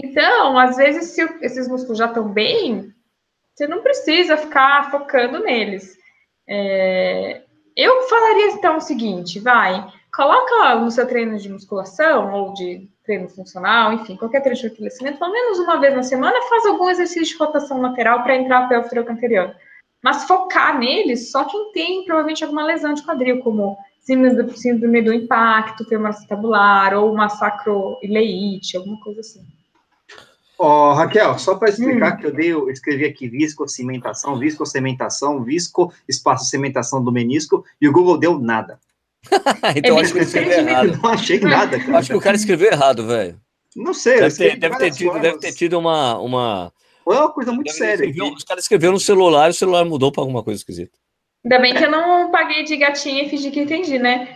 então, 0.03 0.57
às 0.57 0.77
vezes, 0.77 1.11
se 1.11 1.21
esses 1.41 1.67
músculos 1.67 1.97
já 1.97 2.05
estão 2.05 2.27
bem, 2.27 2.93
você 3.53 3.67
não 3.67 3.81
precisa 3.81 4.37
ficar 4.37 4.89
focando 4.89 5.39
neles. 5.39 5.97
É, 6.47 7.41
eu 7.75 8.03
falaria 8.03 8.51
então 8.51 8.77
o 8.77 8.81
seguinte: 8.81 9.39
vai, 9.39 9.85
coloca 10.13 10.75
no 10.75 10.89
seu 10.89 11.05
treino 11.07 11.37
de 11.37 11.49
musculação 11.49 12.33
ou 12.33 12.53
de 12.53 12.87
treino 13.03 13.27
funcional, 13.27 13.91
enfim, 13.93 14.15
qualquer 14.15 14.41
treino 14.41 14.59
de 14.59 14.69
fortalecimento, 14.69 15.19
pelo 15.19 15.33
menos 15.33 15.59
uma 15.59 15.79
vez 15.79 15.95
na 15.95 16.03
semana, 16.03 16.41
faz 16.47 16.65
algum 16.65 16.89
exercício 16.89 17.35
de 17.35 17.43
rotação 17.43 17.81
lateral 17.81 18.23
para 18.23 18.35
entrar 18.35 18.67
para 18.67 18.81
o 18.81 19.11
anterior. 19.11 19.55
Mas 20.01 20.23
focar 20.23 20.79
neles 20.79 21.31
só 21.31 21.43
quem 21.43 21.71
tem 21.73 22.05
provavelmente 22.05 22.43
alguma 22.43 22.63
lesão 22.63 22.93
de 22.93 23.03
quadril, 23.03 23.39
como 23.39 23.77
síndrome 23.99 25.01
do 25.01 25.13
impacto 25.13 25.85
femoral 25.85 27.03
ou 27.03 27.13
uma 27.13 27.27
sacroileite, 27.29 28.77
alguma 28.77 28.99
coisa 29.01 29.19
assim. 29.19 29.58
Ó, 30.61 30.91
oh, 30.91 30.93
Raquel, 30.93 31.39
só 31.39 31.55
para 31.55 31.69
explicar 31.69 32.15
hum. 32.15 32.17
que 32.17 32.25
eu 32.25 32.33
dei, 32.33 32.51
eu 32.51 32.69
escrevi 32.69 33.05
aqui 33.05 33.29
viscocimentação, 33.29 34.37
viscocimentação, 34.37 35.41
visco, 35.41 35.93
espaço 36.05 36.49
cimentação 36.49 37.01
do 37.01 37.13
menisco, 37.13 37.63
e 37.79 37.87
o 37.87 37.93
Google 37.93 38.17
deu 38.17 38.37
nada. 38.37 38.77
então 39.73 39.97
é 39.97 40.01
acho 40.01 40.11
que 40.11 40.19
escreveu 40.19 40.67
errado. 40.67 40.99
Não 41.01 41.09
achei 41.11 41.39
nada, 41.39 41.79
cara. 41.79 41.99
Acho 41.99 42.09
que 42.09 42.17
o 42.17 42.21
cara 42.21 42.35
escreveu 42.35 42.71
errado, 42.73 43.07
velho. 43.07 43.39
Não 43.73 43.93
sei. 43.93 44.19
Deve 44.19 44.35
ter, 44.35 44.57
deve 44.57 44.77
ter, 44.77 44.91
tido, 44.91 45.19
deve 45.19 45.37
ter 45.37 45.53
tido 45.53 45.79
uma. 45.79 46.19
uma... 46.19 46.73
Foi 47.05 47.15
uma 47.15 47.31
coisa 47.31 47.53
muito 47.53 47.71
séria. 47.71 48.05
Escreveu, 48.05 48.33
os 48.33 48.43
caras 48.43 48.63
escreveram 48.65 48.93
no 48.93 48.99
celular 48.99 49.47
e 49.47 49.51
o 49.51 49.53
celular 49.53 49.85
mudou 49.85 50.11
para 50.11 50.21
alguma 50.21 50.43
coisa 50.43 50.59
esquisita. 50.59 50.91
Ainda 51.45 51.59
bem 51.59 51.73
que 51.73 51.85
eu 51.85 51.89
não 51.89 52.31
paguei 52.31 52.65
de 52.65 52.75
gatinha 52.75 53.23
e 53.23 53.29
fingi 53.29 53.49
que 53.49 53.61
entendi, 53.61 53.97
né? 53.97 54.35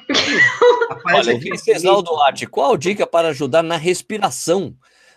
Olha, 1.05 1.37
Venceslau 1.37 2.01
Duarte, 2.01 2.47
qual 2.47 2.77
dica 2.77 3.05
para 3.05 3.27
ajudar 3.29 3.61
na 3.61 3.75
respiração? 3.75 4.73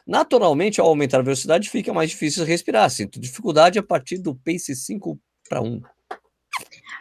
Naturalmente, 0.06 0.80
ao 0.80 0.86
aumentar 0.86 1.18
a 1.18 1.22
velocidade, 1.22 1.68
fica 1.68 1.92
mais 1.92 2.10
difícil 2.10 2.44
respirar. 2.44 2.88
Sinto 2.90 3.18
dificuldade 3.18 3.78
a 3.78 3.82
partir 3.82 4.18
do 4.18 4.34
pace 4.34 4.74
5 4.74 5.18
para 5.48 5.60
1. 5.60 5.82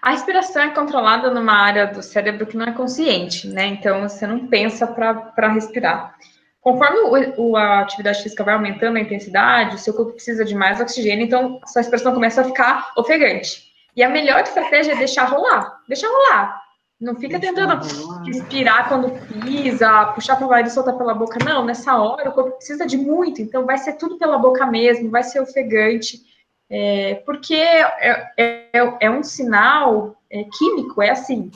A 0.02 0.12
respiração 0.12 0.62
é 0.64 0.70
controlada 0.72 1.32
numa 1.32 1.54
área 1.54 1.88
do 1.88 2.02
cérebro 2.02 2.46
que 2.46 2.58
não 2.58 2.66
é 2.66 2.72
consciente, 2.72 3.48
né? 3.48 3.68
Então, 3.68 4.02
você 4.02 4.26
não 4.26 4.48
pensa 4.48 4.88
para 4.88 5.54
respirar. 5.54 6.16
Conforme 6.60 6.98
o, 7.38 7.50
o, 7.50 7.56
a 7.56 7.82
atividade 7.82 8.24
física 8.24 8.44
vai 8.44 8.56
aumentando 8.56 8.98
a 8.98 9.02
intensidade, 9.02 9.76
o 9.76 9.80
seu 9.80 9.94
corpo 9.94 10.14
precisa 10.14 10.44
de 10.44 10.56
mais 10.56 10.82
oxigênio, 10.82 11.24
então 11.24 11.62
sua 11.68 11.82
respiração 11.82 12.12
começa 12.12 12.42
a 12.42 12.44
ficar 12.44 12.92
ofegante. 12.98 13.64
E 13.96 14.04
a 14.04 14.10
melhor 14.10 14.42
estratégia 14.42 14.94
é 14.94 14.96
deixar 14.96 15.26
rolar. 15.26 15.80
Deixa 15.88 16.08
rolar. 16.08 16.65
Não 17.00 17.16
fica 17.16 17.40
tentando 17.40 17.78
respirar 18.26 18.88
quando 18.88 19.12
pisa, 19.42 20.06
puxar 20.14 20.38
para 20.38 20.48
lá 20.48 20.62
e 20.62 20.70
soltar 20.70 20.98
pela 20.98 21.14
boca. 21.14 21.38
Não, 21.44 21.66
nessa 21.66 21.98
hora 21.98 22.30
o 22.30 22.34
corpo 22.34 22.52
precisa 22.52 22.86
de 22.86 22.98
muito, 22.98 23.42
então 23.42 23.66
vai 23.66 23.78
ser 23.78 23.94
tudo 23.94 24.18
pela 24.18 24.38
boca 24.38 24.66
mesmo, 24.66 25.12
vai 25.12 25.24
ser 25.24 25.42
ofegante. 25.42 26.22
É, 26.70 27.16
porque 27.26 27.54
é, 27.54 28.32
é, 28.38 28.98
é, 29.02 29.10
um 29.12 29.22
sinal 29.22 30.16
é, 30.32 30.46
químico, 30.58 31.02
é 31.02 31.12
assim, 31.12 31.52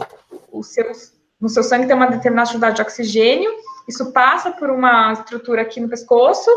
o 0.52 0.62
seu, 0.62 0.92
no 1.40 1.50
seu 1.50 1.64
sangue 1.64 1.88
tem 1.88 1.96
uma 1.96 2.08
determinada 2.08 2.50
quantidade 2.50 2.76
de 2.76 2.82
oxigênio, 2.82 3.50
isso 3.88 4.12
passa 4.12 4.52
por 4.52 4.70
uma 4.70 5.14
estrutura 5.14 5.64
aqui 5.64 5.80
no 5.80 5.90
pescoço, 5.90 6.52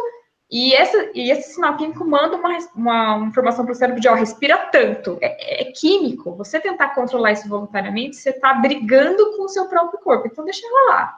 e, 0.53 0.75
essa, 0.75 1.11
e 1.15 1.31
esse 1.31 1.55
sinal 1.55 1.79
químico 1.79 2.05
manda 2.05 2.37
uma, 2.37 2.59
uma 2.77 3.27
informação 3.27 3.65
para 3.65 3.73
o 3.73 3.75
cérebro 3.75 4.03
de, 4.03 4.07
ó, 4.07 4.13
respira 4.13 4.59
tanto. 4.71 5.17
É, 5.23 5.63
é, 5.63 5.73
químico. 5.73 6.37
Você 6.37 6.61
tentar 6.61 6.91
controlar 6.91 7.33
isso 7.33 7.49
voluntariamente, 7.49 8.17
você 8.17 8.29
está 8.29 8.53
brigando 8.53 9.35
com 9.35 9.45
o 9.45 9.49
seu 9.49 9.67
próprio 9.67 9.99
corpo. 10.01 10.29
Então, 10.31 10.45
deixa 10.45 10.61
rolar. 10.69 11.17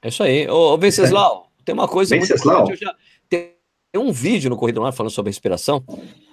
É 0.00 0.08
isso 0.08 0.22
aí. 0.22 0.48
Ô, 0.48 0.72
ô 0.72 0.78
Venceslau, 0.78 1.52
tem 1.62 1.74
uma 1.74 1.86
coisa 1.86 2.16
Venceslau. 2.16 2.60
muito 2.60 2.72
importante. 2.72 2.98
Tem 3.28 3.52
um 3.94 4.10
vídeo 4.10 4.48
no 4.48 4.56
Corrida 4.56 4.80
Mar 4.80 4.92
falando 4.92 5.12
sobre 5.12 5.28
respiração. 5.28 5.84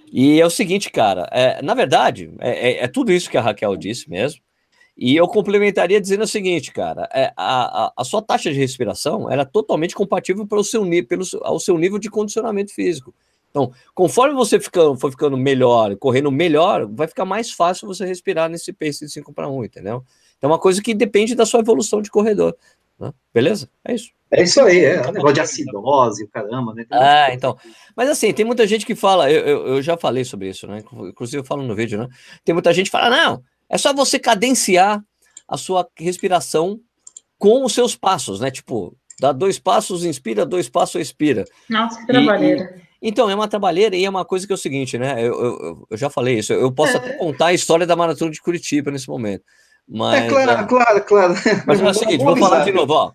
E 0.10 0.40
é 0.40 0.46
o 0.46 0.50
seguinte, 0.50 0.90
cara. 0.90 1.28
É, 1.34 1.62
na 1.62 1.74
verdade, 1.74 2.34
é, 2.40 2.70
é, 2.70 2.84
é 2.86 2.88
tudo 2.88 3.12
isso 3.12 3.30
que 3.30 3.38
a 3.38 3.42
Raquel 3.42 3.76
disse 3.76 4.10
mesmo. 4.10 4.42
E 5.02 5.16
eu 5.16 5.30
complementaria 5.30 6.02
dizendo 6.02 6.24
o 6.24 6.28
seguinte, 6.28 6.74
cara, 6.74 7.08
é, 7.14 7.32
a, 7.38 7.86
a, 7.86 7.94
a, 7.96 8.04
sua 8.04 8.22
taxa 8.22 8.52
de 8.52 8.60
respiração 8.60 9.32
era 9.32 9.44
é 9.44 9.46
totalmente 9.46 9.96
compatível 9.96 10.46
pelo 10.46 10.62
seu, 10.62 10.84
pelo, 11.08 11.24
ao 11.42 11.58
seu 11.58 11.78
nível 11.78 11.98
de 11.98 12.10
condicionamento 12.10 12.74
físico. 12.74 13.14
Então, 13.50 13.72
conforme 13.96 14.36
você 14.36 14.60
ficando, 14.60 15.00
for 15.00 15.10
ficando 15.10 15.38
melhor, 15.38 15.96
correndo 15.96 16.30
melhor, 16.30 16.86
vai 16.86 17.08
ficar 17.08 17.24
mais 17.24 17.50
fácil 17.50 17.88
você 17.88 18.06
respirar 18.06 18.50
nesse 18.50 18.74
pace 18.74 19.06
de 19.06 19.12
5 19.12 19.32
para 19.32 19.48
1, 19.48 19.64
entendeu? 19.64 20.04
Então, 20.38 20.50
é 20.50 20.54
uma 20.54 20.60
coisa 20.60 20.82
que 20.82 20.94
depende 20.94 21.34
da 21.34 21.46
sua 21.46 21.62
evolução 21.62 22.02
de 22.02 22.12
corredor. 22.12 22.54
Né? 23.00 23.14
Beleza? 23.34 23.70
É 23.86 23.96
isso. 23.96 24.12
É 24.30 24.44
isso 24.44 24.62
aí, 24.62 24.84
é 24.84 25.08
um 25.08 25.14
negócio 25.14 25.34
de 25.34 25.42
acidose, 25.42 26.28
caramba, 26.28 26.74
né? 26.74 26.86
Ah, 26.92 27.34
então. 27.34 27.58
Mas 27.96 28.10
assim, 28.10 28.34
tem 28.34 28.46
muita 28.46 28.68
gente 28.68 28.86
que 28.86 28.94
fala, 28.94 29.32
eu, 29.32 29.42
eu, 29.44 29.68
eu, 29.68 29.82
já 29.82 29.98
falei 29.98 30.26
sobre 30.26 30.50
isso, 30.50 30.68
né? 30.68 30.84
Inclusive 30.94 31.40
eu 31.40 31.46
falo 31.46 31.64
no 31.64 31.74
vídeo, 31.74 31.98
né? 31.98 32.08
Tem 32.44 32.54
muita 32.54 32.72
gente 32.74 32.88
que 32.88 32.92
fala, 32.92 33.10
não, 33.10 33.44
é 33.70 33.78
só 33.78 33.94
você 33.94 34.18
cadenciar 34.18 35.04
a 35.48 35.58
sua 35.58 35.88
respiração 35.98 36.80
com 37.38 37.64
os 37.64 37.74
seus 37.74 37.96
passos, 37.96 38.40
né? 38.40 38.52
Tipo, 38.52 38.96
dá 39.20 39.32
dois 39.32 39.60
passos, 39.60 40.04
inspira, 40.04 40.46
dois 40.46 40.68
passos, 40.70 41.02
expira. 41.02 41.46
Nossa, 41.70 42.00
que 42.00 42.08
trabalheira. 42.08 42.76
E, 43.02 43.10
então, 43.10 43.30
é 43.30 43.36
uma 43.36 43.48
trabalheira 43.48 43.96
e 43.96 44.04
é 44.04 44.10
uma 44.10 44.26
coisa 44.26 44.46
que 44.46 44.52
é 44.52 44.56
o 44.56 44.58
seguinte, 44.58 44.98
né? 44.98 45.22
Eu, 45.22 45.34
eu, 45.42 45.88
eu 45.90 45.98
já 45.98 46.10
falei 46.10 46.40
isso, 46.40 46.52
eu 46.52 46.72
posso 46.72 46.94
é. 46.94 46.98
até 46.98 47.14
contar 47.14 47.48
a 47.48 47.54
história 47.54 47.88
da 47.88 47.96
maratona 47.96 48.32
de 48.32 48.42
Curitiba 48.42 48.92
nesse 48.92 49.08
momento. 49.08 49.44
Mas, 49.88 50.24
é 50.24 50.28
claro, 50.28 50.52
é, 50.52 50.64
claro, 50.66 51.04
claro. 51.06 51.34
Mas 51.66 51.82
é 51.82 51.90
o 51.90 51.94
seguinte, 51.94 52.24
vou 52.24 52.38
falar 52.38 52.64
de 52.66 52.72
novo, 52.72 52.94
ó. 52.94 53.12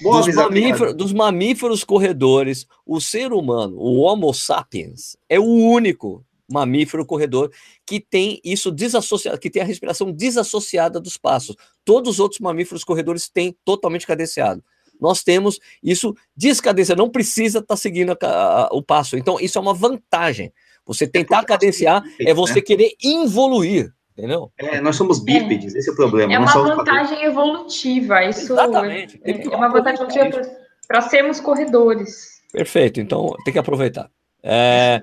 Dos, 0.00 0.32
mamíferos, 0.32 0.94
dos 0.94 1.12
mamíferos 1.12 1.82
corredores, 1.82 2.66
o 2.86 3.00
ser 3.00 3.32
humano, 3.32 3.76
o 3.78 4.00
Homo 4.00 4.32
sapiens, 4.32 5.16
é 5.28 5.40
o 5.40 5.44
único 5.44 6.24
mamífero 6.50 7.04
corredor 7.04 7.50
que 7.84 8.00
tem 8.00 8.40
isso 8.44 8.70
desassociado, 8.70 9.38
que 9.38 9.50
tem 9.50 9.62
a 9.62 9.64
respiração 9.64 10.10
desassociada 10.10 11.00
dos 11.00 11.16
passos. 11.16 11.54
Todos 11.84 12.14
os 12.14 12.20
outros 12.20 12.40
mamíferos 12.40 12.84
corredores 12.84 13.28
têm 13.28 13.56
totalmente 13.64 14.06
cadenciado. 14.06 14.62
Nós 15.00 15.22
temos 15.22 15.60
isso 15.82 16.14
descadenciado, 16.36 17.00
não 17.00 17.10
precisa 17.10 17.58
estar 17.58 17.74
tá 17.74 17.76
seguindo 17.76 18.16
a, 18.20 18.26
a, 18.26 18.68
o 18.72 18.82
passo. 18.82 19.16
Então, 19.16 19.38
isso 19.38 19.58
é 19.58 19.60
uma 19.60 19.74
vantagem. 19.74 20.52
Você 20.84 21.04
é 21.04 21.06
tentar 21.08 21.44
cadenciar 21.44 22.02
é 22.18 22.32
você 22.32 22.56
né? 22.56 22.60
querer 22.62 22.94
evoluir, 23.02 23.92
entendeu? 24.16 24.50
É, 24.58 24.80
nós 24.80 24.96
somos 24.96 25.22
bípedes, 25.22 25.74
é. 25.74 25.78
esse 25.78 25.90
é 25.90 25.92
o 25.92 25.96
problema. 25.96 26.32
É 26.32 26.38
uma 26.38 26.50
vantagem 26.50 27.22
evolutiva. 27.24 28.24
Isso 28.24 28.52
Exatamente. 28.54 29.20
É, 29.22 29.44
é 29.44 29.56
uma 29.56 29.68
vantagem 29.68 30.02
evolutiva 30.02 30.40
para 30.88 31.02
sermos 31.02 31.38
corredores. 31.38 32.38
Perfeito, 32.50 33.00
então 33.00 33.36
tem 33.44 33.52
que 33.52 33.58
aproveitar. 33.58 34.10
É, 34.42 35.02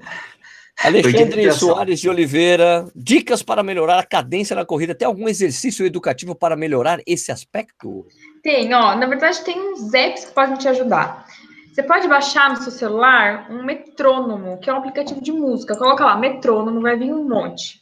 Alexandre 0.83 1.51
Soares 1.51 1.99
de 1.99 2.09
Oliveira, 2.09 2.85
dicas 2.95 3.41
para 3.41 3.63
melhorar 3.63 3.99
a 3.99 4.05
cadência 4.05 4.55
na 4.55 4.65
corrida. 4.65 4.93
Tem 4.93 5.07
algum 5.07 5.27
exercício 5.27 5.85
educativo 5.85 6.35
para 6.35 6.55
melhorar 6.55 6.99
esse 7.07 7.31
aspecto? 7.31 8.05
Tem, 8.43 8.73
ó. 8.73 8.95
Na 8.95 9.07
verdade, 9.07 9.43
tem 9.43 9.59
uns 9.59 9.93
apps 9.93 10.25
que 10.25 10.33
podem 10.33 10.57
te 10.57 10.67
ajudar. 10.67 11.25
Você 11.73 11.83
pode 11.83 12.07
baixar 12.07 12.49
no 12.49 12.57
seu 12.57 12.71
celular 12.71 13.47
um 13.49 13.63
metrônomo, 13.63 14.57
que 14.59 14.69
é 14.69 14.73
um 14.73 14.77
aplicativo 14.77 15.21
de 15.21 15.31
música. 15.31 15.77
Coloca 15.77 16.05
lá, 16.05 16.17
metrônomo, 16.17 16.81
vai 16.81 16.97
vir 16.97 17.11
um 17.13 17.27
monte. 17.27 17.81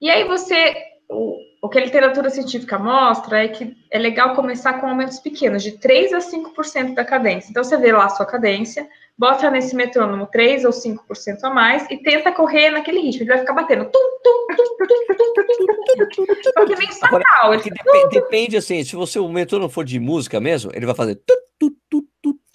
E 0.00 0.10
aí 0.10 0.24
você. 0.24 0.76
O, 1.10 1.36
o 1.62 1.68
que 1.68 1.78
a 1.78 1.84
literatura 1.84 2.30
científica 2.30 2.78
mostra 2.78 3.44
é 3.44 3.48
que 3.48 3.76
é 3.90 3.98
legal 3.98 4.34
começar 4.34 4.74
com 4.74 4.86
aumentos 4.86 5.18
pequenos, 5.18 5.62
de 5.62 5.72
3 5.72 6.12
a 6.12 6.18
5% 6.18 6.94
da 6.94 7.04
cadência. 7.04 7.50
Então, 7.50 7.64
você 7.64 7.76
vê 7.76 7.90
lá 7.90 8.04
a 8.04 8.10
sua 8.10 8.26
cadência, 8.26 8.88
bota 9.18 9.50
nesse 9.50 9.74
metrônomo 9.74 10.26
3 10.26 10.64
ou 10.64 10.70
5% 10.70 11.38
a 11.42 11.50
mais 11.50 11.84
e 11.90 11.96
tenta 11.96 12.30
correr 12.30 12.70
naquele 12.70 13.00
ritmo. 13.00 13.22
Ele 13.22 13.30
vai 13.30 13.38
ficar 13.40 13.52
batendo. 13.52 13.84
Tum, 13.86 14.18
tum, 14.22 14.46
tum, 14.56 14.76
Porque 16.54 16.76
nem 16.76 16.88
Agora, 17.02 17.24
depende, 18.10 18.56
assim, 18.56 18.84
se 18.84 18.94
você 18.94 19.18
o 19.18 19.28
metrônomo 19.28 19.68
for 19.68 19.84
de 19.84 19.98
música 19.98 20.40
mesmo, 20.40 20.70
ele 20.72 20.86
vai 20.86 20.94
fazer. 20.94 21.20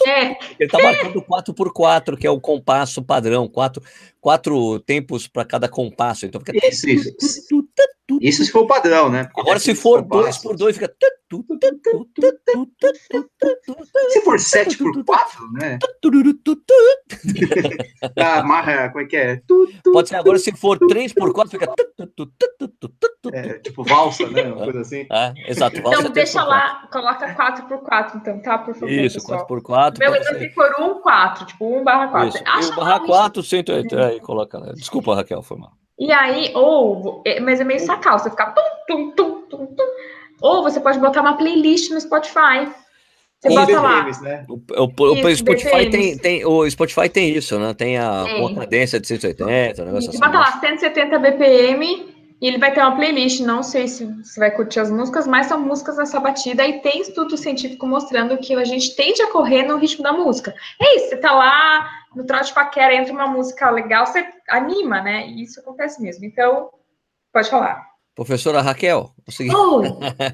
É. 0.05 0.37
Ele 0.59 0.69
tá 0.69 0.79
marcando 0.81 1.21
4x4, 1.21 2.17
que 2.17 2.27
é 2.27 2.29
o 2.29 2.39
compasso 2.39 3.01
padrão, 3.01 3.47
quatro, 3.47 3.81
quatro 4.19 4.79
tempos 4.79 5.27
para 5.27 5.45
cada 5.45 5.67
compasso. 5.69 6.25
Então 6.25 6.41
fica. 6.41 6.67
Isso, 6.67 6.89
isso. 6.89 7.62
Isso 8.23 8.41
se 8.45 8.51
for 8.53 8.61
o 8.61 8.67
padrão, 8.67 9.09
né? 9.09 9.29
Agora, 9.37 9.59
se 9.59 9.75
for 9.75 10.01
2 10.01 10.37
por 10.37 10.55
2 10.55 10.77
fica. 10.77 10.95
Se 14.11 14.21
for 14.21 14.39
7 14.39 14.77
por 14.77 15.03
4, 15.03 15.51
né? 15.51 15.77
ah, 18.17 18.41
marra, 18.43 18.87
como 18.91 19.03
é 19.03 19.07
que 19.07 19.17
é? 19.17 19.41
Pode 19.91 20.07
ser 20.07 20.15
agora, 20.15 20.39
se 20.39 20.53
for 20.53 20.79
3 20.79 21.11
por 21.11 21.33
4 21.33 21.51
fica. 21.51 21.73
É, 23.33 23.59
tipo 23.59 23.83
valsa, 23.83 24.29
né? 24.29 24.43
Uma 24.43 24.63
coisa 24.63 24.79
assim. 24.79 25.05
É, 25.11 25.33
exato. 25.51 25.81
Valsa 25.81 25.99
então, 25.99 26.11
deixa 26.13 26.43
lá, 26.45 26.87
coloca 26.93 27.33
4 27.33 27.67
por 27.67 27.79
4 27.79 28.19
então, 28.19 28.41
tá? 28.41 28.57
Por 28.57 28.73
favor. 28.73 28.89
Isso, 28.89 29.21
4 29.21 29.45
por 29.45 29.61
4 29.61 29.99
Meu, 29.99 30.15
então, 30.15 30.39
se 30.39 30.49
for 30.51 30.73
1, 30.79 31.01
4, 31.01 31.45
tipo 31.45 31.77
1 31.77 31.83
barra 31.83 32.07
4. 32.07 32.39
1 32.39 32.75
barra 32.75 32.99
4, 33.01 33.43
180. 33.43 34.05
Aí, 34.05 34.21
coloca. 34.21 34.59
Desculpa, 34.75 35.13
Raquel, 35.13 35.41
foi 35.41 35.57
mal. 35.57 35.82
E 35.99 36.11
aí, 36.11 36.51
ou, 36.55 37.21
é, 37.25 37.39
mas 37.39 37.59
é 37.59 37.63
meio 37.63 37.79
sacal, 37.79 38.17
você 38.17 38.29
ficar 38.29 38.51
tum, 38.51 38.61
tum, 38.87 39.11
tum, 39.11 39.41
tum, 39.49 39.65
tum. 39.67 39.83
Ou 40.41 40.63
você 40.63 40.79
pode 40.79 40.99
botar 40.99 41.21
uma 41.21 41.37
playlist 41.37 41.91
no 41.91 42.01
Spotify. 42.01 42.67
Você 43.39 43.49
bota 43.49 43.65
BPMs, 43.65 44.23
lá. 44.23 44.29
Né? 44.29 44.45
O, 44.49 44.57
o, 44.85 45.13
isso, 45.15 45.27
o 45.27 45.35
Spotify 45.37 45.89
tem, 45.89 46.17
tem, 46.17 46.45
o 46.45 46.69
Spotify 46.69 47.09
tem 47.09 47.29
isso, 47.35 47.59
né? 47.59 47.73
Tem 47.73 47.97
a 47.97 48.25
cadência 48.55 48.99
de 48.99 49.07
180, 49.07 49.81
um 49.81 49.85
negócio 49.85 50.09
assim. 50.09 50.19
Bota 50.19 50.39
lá, 50.39 50.59
170 50.59 51.19
BPM 51.19 52.12
e 52.43 52.47
ele 52.47 52.57
vai 52.57 52.73
ter 52.73 52.81
uma 52.81 52.93
playlist, 52.93 53.39
não 53.39 53.63
sei 53.63 53.87
se 53.87 54.03
você 54.05 54.37
vai 54.37 54.51
curtir 54.51 54.81
as 54.81 54.91
músicas, 54.91 55.25
mas 55.25 55.47
são 55.47 55.57
músicas 55.57 55.95
nessa 55.95 56.19
batida 56.19 56.67
e 56.67 56.81
tem 56.81 56.99
estudo 56.99 57.37
científico 57.37 57.87
mostrando 57.87 58.37
que 58.37 58.53
a 58.53 58.65
gente 58.65 58.97
tende 58.97 59.21
a 59.21 59.31
correr 59.31 59.63
no 59.63 59.77
ritmo 59.77 60.03
da 60.03 60.11
música. 60.11 60.53
É 60.77 60.97
isso, 60.97 61.07
você 61.07 61.15
tá 61.15 61.31
lá 61.31 61.89
no 62.13 62.25
trote 62.25 62.53
paquera, 62.53 62.93
entra 62.93 63.13
uma 63.13 63.27
música 63.27 63.69
legal, 63.69 64.05
você 64.05 64.27
anima, 64.49 65.01
né? 65.01 65.25
E 65.25 65.41
isso 65.41 65.61
acontece 65.61 66.01
mesmo. 66.01 66.25
Então, 66.25 66.69
pode 67.31 67.49
falar. 67.49 67.81
Professora 68.13 68.61
Raquel, 68.61 69.13
é 69.25 69.29
o 69.29 69.31
seguinte. 69.31 69.55
Oh, 69.55 69.81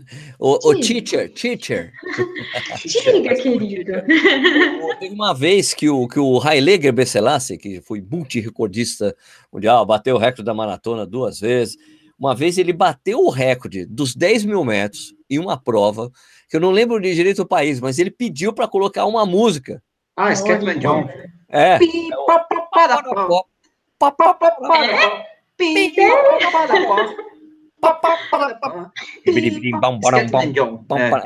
o, 0.66 0.70
o 0.72 0.80
teacher, 0.80 1.32
teacher. 1.32 1.94
Diga, 2.84 3.36
querido. 3.36 3.94
Teve 5.00 5.14
uma 5.14 5.36
vez 5.36 5.76
que 5.76 5.88
o, 5.88 6.08
que 6.08 6.20
o 6.20 6.42
Haile 6.42 6.92
Besselassie, 6.92 7.56
que 7.56 7.82
foi 7.82 8.02
multirecordista 8.02 9.16
mundial, 9.54 9.86
bateu 9.86 10.16
o 10.16 10.20
recorde 10.20 10.44
da 10.44 10.56
maratona 10.56 11.06
duas 11.06 11.40
vezes. 11.40 11.78
Uma 12.20 12.36
vez 12.36 12.58
ele 12.58 12.74
bateu 12.74 13.20
o 13.20 13.30
recorde 13.30 13.86
dos 13.86 14.14
10 14.14 14.44
mil 14.44 14.66
metros 14.66 15.14
em 15.30 15.40
uma 15.40 15.58
prova, 15.58 16.12
que 16.50 16.58
eu 16.58 16.62
não 16.62 16.72
lembro 16.72 17.00
de 17.00 17.16
direito 17.16 17.44
o 17.44 17.48
país, 17.48 17.80
mas 17.80 17.98
ele 17.98 18.12
pediu 18.12 18.52
para 18.52 18.68
colocar 18.68 19.06
uma 19.06 19.26
música. 19.26 19.82
Ah, 20.18 20.36
Scatman 20.36 20.80
John. 20.80 21.08
É. 21.48 21.78
É 26.98 27.39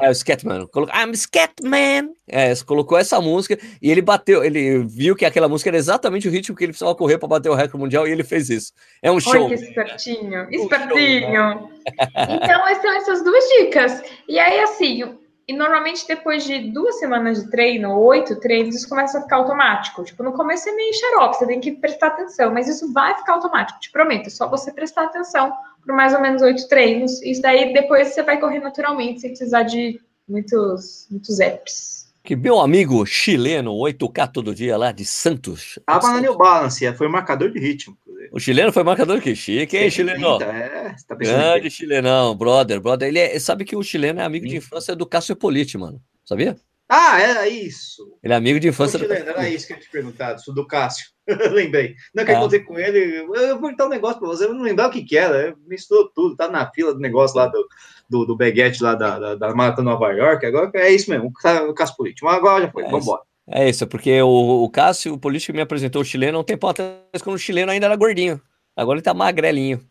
o 0.10 0.16
Scatman. 0.16 0.68
I'm 0.94 1.16
Scatman. 1.16 2.14
É, 2.28 2.54
colocou 2.66 2.98
essa 2.98 3.20
música 3.20 3.58
e 3.82 3.92
ele 3.92 4.02
bateu. 4.02 4.44
Ele 4.44 4.84
viu 4.84 5.16
que 5.16 5.26
aquela 5.26 5.50
música 5.50 5.70
era 5.70 5.78
exatamente 5.78 6.28
o 6.28 6.32
ritmo 6.32 6.56
que 6.56 6.64
ele 6.64 6.72
precisava 6.72 6.96
correr 6.96 7.18
para 7.18 7.28
bater 7.28 7.50
o 7.50 7.56
recorde 7.56 7.78
mundial 7.78 8.08
e 8.08 8.12
ele 8.12 8.24
fez 8.24 8.50
isso. 8.50 8.72
É 9.02 9.12
um 9.12 9.20
show. 9.20 9.46
Olha 9.46 9.58
que 9.58 9.64
espertinho, 9.64 10.48
espertinho. 10.52 11.70
então, 12.30 12.68
essas 12.68 12.82
são 12.82 12.94
essas 12.96 13.24
duas 13.24 13.44
dicas. 13.60 14.04
E 14.28 14.40
aí, 14.40 14.60
assim, 14.60 15.04
e 15.48 15.54
normalmente 15.54 16.08
depois 16.08 16.46
de 16.46 16.72
duas 16.72 17.00
semanas 17.00 17.44
de 17.44 17.50
treino, 17.50 18.00
oito 18.00 18.40
treinos, 18.40 18.76
isso 18.76 18.88
começa 18.88 19.18
a 19.18 19.22
ficar 19.22 19.38
automático. 19.38 20.04
Tipo, 20.04 20.24
no 20.24 20.32
começo 20.32 20.70
é 20.70 20.72
meio 20.72 20.94
xarope, 20.94 21.36
você 21.36 21.48
tem 21.48 21.60
que 21.60 21.74
prestar 21.74 22.08
atenção, 22.08 22.54
mas 22.54 22.68
isso 22.70 22.92
vai 22.94 23.14
ficar 23.16 23.34
automático, 23.34 23.80
te 23.80 23.92
prometo. 23.92 24.28
É 24.28 24.30
só 24.30 24.48
você 24.48 24.72
prestar 24.72 25.04
atenção 25.04 25.54
por 25.86 25.96
mais 25.96 26.14
ou 26.14 26.22
menos 26.22 26.42
oito 26.42 26.68
treinos. 26.68 27.22
Isso 27.22 27.42
daí 27.42 27.74
depois 27.74 28.10
você 28.10 28.24
vai 28.24 28.40
correr 28.40 28.60
naturalmente, 28.60 29.22
sem 29.22 29.30
precisar 29.30 29.64
de 29.64 30.00
muitos, 30.28 31.08
muitos 31.10 31.40
apps. 31.40 32.04
Que 32.24 32.38
meu 32.38 32.62
amigo 32.62 33.06
chileno, 33.06 33.74
8K 33.74 34.32
todo 34.32 34.56
dia 34.56 34.78
lá 34.78 34.94
de 34.94 35.04
Santos. 35.04 35.78
Tava 35.86 36.08
na 36.08 36.22
New 36.22 36.38
Balance, 36.38 36.86
é, 36.86 36.94
foi 36.94 37.10
marcador 37.10 37.52
de 37.52 37.60
ritmo. 37.60 37.98
O 38.32 38.40
chileno 38.40 38.72
foi 38.72 38.82
marcador 38.82 39.22
que 39.22 39.36
chique, 39.36 39.78
hein, 39.78 39.92
chileno? 39.92 40.42
É, 40.42 40.96
tá 41.06 41.16
Grande 41.16 41.70
chilenão, 41.70 42.34
brother, 42.34 42.80
brother. 42.80 43.10
Ele 43.10 43.20
é, 43.20 43.38
sabe 43.40 43.66
que 43.66 43.76
o 43.76 43.84
chileno 43.84 44.22
é 44.22 44.24
amigo 44.24 44.46
Sim. 44.46 44.52
de 44.52 44.58
infância 44.58 44.96
do 44.96 45.06
Cássio 45.06 45.36
Politi, 45.36 45.78
mano. 45.78 46.02
Sabia? 46.24 46.56
Ah, 46.88 47.20
era 47.20 47.48
isso. 47.48 48.18
Ele 48.24 48.34
é 48.34 48.36
amigo 48.38 48.60
de 48.60 48.70
infância. 48.70 48.98
do 48.98 49.06
chileno, 49.06 49.30
era 49.30 49.50
isso 49.50 49.68
que 49.68 49.74
eu 49.74 49.80
te 49.80 49.90
perguntado, 49.90 50.42
do 50.48 50.66
Cássio. 50.66 51.08
Lembrei. 51.52 51.96
Não, 52.14 52.26
que 52.26 52.32
eu 52.32 52.36
encontrei 52.36 52.60
com 52.62 52.78
ele, 52.78 53.18
eu 53.20 53.28
vou 53.28 53.62
perguntar 53.62 53.86
um 53.86 53.90
negócio 53.90 54.20
pra 54.20 54.28
você, 54.28 54.46
eu 54.46 54.54
não 54.54 54.62
lembrar 54.62 54.88
o 54.88 54.92
que 54.92 55.04
que 55.04 55.18
era, 55.18 55.56
misturou 55.66 56.10
tudo, 56.10 56.36
tá 56.36 56.50
na 56.50 56.70
fila 56.72 56.94
do 56.94 57.00
negócio 57.00 57.38
lá 57.38 57.48
do, 57.48 57.66
do, 58.10 58.26
do 58.26 58.36
Baguette 58.36 58.84
lá 58.84 58.96
da, 58.96 59.20
da, 59.20 59.36
da 59.36 59.56
Mata 59.56 59.82
Nova 59.82 60.12
York, 60.12 60.46
agora 60.46 60.72
é 60.76 60.92
isso 60.92 61.10
mesmo, 61.10 61.28
o 61.28 61.74
Cássio 61.74 61.96
Politi. 61.96 62.24
Mas 62.24 62.36
agora 62.36 62.66
já 62.66 62.72
foi, 62.72 62.84
é 62.84 62.90
vamos 62.90 63.06
embora. 63.06 63.22
É 63.48 63.70
isso, 63.70 63.86
porque 63.88 64.22
o, 64.22 64.64
o 64.64 64.70
Cássio, 64.70 65.14
o 65.14 65.20
político, 65.20 65.56
me 65.56 65.62
apresentou 65.62 66.02
o 66.02 66.06
chileno 66.06 66.40
um 66.40 66.44
tempo 66.44 66.66
atrás, 66.68 67.22
quando 67.22 67.36
o 67.36 67.40
chileno 67.40 67.72
ainda 67.72 67.86
era 67.86 67.96
gordinho. 67.96 68.42
Agora 68.76 68.98
ele 68.98 69.04
tá 69.04 69.14
magrelinho. 69.14 69.82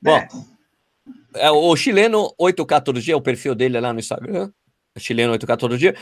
Bom, 0.00 0.16
é. 0.16 0.28
é 1.34 1.50
o 1.50 1.74
chileno 1.76 2.32
8K 2.40 2.82
todo 2.82 3.00
dia, 3.00 3.16
o 3.16 3.22
perfil 3.22 3.54
dele 3.54 3.76
é 3.76 3.80
lá 3.80 3.92
no 3.92 3.98
Instagram, 3.98 4.50
chileno 4.96 5.34
8K 5.34 5.56
todo 5.56 5.76
dia. 5.76 5.94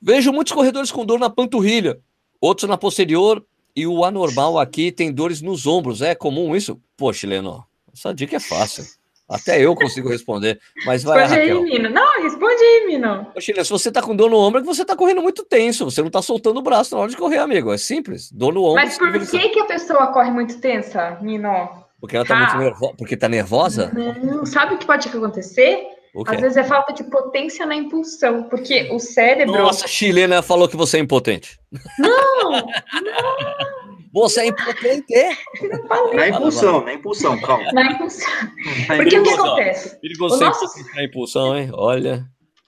Vejo 0.00 0.32
muitos 0.32 0.52
corredores 0.52 0.92
com 0.92 1.04
dor 1.04 1.18
na 1.18 1.28
panturrilha, 1.28 1.98
outros 2.40 2.68
na 2.68 2.76
posterior, 2.76 3.44
e 3.76 3.86
o 3.86 4.04
anormal 4.04 4.58
aqui 4.58 4.92
tem 4.92 5.12
dores 5.12 5.42
nos 5.42 5.66
ombros. 5.66 6.02
É 6.02 6.14
comum 6.14 6.54
isso? 6.54 6.80
Pô, 6.96 7.12
chileno, 7.12 7.64
essa 7.92 8.14
dica 8.14 8.36
é 8.36 8.40
fácil. 8.40 8.84
Até 9.28 9.58
eu 9.58 9.74
consigo 9.74 10.10
responder, 10.10 10.60
mas 10.84 11.02
vai 11.02 11.22
Responde 11.22 11.40
aí, 11.40 11.62
Mino. 11.62 11.88
Não, 11.88 12.22
responde 12.22 12.62
aí, 12.62 12.86
Mino. 12.86 13.26
Chile, 13.40 13.64
se 13.64 13.70
você 13.70 13.90
tá 13.90 14.02
com 14.02 14.14
dor 14.14 14.30
no 14.30 14.36
ombro, 14.36 14.58
é 14.58 14.62
que 14.62 14.66
você 14.66 14.84
tá 14.84 14.94
correndo 14.94 15.22
muito 15.22 15.44
tenso. 15.44 15.86
Você 15.86 16.02
não 16.02 16.10
tá 16.10 16.20
soltando 16.20 16.58
o 16.58 16.62
braço 16.62 16.94
na 16.94 17.00
hora 17.00 17.10
de 17.10 17.16
correr, 17.16 17.38
amigo. 17.38 17.72
É 17.72 17.78
simples. 17.78 18.30
Dor 18.30 18.52
no 18.52 18.62
ombro. 18.62 18.82
Mas 18.82 18.98
por 18.98 19.10
que, 19.12 19.48
que 19.48 19.60
a 19.60 19.64
pessoa 19.64 20.08
corre 20.08 20.30
muito 20.30 20.60
tensa, 20.60 21.18
Mino? 21.22 21.48
Porque 21.98 22.16
ela 22.16 22.26
tá 22.26 22.36
ah. 22.36 22.40
muito 22.40 22.58
nervosa. 22.58 22.94
Porque 22.98 23.16
tá 23.16 23.28
nervosa? 23.28 23.90
Não, 24.22 24.44
sabe 24.44 24.74
o 24.74 24.78
que 24.78 24.84
pode 24.84 25.08
acontecer? 25.08 25.86
Às 26.26 26.40
vezes 26.40 26.56
é 26.56 26.64
falta 26.64 26.92
de 26.92 27.02
potência 27.04 27.66
na 27.66 27.74
impulsão, 27.74 28.44
porque 28.44 28.88
o 28.92 29.00
cérebro. 29.00 29.52
Nossa, 29.52 29.84
a 29.86 29.88
chilena 29.88 30.42
falou 30.42 30.68
que 30.68 30.76
você 30.76 30.98
é 30.98 31.00
impotente. 31.00 31.58
Não! 31.98 32.50
não. 32.50 32.66
Você 34.14 34.42
é 34.42 34.46
impotente. 34.46 35.12
Na 36.14 36.28
impulsão, 36.28 36.84
na 36.84 36.94
impulsão, 36.94 37.40
calma. 37.40 37.72
Na 37.72 37.86
impulsão. 37.86 38.30
Porque 38.86 39.18
o 39.18 39.22
que 39.24 39.30
acontece? 39.30 40.00
Perigoso 40.00 40.36
o 40.36 40.40
nosso... 40.40 40.94
na 40.94 41.02
impulsão, 41.02 41.58
hein? 41.58 41.70
Olha. 41.74 42.24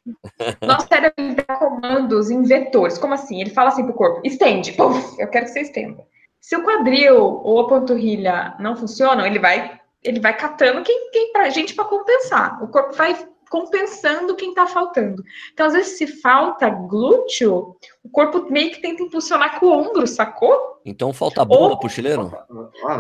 Nosso 0.61 0.89
cérebro 0.89 1.37
dá 1.47 1.57
comandos 1.57 2.31
em 2.31 2.43
vetores. 2.43 2.99
Como 2.99 3.15
assim? 3.15 3.41
Ele 3.41 3.51
fala 3.51 3.69
assim 3.69 3.85
pro 3.85 3.95
corpo: 3.95 4.21
estende, 4.25 4.73
puf, 4.73 5.21
eu 5.21 5.29
quero 5.29 5.47
que 5.47 5.53
você 5.53 5.61
estenda. 5.61 6.03
Se 6.41 6.57
o 6.57 6.65
quadril 6.65 7.17
ou 7.17 7.61
a 7.61 7.69
panturrilha 7.69 8.55
não 8.59 8.77
funcionam, 8.77 9.25
ele 9.25 9.39
vai, 9.39 9.81
ele 10.03 10.21
vai 10.21 10.37
catando 10.37 10.83
quem, 10.83 11.11
quem 11.13 11.33
pra 11.33 11.51
gente 11.51 11.75
para 11.75 11.85
compensar. 11.85 12.63
O 12.63 12.69
corpo 12.69 12.93
vai 12.95 13.17
compensando 13.51 14.35
quem 14.35 14.51
está 14.51 14.67
faltando. 14.67 15.23
Então, 15.53 15.67
às 15.67 15.73
vezes, 15.73 15.99
se 15.99 16.07
falta 16.07 16.69
glúteo, 16.69 17.77
o 18.03 18.09
corpo 18.11 18.47
meio 18.51 18.71
que 18.71 18.81
tenta 18.81 19.03
impulsionar 19.03 19.59
com 19.59 19.67
o 19.67 19.73
ombro, 19.73 20.07
sacou? 20.07 20.77
Então 20.85 21.13
falta 21.13 21.45
bunda 21.45 21.75
ou, 21.75 21.79
pro 21.79 21.89
chileno? 21.89 22.33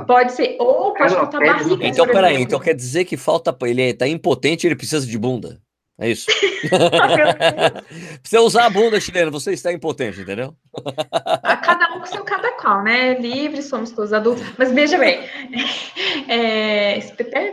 Pode 0.07 0.33
ser, 0.33 0.57
ou 0.59 0.93
pode 0.93 1.15
faltar 1.15 1.41
barriga. 1.41 1.87
Então, 1.87 2.05
peraí, 2.07 2.43
então 2.43 2.59
quer 2.59 2.75
dizer 2.75 3.05
que 3.05 3.17
falta, 3.17 3.57
ele 3.63 3.83
está 3.83 4.09
impotente 4.09 4.67
ele 4.67 4.75
precisa 4.75 5.07
de 5.07 5.19
bunda. 5.19 5.61
É 5.99 6.11
isso. 6.11 6.27
Precisa 8.21 8.43
usar 8.43 8.67
a 8.67 8.71
bunda 8.71 9.01
chilena, 9.01 9.31
você 9.31 9.53
está 9.53 9.73
impotente, 9.73 10.21
entendeu? 10.21 10.55
A 11.43 11.57
cada 11.57 11.95
um 11.95 12.01
com 12.01 12.07
seu 12.07 12.23
cada 12.23 12.53
qual, 12.53 12.83
né? 12.83 13.15
Livre, 13.15 13.63
somos 13.63 13.93
todos 13.93 14.13
adultos. 14.13 14.45
Mas 14.59 14.73
veja 14.73 14.99
bem, 14.99 15.21
é, 16.29 17.01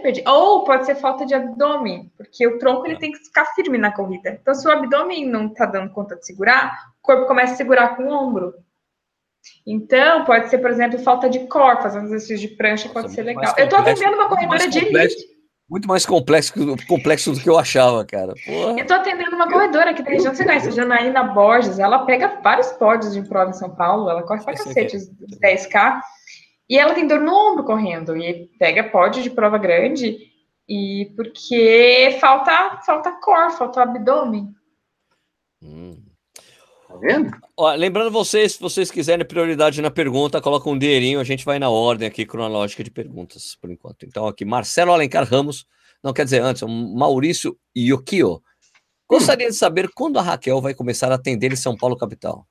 perdi. 0.01 0.21
ou 0.27 0.65
pode 0.65 0.85
ser 0.85 0.95
falta 0.95 1.25
de 1.25 1.33
abdômen, 1.33 2.11
porque 2.17 2.45
o 2.45 2.59
tronco 2.59 2.85
ele 2.85 2.97
tem 2.97 3.13
que 3.13 3.19
ficar 3.19 3.45
firme 3.55 3.77
na 3.77 3.93
corrida. 3.93 4.37
Então, 4.41 4.53
se 4.53 4.67
o 4.67 4.71
abdômen 4.71 5.25
não 5.25 5.47
está 5.47 5.65
dando 5.65 5.93
conta 5.93 6.17
de 6.17 6.25
segurar, 6.25 6.73
o 6.99 7.01
corpo 7.01 7.25
começa 7.25 7.53
a 7.53 7.57
segurar 7.57 7.95
com 7.95 8.03
o 8.03 8.11
ombro. 8.11 8.53
Então, 9.65 10.25
pode 10.25 10.49
ser, 10.49 10.57
por 10.57 10.69
exemplo, 10.69 10.99
falta 10.99 11.29
de 11.29 11.47
core, 11.47 11.81
fazer 11.81 11.99
um 11.99 12.05
exercício 12.05 12.49
de 12.49 12.55
prancha 12.55 12.89
pode 12.89 13.03
Nossa, 13.07 13.15
ser 13.15 13.23
legal. 13.23 13.55
Eu 13.57 13.65
estou 13.65 13.79
atendendo 13.79 14.15
uma 14.15 14.27
corredora 14.27 14.67
de 14.67 14.79
elite 14.79 15.32
muito 15.69 15.87
mais 15.87 16.05
complexo, 16.05 16.53
complexo 16.87 17.31
do 17.31 17.39
que 17.39 17.49
eu 17.49 17.57
achava, 17.57 18.05
cara. 18.05 18.33
Porra. 18.45 18.79
Eu 18.79 18.85
tô 18.85 18.93
atendendo 18.93 19.35
uma 19.35 19.49
corredora 19.49 19.91
aqui 19.91 20.03
da 20.03 20.11
região, 20.11 20.33
você 20.33 20.45
conhece, 20.45 20.67
a 20.67 20.71
Janaína 20.71 21.23
Borges, 21.23 21.79
ela 21.79 22.05
pega 22.05 22.39
vários 22.41 22.71
pódios 22.73 23.13
de 23.13 23.21
prova 23.23 23.49
em 23.49 23.53
São 23.53 23.69
Paulo, 23.69 24.09
ela 24.09 24.23
corre 24.23 24.43
pra 24.43 24.53
cacete, 24.53 24.97
os 24.97 25.09
10K, 25.39 26.01
e 26.69 26.77
ela 26.77 26.93
tem 26.93 27.07
dor 27.07 27.21
no 27.21 27.33
ombro 27.33 27.63
correndo, 27.63 28.15
e 28.15 28.47
pega 28.59 28.83
pódio 28.83 29.23
de 29.23 29.29
prova 29.29 29.57
grande, 29.57 30.17
e 30.67 31.11
porque 31.15 32.17
falta, 32.19 32.81
falta 32.85 33.11
core, 33.19 33.53
falta 33.53 33.81
abdômen. 33.81 34.53
Hum. 35.61 36.02
Tá 36.93 36.99
vendo? 36.99 37.31
Ó, 37.57 37.73
lembrando 37.73 38.11
vocês, 38.11 38.53
se 38.53 38.59
vocês 38.59 38.91
quiserem 38.91 39.25
prioridade 39.25 39.81
na 39.81 39.89
pergunta, 39.89 40.39
coloca 40.39 40.69
um 40.69 40.77
dinheirinho, 40.77 41.19
a 41.19 41.23
gente 41.23 41.43
vai 41.43 41.57
na 41.57 41.67
ordem 41.67 42.07
aqui 42.07 42.23
cronológica 42.23 42.83
de 42.83 42.91
perguntas, 42.91 43.57
por 43.59 43.71
enquanto. 43.71 44.05
Então, 44.05 44.27
aqui, 44.27 44.45
Marcelo 44.45 44.91
Alencar 44.93 45.27
Ramos, 45.27 45.65
não 46.03 46.13
quer 46.13 46.23
dizer 46.23 46.43
antes, 46.43 46.61
Maurício 46.61 47.57
Yokio. 47.75 48.43
Gostaria 49.09 49.47
de 49.47 49.55
saber 49.55 49.89
quando 49.95 50.19
a 50.19 50.21
Raquel 50.21 50.61
vai 50.61 50.75
começar 50.75 51.11
a 51.11 51.15
atender 51.15 51.51
em 51.51 51.55
São 51.55 51.75
Paulo, 51.75 51.97
capital. 51.97 52.45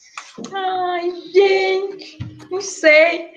Gente, 1.49 2.18
não 2.51 2.61
sei. 2.61 3.32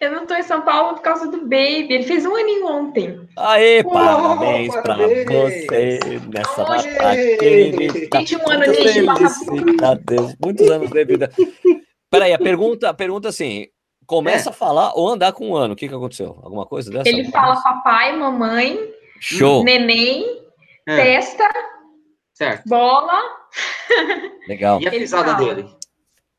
Eu 0.00 0.12
não 0.12 0.26
tô 0.26 0.34
em 0.34 0.42
São 0.42 0.62
Paulo 0.62 0.94
por 0.94 1.02
causa 1.02 1.28
do 1.28 1.42
Baby. 1.42 1.88
Ele 1.90 2.04
fez 2.04 2.24
um 2.24 2.34
aninho 2.36 2.66
ontem. 2.66 3.28
Aê, 3.36 3.82
oh, 3.84 3.90
parabéns 3.90 4.74
pra 4.76 4.96
você 4.96 6.00
nessa 6.28 6.64
data 6.64 7.16
querida. 7.38 8.18
21 8.18 8.50
anos 8.50 8.76
de 8.76 8.82
Felicidades, 8.82 10.36
muitos 10.42 10.70
anos 10.70 10.90
de 10.90 11.04
vida. 11.04 11.30
Peraí, 12.10 12.32
a 12.32 12.38
pergunta, 12.38 12.88
a 12.88 12.94
pergunta 12.94 13.28
assim, 13.28 13.66
começa 14.06 14.48
é. 14.48 14.50
a 14.50 14.54
falar 14.54 14.92
ou 14.94 15.08
andar 15.08 15.32
com 15.32 15.50
um 15.50 15.56
ano. 15.56 15.74
O 15.74 15.76
que, 15.76 15.88
que 15.88 15.94
aconteceu? 15.94 16.38
Alguma 16.42 16.64
coisa 16.64 16.90
dessa? 16.90 17.08
Ele 17.08 17.30
fala 17.30 17.60
papai, 17.60 18.16
mamãe, 18.16 18.78
Show. 19.20 19.62
neném, 19.64 20.24
é. 20.86 20.96
testa, 20.96 21.48
certo. 22.34 22.68
bola. 22.68 23.20
Legal. 24.48 24.80
E 24.80 24.88
a 24.88 24.90
pisada 24.90 25.34
dele? 25.34 25.77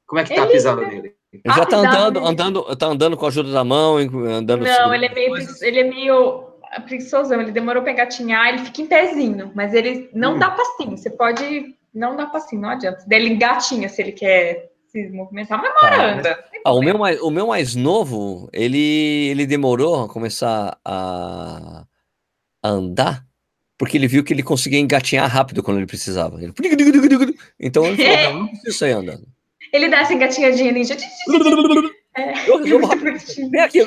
Como 0.10 0.20
é 0.20 0.24
que 0.24 0.34
tá 0.34 0.42
ele... 0.42 0.50
a 0.50 0.52
pisada 0.52 0.86
dele? 0.86 1.14
Ele 1.32 1.44
já 1.46 1.66
tá 1.68 1.78
andando, 1.78 2.26
andando, 2.26 2.76
tá 2.76 2.88
andando 2.88 3.16
com 3.16 3.26
a 3.26 3.28
ajuda 3.28 3.52
da 3.52 3.64
mão, 3.64 3.98
andando. 3.98 4.64
Não, 4.64 4.94
ele 4.94 5.06
é 5.06 5.14
meio, 5.14 5.36
ele 5.62 5.80
é 5.80 5.84
meio 5.84 6.48
preguiçosão. 6.88 7.40
Ele 7.40 7.52
demorou 7.52 7.84
para 7.84 7.92
engatinhar, 7.92 8.50
ele 8.50 8.66
fica 8.66 8.82
em 8.82 8.88
pezinho, 8.88 9.52
mas 9.54 9.76
ele 9.76 10.10
não 10.12 10.34
hum. 10.34 10.40
dá 10.40 10.50
passinho. 10.50 10.98
Você 10.98 11.12
pode 11.12 11.76
não 11.94 12.16
dar 12.16 12.26
passinho, 12.32 12.64
não 12.64 12.70
adianta. 12.70 13.06
Ele 13.08 13.30
engatinha 13.30 13.88
se 13.88 14.02
ele 14.02 14.14
quer 14.14 14.72
se 14.88 15.08
movimentar, 15.10 15.62
mas 15.62 15.72
mora 15.80 15.96
tá. 15.96 16.12
anda. 16.14 16.46
Ah, 16.66 16.74
o 16.74 16.82
meu 16.82 16.98
mais, 16.98 17.22
o 17.22 17.30
meu 17.30 17.46
mais 17.46 17.76
novo, 17.76 18.50
ele, 18.52 19.28
ele 19.30 19.46
demorou 19.46 20.06
a 20.06 20.10
começar 20.10 20.80
a, 20.84 21.86
a 22.64 22.68
andar 22.68 23.24
porque 23.78 23.96
ele 23.96 24.08
viu 24.08 24.24
que 24.24 24.34
ele 24.34 24.44
conseguia 24.44 24.80
engatinhar 24.80 25.30
rápido 25.30 25.62
quando 25.62 25.78
ele 25.78 25.86
precisava. 25.86 26.38
Ele... 26.42 26.52
Então 27.60 27.86
ele 27.86 28.04
falou: 28.04 28.34
não, 28.34 28.40
não 28.42 28.48
preciso 28.48 28.78
sair 28.78 28.92
andando. 28.94 29.28
Ele 29.72 29.90
dá 29.90 30.00
essa 30.00 30.14
engatinhadinha 30.14 30.72
ninja. 30.72 30.96
É, 32.16 32.34
aqui. 33.62 33.86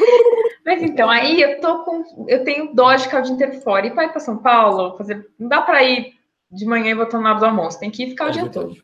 Mas 0.64 0.82
então, 0.82 1.10
aí 1.10 1.40
eu 1.40 1.60
tô 1.60 1.84
com. 1.84 2.26
Eu 2.28 2.44
tenho 2.44 2.74
dó 2.74 2.94
de 2.94 3.04
ficar 3.04 3.20
o 3.20 3.22
dia 3.22 3.34
inteiro 3.34 3.60
fora. 3.60 3.86
E 3.86 3.90
para 3.90 4.04
ir 4.04 4.10
para 4.10 4.20
São 4.20 4.38
Paulo, 4.38 4.96
fazer, 4.96 5.26
não 5.38 5.48
dá 5.48 5.60
para 5.60 5.82
ir 5.82 6.12
de 6.50 6.64
manhã 6.64 6.90
e 6.90 6.94
voltando 6.94 7.22
na 7.22 7.34
do 7.34 7.44
almoço. 7.44 7.80
Tem 7.80 7.90
que 7.90 8.04
ir 8.04 8.10
ficar 8.10 8.26
é 8.26 8.28
o 8.28 8.32
dia 8.32 8.48
todo. 8.48 8.76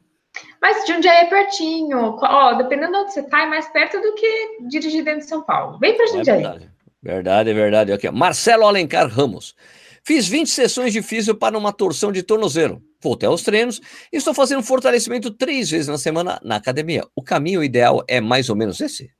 Mas 0.60 0.84
de 0.84 0.92
onde 0.92 1.08
é 1.08 1.24
pertinho. 1.26 2.16
Ó, 2.20 2.54
dependendo 2.54 2.92
de 2.92 2.98
onde 2.98 3.12
você 3.12 3.22
tá, 3.22 3.42
é 3.42 3.46
mais 3.46 3.68
perto 3.68 4.00
do 4.00 4.14
que 4.14 4.58
dirigir 4.68 5.04
dentro 5.04 5.20
de 5.20 5.28
São 5.28 5.42
Paulo. 5.42 5.78
Vem 5.78 5.96
pra 5.96 6.06
Jundiaí. 6.06 6.38
É 6.38 6.42
verdade. 6.42 6.70
verdade, 7.02 7.50
é 7.50 7.54
verdade. 7.54 7.92
Aqui, 7.92 8.10
Marcelo 8.10 8.66
Alencar 8.66 9.08
Ramos. 9.08 9.54
Fiz 10.02 10.26
20 10.26 10.48
sessões 10.48 10.92
de 10.92 11.02
físio 11.02 11.34
para 11.34 11.56
uma 11.56 11.72
torção 11.72 12.10
de 12.10 12.22
tornozelo. 12.22 12.82
Voltei 13.00 13.28
aos 13.28 13.42
treinos 13.42 13.80
e 14.12 14.16
estou 14.16 14.34
fazendo 14.34 14.62
fortalecimento 14.62 15.30
três 15.30 15.70
vezes 15.70 15.86
na 15.86 15.98
semana 15.98 16.40
na 16.42 16.56
academia. 16.56 17.04
O 17.14 17.22
caminho 17.22 17.62
ideal 17.62 18.04
é 18.08 18.20
mais 18.20 18.50
ou 18.50 18.56
menos 18.56 18.80
esse? 18.80 19.10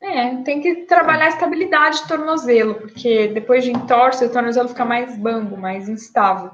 É, 0.00 0.36
tem 0.42 0.60
que 0.60 0.86
trabalhar 0.86 1.26
a 1.26 1.30
estabilidade 1.30 2.02
de 2.02 2.08
tornozelo, 2.08 2.76
porque 2.76 3.28
depois 3.28 3.64
de 3.64 3.72
entorse, 3.72 4.24
o 4.24 4.32
tornozelo 4.32 4.68
fica 4.68 4.84
mais 4.84 5.18
bambo, 5.18 5.56
mais 5.56 5.88
instável. 5.88 6.52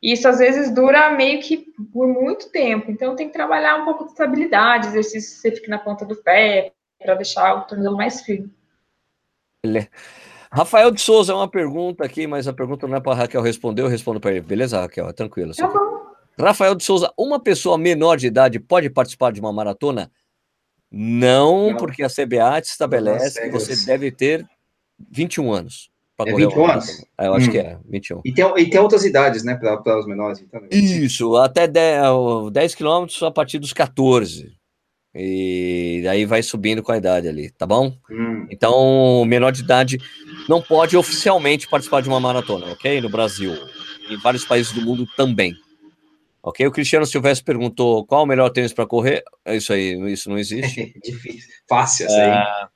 E 0.00 0.12
isso 0.12 0.28
às 0.28 0.38
vezes 0.38 0.72
dura 0.72 1.10
meio 1.10 1.40
que 1.42 1.66
por 1.92 2.06
muito 2.06 2.48
tempo. 2.50 2.90
Então 2.90 3.16
tem 3.16 3.26
que 3.26 3.32
trabalhar 3.32 3.76
um 3.76 3.84
pouco 3.84 4.04
de 4.04 4.10
estabilidade, 4.10 4.88
exercício 4.88 5.34
que 5.34 5.40
você 5.40 5.50
fique 5.50 5.68
na 5.68 5.78
ponta 5.78 6.04
do 6.04 6.14
pé, 6.14 6.72
para 6.98 7.14
deixar 7.16 7.54
o 7.54 7.62
tornozelo 7.62 7.96
mais 7.96 8.20
firme. 8.22 8.50
Rafael 10.56 10.90
de 10.90 11.02
Souza, 11.02 11.34
uma 11.34 11.46
pergunta 11.46 12.02
aqui, 12.02 12.26
mas 12.26 12.48
a 12.48 12.52
pergunta 12.52 12.88
não 12.88 12.96
é 12.96 13.00
para 13.00 13.12
a 13.12 13.14
Raquel 13.14 13.42
responder, 13.42 13.82
eu 13.82 13.88
respondo 13.88 14.18
para 14.18 14.30
ele. 14.30 14.40
Beleza, 14.40 14.80
Raquel? 14.80 15.06
É 15.06 15.12
tranquilo. 15.12 15.54
Tá 15.54 15.68
bom. 15.68 16.00
Rafael 16.40 16.74
de 16.74 16.82
Souza, 16.82 17.12
uma 17.14 17.38
pessoa 17.38 17.76
menor 17.76 18.16
de 18.16 18.26
idade 18.26 18.58
pode 18.58 18.88
participar 18.88 19.32
de 19.32 19.38
uma 19.40 19.52
maratona? 19.52 20.10
Não, 20.90 21.72
não. 21.72 21.76
porque 21.76 22.02
a 22.02 22.08
CBA 22.08 22.62
te 22.62 22.70
estabelece 22.70 23.38
que 23.38 23.50
você 23.50 23.84
deve 23.84 24.10
ter 24.10 24.46
21 25.10 25.52
anos. 25.52 25.90
É 26.20 26.24
21 26.24 26.70
anos? 26.70 27.06
É, 27.18 27.26
eu 27.26 27.34
acho 27.34 27.48
hum. 27.48 27.52
que 27.52 27.58
é, 27.58 27.78
21. 27.86 28.22
E 28.24 28.32
tem, 28.32 28.52
e 28.56 28.70
tem 28.70 28.80
outras 28.80 29.04
idades, 29.04 29.44
né, 29.44 29.56
para 29.56 29.98
os 29.98 30.06
menores. 30.06 30.40
Então, 30.40 30.58
né? 30.58 30.68
Isso, 30.72 31.36
até 31.36 31.66
10, 31.66 32.50
10 32.50 32.74
quilômetros 32.74 33.22
a 33.22 33.30
partir 33.30 33.58
dos 33.58 33.74
14. 33.74 34.56
E 35.18 36.06
aí 36.06 36.26
vai 36.26 36.42
subindo 36.42 36.82
com 36.82 36.92
a 36.92 36.98
idade 36.98 37.26
ali, 37.26 37.50
tá 37.50 37.66
bom? 37.66 37.96
Hum. 38.10 38.46
Então, 38.50 39.24
menor 39.24 39.50
de 39.50 39.62
idade 39.62 39.98
não 40.46 40.60
pode 40.60 40.94
oficialmente 40.94 41.66
participar 41.66 42.02
de 42.02 42.08
uma 42.08 42.20
maratona, 42.20 42.66
ok? 42.66 43.00
No 43.00 43.08
Brasil. 43.08 43.54
Em 44.10 44.18
vários 44.18 44.44
países 44.44 44.72
do 44.72 44.82
mundo 44.82 45.06
também. 45.16 45.54
Ok? 46.42 46.66
O 46.66 46.70
Cristiano 46.70 47.06
Silvestre 47.06 47.46
perguntou 47.46 48.04
qual 48.04 48.24
o 48.24 48.26
melhor 48.26 48.50
tênis 48.50 48.74
para 48.74 48.86
correr. 48.86 49.24
É 49.42 49.56
isso 49.56 49.72
aí, 49.72 49.98
isso 50.12 50.28
não 50.28 50.36
existe. 50.36 50.92
Difícil. 51.02 51.50
Fácil 51.66 52.06
essa 52.06 52.16
aí. 52.16 52.30
É... 52.30 52.68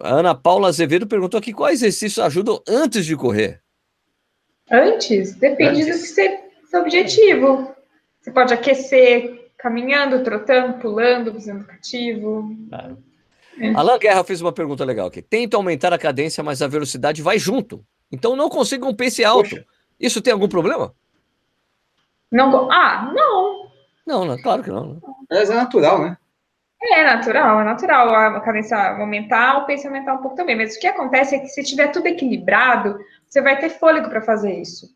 Ana 0.00 0.34
Paula 0.34 0.68
Azevedo 0.68 1.06
perguntou 1.06 1.38
aqui 1.38 1.52
quais 1.52 1.82
exercícios 1.82 2.18
ajudam 2.18 2.60
antes 2.68 3.06
de 3.06 3.16
correr. 3.16 3.62
Antes? 4.68 5.36
Depende 5.36 5.82
antes. 5.82 5.86
do 5.86 6.02
que 6.02 6.08
você, 6.08 6.40
seu 6.68 6.80
objetivo. 6.80 7.72
Você 8.20 8.32
pode 8.32 8.52
aquecer 8.52 9.41
caminhando, 9.62 10.24
trotando, 10.24 10.78
pulando, 10.78 11.32
fazendo 11.32 11.64
cativo. 11.64 12.54
Claro. 12.68 12.98
É. 13.60 13.72
Alan 13.74 13.98
Guerra 13.98 14.24
fez 14.24 14.40
uma 14.40 14.52
pergunta 14.52 14.84
legal 14.84 15.06
aqui. 15.06 15.22
Tenta 15.22 15.56
aumentar 15.56 15.92
a 15.92 15.98
cadência, 15.98 16.42
mas 16.42 16.60
a 16.60 16.66
velocidade 16.66 17.22
vai 17.22 17.38
junto. 17.38 17.84
Então 18.10 18.34
não 18.34 18.48
consigo 18.48 18.88
um 18.88 18.94
pace 18.94 19.24
alto. 19.24 19.50
Poxa. 19.50 19.66
Isso 20.00 20.20
tem 20.20 20.32
algum 20.32 20.48
problema? 20.48 20.92
Não. 22.30 22.70
Ah, 22.72 23.12
não. 23.14 23.70
Não, 24.04 24.24
não 24.24 24.42
claro 24.42 24.64
que 24.64 24.70
não. 24.70 24.94
Né? 24.94 25.00
É 25.30 25.44
natural, 25.44 26.02
né? 26.02 26.16
É 26.84 27.04
natural, 27.04 27.60
é 27.60 27.64
natural 27.64 28.12
a 28.12 28.40
cadência 28.40 28.76
aumentar, 28.76 29.58
o 29.58 29.66
pace 29.66 29.86
aumentar 29.86 30.14
um 30.14 30.22
pouco 30.22 30.34
também. 30.34 30.56
Mas 30.56 30.74
o 30.74 30.80
que 30.80 30.88
acontece 30.88 31.36
é 31.36 31.38
que 31.38 31.46
se 31.46 31.62
tiver 31.62 31.88
tudo 31.92 32.08
equilibrado, 32.08 32.98
você 33.28 33.40
vai 33.40 33.56
ter 33.60 33.70
fôlego 33.70 34.08
para 34.08 34.20
fazer 34.20 34.60
isso. 34.60 34.88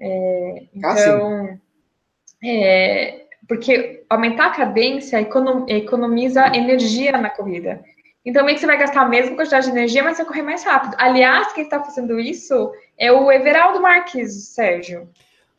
É, 0.00 0.62
ah, 0.82 0.92
então, 0.94 1.44
ah, 1.44 2.46
é, 2.46 3.26
porque 3.50 4.04
aumentar 4.08 4.46
a 4.46 4.50
cadência 4.50 5.20
economiza 5.66 6.46
energia 6.54 7.18
na 7.18 7.28
corrida. 7.28 7.82
Então, 8.24 8.44
meio 8.44 8.54
que 8.54 8.60
você 8.60 8.66
vai 8.68 8.78
gastar 8.78 9.00
a 9.00 9.08
mesma 9.08 9.34
quantidade 9.34 9.66
de 9.66 9.72
energia, 9.72 10.04
mas 10.04 10.18
vai 10.18 10.24
correr 10.24 10.42
mais 10.42 10.62
rápido. 10.62 10.94
Aliás, 10.96 11.52
quem 11.52 11.64
está 11.64 11.82
fazendo 11.82 12.20
isso 12.20 12.70
é 12.96 13.10
o 13.10 13.28
Everaldo 13.32 13.82
Marques, 13.82 14.54
Sérgio. 14.54 15.10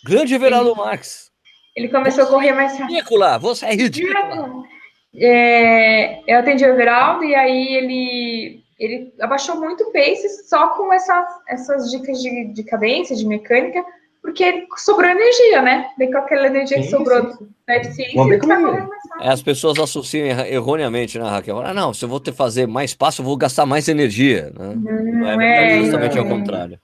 Grande 0.06 0.34
Everaldo 0.34 0.74
Marques. 0.74 1.32
Ele 1.76 1.90
começou 1.90 2.24
você 2.24 2.30
a 2.30 2.34
correr 2.34 2.54
mais 2.54 2.72
rápido. 2.80 2.96
Ridícula, 2.96 3.38
você 3.38 3.66
é 3.66 3.76
ridícula. 3.76 4.64
É, 5.14 6.34
eu 6.34 6.40
atendi 6.40 6.64
o 6.64 6.70
Everaldo 6.70 7.26
e 7.26 7.36
aí 7.36 7.76
ele, 7.76 8.64
ele 8.80 9.14
abaixou 9.20 9.60
muito 9.60 9.84
o 9.84 9.92
pace 9.92 10.48
só 10.48 10.70
com 10.78 10.94
essa, 10.94 11.28
essas 11.50 11.92
dicas 11.92 12.22
de, 12.22 12.54
de 12.54 12.64
cadência, 12.64 13.18
de 13.18 13.28
mecânica, 13.28 13.84
porque 14.22 14.68
sobrou 14.78 15.10
energia, 15.10 15.62
né? 15.62 15.90
Vem 15.98 16.12
com 16.12 16.20
aquela 16.20 16.48
energia 16.48 16.78
sim, 16.78 16.84
que 16.84 16.90
sobrou 16.90 17.32
sim. 17.34 17.48
da 17.68 17.78
eficiência. 17.78 18.40
É, 19.22 19.30
as 19.30 19.42
pessoas 19.42 19.80
associam 19.80 20.28
erroneamente, 20.46 21.18
né, 21.18 21.28
Raquel? 21.28 21.60
Ah, 21.60 21.74
não, 21.74 21.94
se 21.94 22.06
eu 22.06 22.10
vou 22.10 22.20
ter 22.20 22.32
fazer 22.32 22.68
mais 22.68 22.94
passo, 22.94 23.22
eu 23.22 23.26
vou 23.26 23.36
gastar 23.36 23.66
mais 23.66 23.88
energia. 23.88 24.52
Né? 24.58 24.76
Não, 24.76 25.20
não 25.36 25.42
é, 25.42 25.78
é 25.78 25.84
justamente 25.84 26.18
ao 26.18 26.26
contrário. 26.26 26.80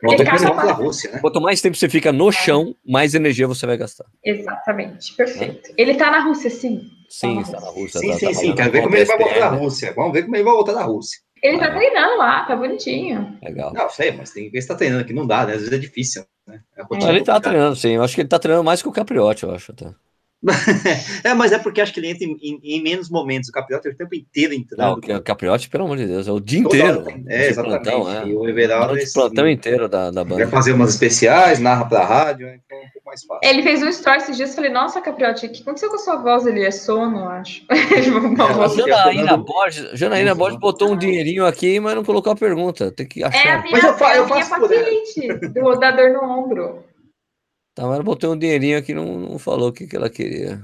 Quanto 0.00 0.24
mais, 0.24 0.42
Rússia, 0.76 1.10
né? 1.10 1.18
quanto 1.18 1.40
mais 1.40 1.60
tempo 1.60 1.76
você 1.76 1.88
fica 1.88 2.12
no 2.12 2.30
chão, 2.30 2.72
mais 2.86 3.16
energia 3.16 3.48
você 3.48 3.66
vai 3.66 3.76
gastar. 3.76 4.06
Exatamente, 4.24 5.12
perfeito. 5.16 5.72
Ele 5.76 5.90
está 5.90 6.08
na 6.12 6.20
Rússia, 6.20 6.48
sim. 6.48 6.88
Sim, 7.08 7.40
está 7.40 7.60
na 7.60 7.68
Rússia. 7.68 7.98
Sim, 7.98 8.10
tá, 8.10 8.18
sim, 8.18 8.26
tá 8.26 8.34
sim. 8.34 8.54
Quero 8.54 8.70
ver 8.70 8.82
como 8.84 8.94
ele 8.94 9.04
vai 9.04 9.18
voltar 9.18 9.40
da 9.40 9.48
Rússia. 9.48 9.92
Vamos 9.96 10.12
ver 10.12 10.22
como 10.22 10.36
ele 10.36 10.44
vai 10.44 10.52
voltar 10.52 10.74
da 10.74 10.84
Rússia. 10.84 11.18
Ele 11.42 11.58
tá 11.58 11.70
treinando 11.72 12.16
lá, 12.16 12.44
tá 12.44 12.54
bonitinho. 12.54 13.38
Legal. 13.42 13.72
Não, 13.72 13.90
sei, 13.90 14.12
mas 14.12 14.30
tem 14.30 14.44
que 14.44 14.50
ver 14.50 14.62
se 14.62 14.68
tá 14.68 14.76
treinando, 14.76 15.04
que 15.04 15.12
não 15.12 15.26
dá, 15.26 15.46
né? 15.46 15.54
Às 15.54 15.60
vezes 15.60 15.72
é 15.72 15.78
difícil, 15.78 16.24
né? 16.48 16.60
É 16.76 17.10
ele 17.10 17.22
tá 17.22 17.40
treinando, 17.40 17.76
sim. 17.76 17.90
Eu 17.90 18.02
acho 18.02 18.14
que 18.14 18.22
ele 18.22 18.28
tá 18.28 18.38
treinando 18.38 18.64
mais 18.64 18.82
que 18.82 18.88
o 18.88 18.92
Capriotti, 18.92 19.44
eu 19.44 19.54
acho. 19.54 19.72
Tá. 19.74 19.94
é, 21.24 21.34
mas 21.34 21.50
é 21.50 21.58
porque 21.58 21.80
acho 21.80 21.92
que 21.92 21.98
ele 21.98 22.10
entra 22.10 22.24
em, 22.24 22.38
em, 22.40 22.60
em 22.62 22.82
menos 22.82 23.10
momentos. 23.10 23.48
O 23.48 23.52
Capriotti 23.52 23.88
é 23.88 23.90
o 23.90 23.96
tempo 23.96 24.14
inteiro 24.14 24.54
entrando. 24.54 25.00
Não, 25.06 25.16
o 25.16 25.22
Capriotti, 25.22 25.68
pelo 25.68 25.84
amor 25.84 25.96
de 25.96 26.06
Deus, 26.06 26.28
é 26.28 26.32
o 26.32 26.38
dia 26.38 26.60
inteiro. 26.60 27.04
É, 27.26 27.48
exatamente. 27.48 27.82
Plantão, 27.82 28.12
é. 28.12 28.28
E 28.28 28.34
o 28.34 28.48
Everaldo. 28.48 28.96
É 28.96 29.04
plantão 29.12 29.48
inteiro 29.48 29.88
da, 29.88 30.12
da 30.12 30.22
banda. 30.22 30.36
Vai 30.36 30.46
fazer 30.46 30.72
umas 30.72 30.90
especiais, 30.90 31.58
narra 31.58 31.86
pra 31.86 32.04
rádio, 32.04 32.48
então 32.48 32.78
é 32.78 32.82
um 32.82 32.90
pouco 32.90 33.06
mais 33.06 33.24
fácil. 33.24 33.40
Ele 33.42 33.62
fez 33.64 33.82
um 33.82 33.88
story 33.88 34.18
esses 34.18 34.36
dias, 34.36 34.54
falei, 34.54 34.70
nossa, 34.70 35.00
Capriotti, 35.00 35.46
o 35.46 35.50
que 35.50 35.62
aconteceu 35.62 35.90
com 35.90 35.96
a 35.96 35.98
sua 35.98 36.16
voz? 36.16 36.46
Ele 36.46 36.64
é 36.64 36.70
sono, 36.70 37.28
acho. 37.28 37.64
é, 37.72 38.02
Janaína 38.86 39.36
Borges, 39.38 39.90
Janaína 39.94 40.34
Borges 40.36 40.60
botou 40.60 40.92
um 40.92 40.96
dinheirinho 40.96 41.44
aqui, 41.44 41.80
mas 41.80 41.96
não 41.96 42.04
colocou 42.04 42.32
a 42.32 42.36
pergunta. 42.36 42.92
Tem 42.92 43.06
que 43.06 43.24
achar. 43.24 43.44
É 43.44 43.50
a 43.50 43.62
minha, 43.62 43.72
mas 43.72 43.82
eu, 43.82 43.94
faço, 43.94 44.16
eu 44.16 44.28
faço 44.28 44.50
paciente 44.50 45.48
do, 45.48 45.74
da 45.74 45.90
dor 45.90 46.10
no 46.10 46.22
ombro. 46.22 46.84
Mas 47.78 47.94
ela 47.94 48.02
botou 48.02 48.34
um 48.34 48.38
dinheirinho 48.38 48.76
aqui, 48.76 48.92
não, 48.92 49.18
não 49.18 49.38
falou 49.38 49.68
o 49.68 49.72
que, 49.72 49.86
que 49.86 49.96
ela 49.96 50.10
queria. 50.10 50.60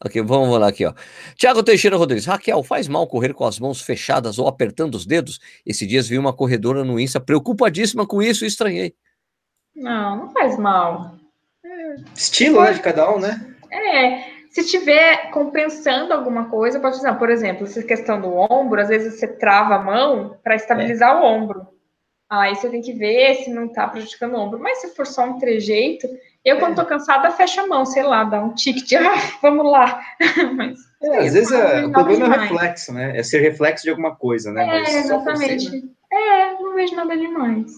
Aqui, 0.00 0.20
vamos 0.20 0.58
lá 0.58 0.68
aqui, 0.68 0.84
ó. 0.84 0.92
Tiago 1.36 1.62
Teixeira 1.62 1.96
Rodrigues. 1.96 2.26
Raquel, 2.26 2.62
faz 2.62 2.86
mal 2.86 3.06
correr 3.06 3.32
com 3.32 3.44
as 3.44 3.58
mãos 3.58 3.80
fechadas 3.80 4.38
ou 4.38 4.46
apertando 4.46 4.94
os 4.94 5.06
dedos? 5.06 5.40
Esses 5.64 5.88
dias 5.88 6.08
vi 6.08 6.18
uma 6.18 6.34
corredora 6.34 6.84
no 6.84 7.00
Insta 7.00 7.18
preocupadíssima 7.18 8.06
com 8.06 8.20
isso 8.20 8.44
e 8.44 8.48
estranhei. 8.48 8.94
Não, 9.74 10.16
não 10.16 10.30
faz 10.32 10.58
mal. 10.58 11.14
É, 11.64 11.96
Estilo, 12.14 12.62
né, 12.62 12.72
de 12.72 12.80
cada 12.80 13.14
um, 13.14 13.20
né? 13.20 13.54
É, 13.70 14.36
se 14.50 14.60
estiver 14.60 15.30
compensando 15.30 16.12
alguma 16.12 16.50
coisa, 16.50 16.80
pode 16.80 16.96
dizer, 16.96 17.14
por 17.14 17.30
exemplo, 17.30 17.64
essa 17.66 17.82
questão 17.82 18.20
do 18.20 18.34
ombro, 18.34 18.80
às 18.80 18.88
vezes 18.88 19.18
você 19.18 19.28
trava 19.28 19.76
a 19.76 19.82
mão 19.82 20.36
para 20.42 20.56
estabilizar 20.56 21.16
é. 21.16 21.20
o 21.20 21.24
ombro. 21.24 21.66
Aí 22.28 22.54
você 22.54 22.68
tem 22.68 22.82
que 22.82 22.92
ver 22.92 23.36
se 23.36 23.50
não 23.50 23.66
está 23.66 23.86
prejudicando 23.86 24.34
o 24.34 24.38
ombro. 24.38 24.58
Mas 24.58 24.78
se 24.78 24.94
for 24.94 25.06
só 25.06 25.24
um 25.24 25.38
trejeito, 25.38 26.08
eu, 26.46 26.60
quando 26.60 26.76
tô 26.76 26.84
cansada, 26.84 27.28
fecho 27.32 27.60
a 27.60 27.66
mão, 27.66 27.84
sei 27.84 28.04
lá, 28.04 28.22
dá 28.22 28.40
um 28.40 28.54
tique 28.54 28.84
de, 28.84 28.94
ah, 28.94 29.16
vamos 29.42 29.68
lá. 29.68 30.00
Mas, 30.54 30.78
é, 31.02 31.26
às 31.26 31.34
vezes 31.34 31.50
é, 31.50 31.84
o 31.84 31.90
problema 31.90 32.24
demais. 32.26 32.40
é 32.40 32.44
reflexo, 32.44 32.92
né? 32.92 33.18
É 33.18 33.22
ser 33.24 33.40
reflexo 33.40 33.82
de 33.82 33.90
alguma 33.90 34.14
coisa, 34.14 34.52
né? 34.52 34.62
É, 34.62 34.66
Mas 34.66 34.94
exatamente. 34.94 35.84
É, 36.12 36.52
não 36.52 36.76
vejo 36.76 36.94
nada 36.94 37.16
demais. 37.16 37.72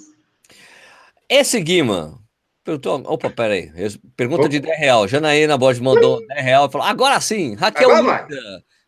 Esse 1.30 1.58
Guima 1.62 2.18
perguntou, 2.62 3.02
opa, 3.06 3.30
peraí, 3.30 3.72
pergunta 4.14 4.42
opa. 4.42 4.50
de 4.50 4.60
10 4.60 4.78
real. 4.78 5.08
Janaína 5.08 5.56
Borges 5.56 5.80
mandou 5.80 6.26
10 6.26 6.44
real 6.44 6.66
e 6.68 6.70
falou, 6.70 6.86
agora 6.86 7.18
sim, 7.22 7.54
Raquel 7.54 7.90
agora 7.90 8.28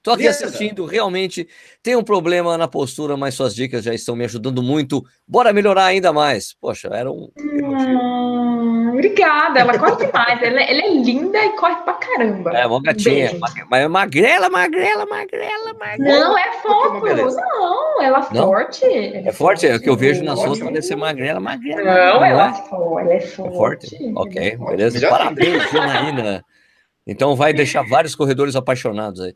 Tô 0.02 0.12
aqui 0.12 0.26
assistindo, 0.26 0.86
realmente 0.86 1.46
tem 1.82 1.94
um 1.94 2.02
problema 2.02 2.56
na 2.56 2.66
postura, 2.66 3.18
mas 3.18 3.34
suas 3.34 3.54
dicas 3.54 3.84
já 3.84 3.92
estão 3.92 4.16
me 4.16 4.24
ajudando 4.24 4.62
muito. 4.62 5.04
Bora 5.28 5.52
melhorar 5.52 5.84
ainda 5.84 6.10
mais. 6.10 6.54
Poxa, 6.58 6.88
era 6.88 7.10
um. 7.10 7.30
Hum, 7.38 8.19
obrigada, 9.00 9.60
ela 9.60 9.78
corre 9.78 10.06
demais. 10.06 10.42
Ela, 10.42 10.60
ela, 10.62 10.80
é 10.80 10.94
linda 10.94 11.44
e 11.44 11.50
corre 11.50 11.76
pra 11.76 11.94
caramba. 11.94 12.50
É, 12.52 12.66
uma 12.66 12.80
gatinha. 12.82 13.30
Mas 13.68 13.82
é 13.82 13.88
magrela, 13.88 14.48
magrela, 14.48 15.06
magrela, 15.06 15.74
magrela. 15.78 16.20
Não, 16.20 16.38
é 16.38 16.52
fofo. 16.60 17.06
Não, 17.06 18.02
ela 18.02 18.18
é 18.18 18.22
forte. 18.22 18.84
Ela 18.84 19.28
é, 19.28 19.32
forte, 19.32 19.66
é 19.66 19.76
o 19.76 19.80
que 19.80 19.88
eu 19.88 19.96
vejo 19.96 20.22
nas 20.22 20.40
fotos, 20.40 20.60
parece 20.60 20.88
ser 20.88 20.96
magrela, 20.96 21.40
magrela. 21.40 21.82
Não, 21.82 22.24
ela, 22.24 22.26
é? 22.26 22.30
ela 22.30 22.48
é 22.48 23.20
forte. 23.20 23.46
É 23.46 23.50
forte? 23.52 24.12
Ok, 24.16 24.56
beleza. 24.56 25.08
Parabéns, 25.08 25.70
Janaína. 25.70 26.44
Então 27.06 27.34
vai 27.34 27.52
deixar 27.52 27.82
vários 27.88 28.14
corredores 28.14 28.54
apaixonados 28.54 29.20
aí. 29.20 29.34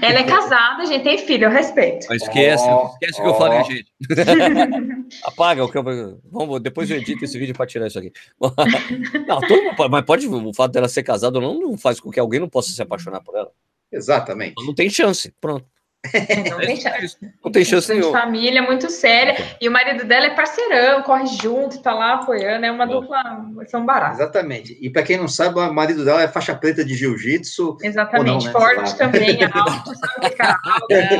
Ela 0.00 0.20
é 0.20 0.24
casada, 0.24 0.86
gente, 0.86 1.02
tem 1.02 1.18
filho, 1.18 1.44
eu 1.44 1.50
respeito. 1.50 2.06
Mas 2.08 2.22
esquece, 2.22 2.64
oh, 2.68 2.90
esquece 2.92 3.20
o 3.20 3.22
oh. 3.22 3.22
que 3.22 3.30
eu 3.30 3.34
falei, 3.34 3.64
gente. 3.64 3.92
Apaga 5.24 5.64
o 5.64 5.70
que 5.70 5.76
eu. 5.76 6.20
Vamos, 6.30 6.60
depois 6.60 6.90
eu 6.90 6.96
edito 6.96 7.24
esse 7.24 7.38
vídeo 7.38 7.54
para 7.54 7.66
tirar 7.66 7.86
isso 7.86 7.98
aqui. 7.98 8.12
não, 8.40 9.40
todo 9.40 9.62
mundo, 9.62 9.90
mas 9.90 10.04
pode, 10.04 10.26
o 10.26 10.54
fato 10.54 10.72
dela 10.72 10.88
ser 10.88 11.02
casada 11.02 11.38
ou 11.38 11.42
não, 11.42 11.60
não 11.60 11.78
faz 11.78 12.00
com 12.00 12.10
que 12.10 12.20
alguém 12.20 12.40
não 12.40 12.48
possa 12.48 12.72
se 12.72 12.80
apaixonar 12.80 13.20
por 13.20 13.36
ela. 13.36 13.50
Exatamente. 13.92 14.54
Não 14.64 14.74
tem 14.74 14.88
chance, 14.88 15.32
pronto. 15.40 15.66
Não 16.50 16.58
tem 16.58 16.76
chance. 16.76 17.16
Não 17.42 17.52
tem 17.52 17.64
chance 17.64 17.92
nenhuma. 17.92 18.20
Família 18.20 18.62
muito 18.62 18.90
séria. 18.90 19.36
E 19.60 19.68
o 19.68 19.72
marido 19.72 20.04
dela 20.04 20.26
é 20.26 20.30
parceirão, 20.30 21.02
corre 21.02 21.26
junto, 21.26 21.80
tá 21.80 21.94
lá 21.94 22.14
apoiando. 22.14 22.66
É 22.66 22.70
uma 22.70 22.86
Bom. 22.86 23.00
dupla. 23.00 23.22
São 23.66 23.84
baratos. 23.84 24.20
Exatamente. 24.20 24.78
E 24.80 24.90
para 24.90 25.02
quem 25.02 25.16
não 25.16 25.28
sabe, 25.28 25.58
o 25.58 25.72
marido 25.72 26.04
dela 26.04 26.22
é 26.22 26.28
faixa 26.28 26.54
preta 26.54 26.84
de 26.84 26.94
jiu-jitsu. 26.94 27.78
Exatamente. 27.82 28.46
Não, 28.46 28.52
né? 28.52 28.52
Forte 28.52 28.96
também, 28.96 29.38
alto, 29.52 29.94
sabe 29.96 30.20
que 30.20 30.30
cara 30.30 30.58
é. 30.90 31.18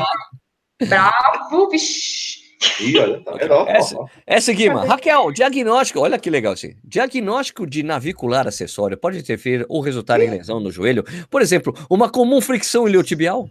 Bravo, 0.85 1.69
vixi. 1.69 2.45
Ih, 2.79 2.97
olha, 2.97 3.21
tá 3.21 3.31
vendo? 3.33 3.69
Essa, 3.69 3.97
essa 4.25 4.51
aqui, 4.51 4.69
mano. 4.69 4.87
Raquel, 4.87 5.31
diagnóstico, 5.31 5.99
olha 5.99 6.17
que 6.17 6.29
legal 6.29 6.53
assim. 6.53 6.75
Diagnóstico 6.83 7.65
de 7.67 7.83
navicular 7.83 8.47
acessório 8.47 8.97
pode 8.97 9.19
interferir 9.19 9.65
ou 9.69 9.81
resultar 9.81 10.19
em 10.19 10.29
lesão 10.29 10.59
no 10.59 10.71
joelho? 10.71 11.03
Por 11.29 11.41
exemplo, 11.41 11.73
uma 11.89 12.09
comum 12.09 12.41
fricção 12.41 12.87
iliotibial? 12.87 13.49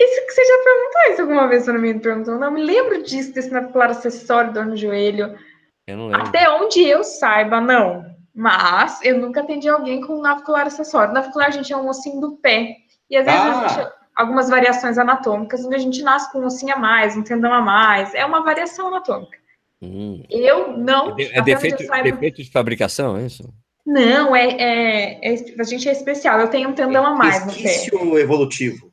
Isso 0.00 0.26
que 0.26 0.32
você 0.32 0.44
já 0.46 0.64
perguntou 0.64 1.12
isso 1.12 1.20
alguma 1.20 1.46
vez, 1.46 1.64
se 1.64 1.72
não 1.72 1.78
me 1.78 2.00
perguntou. 2.00 2.38
Não 2.38 2.50
me 2.50 2.62
lembro 2.62 3.02
disso, 3.02 3.34
desse 3.34 3.50
navicular 3.50 3.90
acessório, 3.90 4.50
dor 4.50 4.64
no 4.64 4.74
joelho. 4.74 5.38
Eu 5.86 5.98
não 5.98 6.06
lembro. 6.06 6.26
Até 6.26 6.48
onde 6.48 6.82
eu 6.82 7.04
saiba, 7.04 7.60
não. 7.60 8.06
Mas 8.34 8.98
eu 9.02 9.18
nunca 9.18 9.42
atendi 9.42 9.68
alguém 9.68 10.00
com 10.00 10.22
navicular 10.22 10.66
acessório. 10.66 11.12
Navicular, 11.12 11.52
gente, 11.52 11.70
é 11.70 11.76
um 11.76 11.86
ossinho 11.86 12.18
do 12.18 12.36
pé. 12.38 12.76
E 13.10 13.16
às 13.16 13.26
vezes 13.26 13.40
ah. 13.40 13.66
existe 13.66 13.92
algumas 14.16 14.48
variações 14.48 14.96
anatômicas, 14.96 15.62
onde 15.66 15.74
a 15.74 15.78
gente 15.78 16.02
nasce 16.02 16.32
com 16.32 16.38
um 16.38 16.46
ossinho 16.46 16.74
a 16.74 16.78
mais, 16.78 17.14
um 17.14 17.22
tendão 17.22 17.52
a 17.52 17.60
mais. 17.60 18.14
É 18.14 18.24
uma 18.24 18.42
variação 18.42 18.88
anatômica. 18.88 19.36
Hum. 19.82 20.22
Eu 20.30 20.78
não. 20.78 21.14
É, 21.18 21.38
é 21.38 21.42
defeito, 21.42 21.84
saiba... 21.84 22.10
defeito 22.10 22.42
de 22.42 22.50
fabricação, 22.50 23.18
é 23.18 23.26
isso? 23.26 23.52
Não, 23.84 24.34
é, 24.34 24.46
é, 24.46 25.34
é, 25.34 25.44
a 25.58 25.64
gente 25.64 25.86
é 25.86 25.92
especial. 25.92 26.40
Eu 26.40 26.48
tenho 26.48 26.70
um 26.70 26.72
tendão 26.72 27.04
a 27.04 27.14
mais 27.14 27.44
no 27.44 27.52
pé. 27.52 28.18
evolutivo 28.18 28.89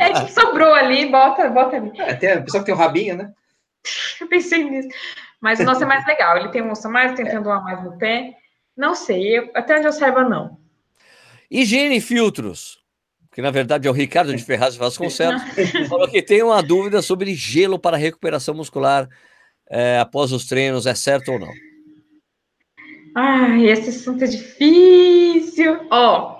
é 0.00 0.12
que 0.12 0.32
sobrou 0.32 0.74
ali, 0.74 1.10
bota, 1.10 1.48
bota 1.48 1.76
ali. 1.76 1.92
É, 1.98 2.14
tem, 2.14 2.32
a 2.32 2.42
pessoa 2.42 2.62
que 2.62 2.66
tem 2.66 2.74
o 2.74 2.78
rabinho, 2.78 3.16
né? 3.16 3.32
Eu 4.20 4.28
pensei 4.28 4.64
nisso. 4.64 4.88
Mas 5.40 5.60
o 5.60 5.64
nosso 5.64 5.82
é 5.82 5.86
mais 5.86 6.06
legal. 6.06 6.36
Ele 6.36 6.48
tem 6.48 6.62
um 6.62 6.70
osso 6.70 6.88
mais, 6.88 7.14
tem 7.14 7.24
tendão 7.24 7.52
a 7.52 7.60
mais 7.60 7.82
no 7.82 7.98
pé. 7.98 8.34
Não 8.76 8.94
sei, 8.94 9.38
eu, 9.38 9.50
até 9.54 9.76
onde 9.76 9.86
eu 9.86 9.92
saiba, 9.92 10.24
não. 10.24 10.58
Higiene 11.50 11.96
e 11.96 12.00
filtros. 12.00 12.82
Que 13.32 13.42
na 13.42 13.50
verdade 13.50 13.88
é 13.88 13.90
o 13.90 13.94
Ricardo 13.94 14.34
de 14.34 14.44
Ferraz 14.44 14.76
Vasconcelos. 14.76 15.42
falou 15.88 16.08
que 16.08 16.22
tem 16.22 16.42
uma 16.42 16.62
dúvida 16.62 17.02
sobre 17.02 17.34
gelo 17.34 17.78
para 17.78 17.96
recuperação 17.96 18.54
muscular 18.54 19.08
é, 19.68 19.98
após 19.98 20.32
os 20.32 20.46
treinos. 20.46 20.86
É 20.86 20.94
certo 20.94 21.32
ou 21.32 21.38
não? 21.38 21.50
Ai, 23.16 23.66
esse 23.66 23.90
assunto 23.90 24.24
é 24.24 24.26
difícil. 24.26 25.86
Ó, 25.90 26.33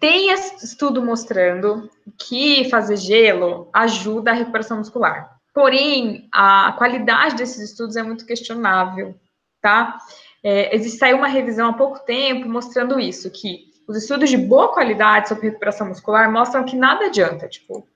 tem 0.00 0.32
estudo 0.32 1.02
mostrando 1.04 1.90
que 2.18 2.68
fazer 2.70 2.96
gelo 2.96 3.68
ajuda 3.72 4.30
a 4.30 4.34
recuperação 4.34 4.78
muscular. 4.78 5.38
Porém, 5.54 6.26
a 6.32 6.72
qualidade 6.78 7.36
desses 7.36 7.70
estudos 7.70 7.96
é 7.96 8.02
muito 8.02 8.24
questionável, 8.24 9.14
tá? 9.60 9.98
É, 10.42 10.74
existe, 10.74 10.98
saiu 10.98 11.18
uma 11.18 11.28
revisão 11.28 11.68
há 11.68 11.72
pouco 11.74 11.98
tempo 12.00 12.48
mostrando 12.48 12.98
isso, 12.98 13.30
que 13.30 13.70
os 13.86 13.96
estudos 13.96 14.30
de 14.30 14.38
boa 14.38 14.72
qualidade 14.72 15.28
sobre 15.28 15.48
recuperação 15.48 15.88
muscular 15.88 16.32
mostram 16.32 16.64
que 16.64 16.76
nada 16.76 17.06
adianta, 17.06 17.46
tipo, 17.46 17.86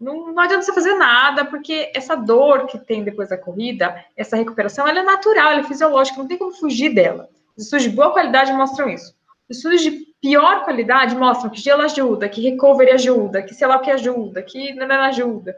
não, 0.00 0.32
não 0.32 0.42
adianta 0.42 0.62
você 0.62 0.72
fazer 0.72 0.94
nada, 0.94 1.44
porque 1.44 1.92
essa 1.94 2.16
dor 2.16 2.66
que 2.66 2.78
tem 2.78 3.04
depois 3.04 3.28
da 3.28 3.36
corrida, 3.36 4.02
essa 4.16 4.36
recuperação, 4.36 4.88
ela 4.88 5.00
é 5.00 5.02
natural, 5.02 5.50
ela 5.50 5.60
é 5.60 5.64
fisiológica, 5.64 6.18
não 6.18 6.26
tem 6.26 6.38
como 6.38 6.52
fugir 6.52 6.94
dela. 6.94 7.28
Os 7.54 7.64
estudos 7.64 7.82
de 7.82 7.90
boa 7.90 8.12
qualidade 8.12 8.50
mostram 8.52 8.88
isso. 8.88 9.14
Os 9.48 9.58
estudos 9.58 9.82
de 9.82 10.09
pior 10.20 10.64
qualidade 10.64 11.16
mostram 11.16 11.50
que 11.50 11.60
gelo 11.60 11.82
ajuda, 11.82 12.28
que 12.28 12.42
recovery 12.42 12.90
ajuda, 12.92 13.42
que 13.42 13.54
sei 13.54 13.66
lá 13.66 13.76
o 13.76 13.80
que 13.80 13.90
ajuda, 13.90 14.42
que 14.42 14.74
não 14.74 15.02
ajuda. 15.02 15.56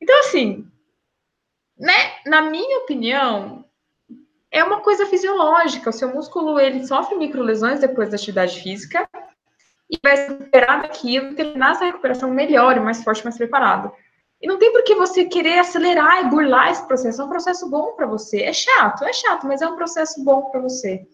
Então, 0.00 0.18
assim, 0.20 0.66
né, 1.78 1.92
na 2.26 2.42
minha 2.42 2.78
opinião, 2.80 3.64
é 4.50 4.62
uma 4.62 4.80
coisa 4.80 5.06
fisiológica. 5.06 5.90
O 5.90 5.92
seu 5.92 6.12
músculo, 6.12 6.60
ele 6.60 6.86
sofre 6.86 7.16
microlesões 7.16 7.80
depois 7.80 8.10
da 8.10 8.16
atividade 8.16 8.60
física 8.60 9.08
e 9.90 9.98
vai 10.02 10.16
se 10.16 10.28
recuperar 10.28 10.82
daquilo 10.82 11.30
e 11.30 11.34
terminar 11.34 11.72
essa 11.72 11.84
recuperação 11.84 12.30
melhor, 12.30 12.78
mais 12.80 13.02
forte, 13.02 13.24
mais 13.24 13.36
preparado. 13.36 13.92
E 14.40 14.46
não 14.46 14.58
tem 14.58 14.72
por 14.72 14.84
que 14.84 14.94
você 14.94 15.24
querer 15.24 15.58
acelerar 15.58 16.24
e 16.24 16.28
burlar 16.28 16.70
esse 16.70 16.86
processo. 16.86 17.22
É 17.22 17.24
um 17.24 17.28
processo 17.28 17.68
bom 17.70 17.92
para 17.92 18.06
você. 18.06 18.42
É 18.42 18.52
chato, 18.52 19.04
é 19.04 19.12
chato, 19.12 19.46
mas 19.46 19.62
é 19.62 19.66
um 19.66 19.76
processo 19.76 20.22
bom 20.22 20.50
para 20.50 20.60
você. 20.60 21.06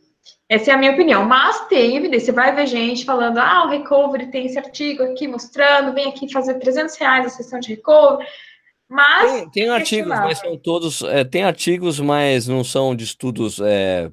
Essa 0.49 0.73
é 0.73 0.75
a 0.75 0.79
minha 0.79 0.93
opinião. 0.93 1.25
Mas 1.25 1.67
tem 1.69 1.97
evidência. 1.97 2.27
Você 2.27 2.33
vai 2.33 2.55
ver 2.55 2.67
gente 2.67 3.05
falando, 3.05 3.39
ah, 3.39 3.67
o 3.67 3.71
recovery 3.71 4.31
tem 4.31 4.47
esse 4.47 4.59
artigo 4.59 5.03
aqui 5.03 5.29
mostrando, 5.29 5.95
vem 5.95 6.09
aqui 6.09 6.31
fazer 6.33 6.55
300 6.55 6.97
reais 6.97 7.27
a 7.27 7.29
sessão 7.29 7.61
de 7.61 7.69
recovery. 7.69 8.29
Mas. 8.89 9.33
Tem, 9.33 9.51
tem 9.51 9.69
artigos, 9.69 10.09
mas 10.09 10.39
são 10.39 10.57
todos. 10.59 11.03
É, 11.03 11.23
tem 11.23 11.45
artigos, 11.45 12.01
mas 12.01 12.49
não 12.49 12.65
são 12.65 12.95
de 12.95 13.05
estudos. 13.05 13.61
É, 13.61 14.11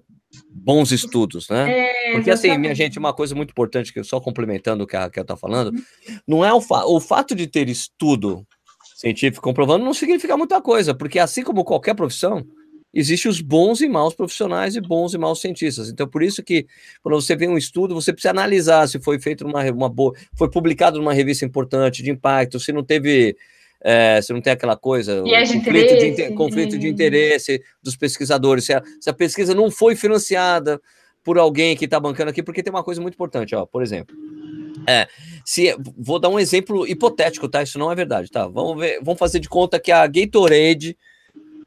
bons 0.51 0.91
estudos, 0.91 1.49
né? 1.49 1.71
É, 1.71 2.11
Porque 2.13 2.29
assim, 2.29 2.57
minha 2.57 2.75
gente, 2.75 2.99
uma 2.99 3.13
coisa 3.13 3.33
muito 3.33 3.51
importante, 3.51 3.91
que 3.91 3.99
eu 3.99 4.03
só 4.03 4.19
complementando 4.19 4.83
o 4.83 4.87
que 4.87 4.95
a 4.95 5.01
Raquel 5.01 5.21
está 5.21 5.35
falando, 5.35 5.73
uhum. 5.73 5.83
não 6.27 6.45
é 6.45 6.53
o, 6.53 6.61
fa 6.61 6.85
o 6.85 6.99
fato 6.99 7.33
de 7.33 7.47
ter 7.47 7.69
estudo 7.69 8.45
científico 8.95 9.43
comprovando 9.43 9.85
não 9.85 9.93
significa 9.93 10.35
muita 10.35 10.59
coisa, 10.59 10.93
porque 10.93 11.19
assim 11.19 11.43
como 11.43 11.63
qualquer 11.63 11.93
profissão, 11.93 12.43
existem 12.93 13.29
os 13.29 13.41
bons 13.41 13.81
e 13.81 13.87
maus 13.87 14.13
profissionais 14.13 14.75
e 14.75 14.81
bons 14.81 15.13
e 15.13 15.17
maus 15.17 15.41
cientistas. 15.41 15.89
Então, 15.89 16.07
por 16.07 16.23
isso 16.23 16.41
que 16.43 16.65
quando 17.01 17.19
você 17.19 17.35
vê 17.35 17.47
um 17.47 17.57
estudo, 17.57 17.93
você 17.93 18.11
precisa 18.11 18.31
analisar 18.31 18.87
se 18.87 18.99
foi 18.99 19.19
feito 19.19 19.45
uma, 19.45 19.63
uma 19.71 19.89
boa, 19.89 20.13
foi 20.35 20.49
publicado 20.49 20.97
numa 20.97 21.13
revista 21.13 21.45
importante 21.45 22.01
de 22.01 22.09
impacto, 22.09 22.59
se 22.59 22.71
não 22.71 22.83
teve 22.83 23.35
é, 23.81 24.19
se 24.21 24.33
não 24.33 24.41
tem 24.41 24.53
aquela 24.53 24.75
coisa, 24.75 25.23
conflito, 25.59 25.97
de, 25.97 26.31
conflito 26.33 26.79
de 26.79 26.87
interesse 26.87 27.61
dos 27.81 27.95
pesquisadores, 27.95 28.65
se 28.65 28.73
a, 28.73 28.81
se 28.99 29.09
a 29.09 29.13
pesquisa 29.13 29.53
não 29.53 29.69
foi 29.69 29.95
financiada 29.95 30.81
por 31.23 31.37
alguém 31.37 31.75
que 31.75 31.85
está 31.85 31.99
bancando 31.99 32.31
aqui, 32.31 32.41
porque 32.41 32.63
tem 32.63 32.71
uma 32.71 32.83
coisa 32.83 33.01
muito 33.01 33.13
importante, 33.13 33.53
ó, 33.55 33.65
por 33.65 33.83
exemplo. 33.83 34.15
É, 34.87 35.07
se 35.45 35.75
vou 35.97 36.19
dar 36.19 36.29
um 36.29 36.39
exemplo 36.39 36.87
hipotético, 36.87 37.49
tá? 37.49 37.61
Isso 37.61 37.77
não 37.77 37.91
é 37.91 37.95
verdade, 37.95 38.31
tá? 38.31 38.47
Vamos 38.47 38.79
ver, 38.79 38.99
vamos 39.03 39.19
fazer 39.19 39.39
de 39.39 39.49
conta 39.49 39.79
que 39.79 39.91
a 39.91 40.07
Gatorade 40.07 40.97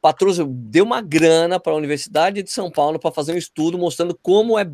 patrocínio, 0.01 0.51
deu 0.51 0.83
uma 0.83 0.99
grana 0.99 1.59
para 1.59 1.73
a 1.73 1.75
Universidade 1.75 2.41
de 2.41 2.51
São 2.51 2.71
Paulo 2.71 2.97
para 2.97 3.11
fazer 3.11 3.33
um 3.33 3.37
estudo 3.37 3.77
mostrando 3.77 4.17
como 4.21 4.57
é, 4.57 4.69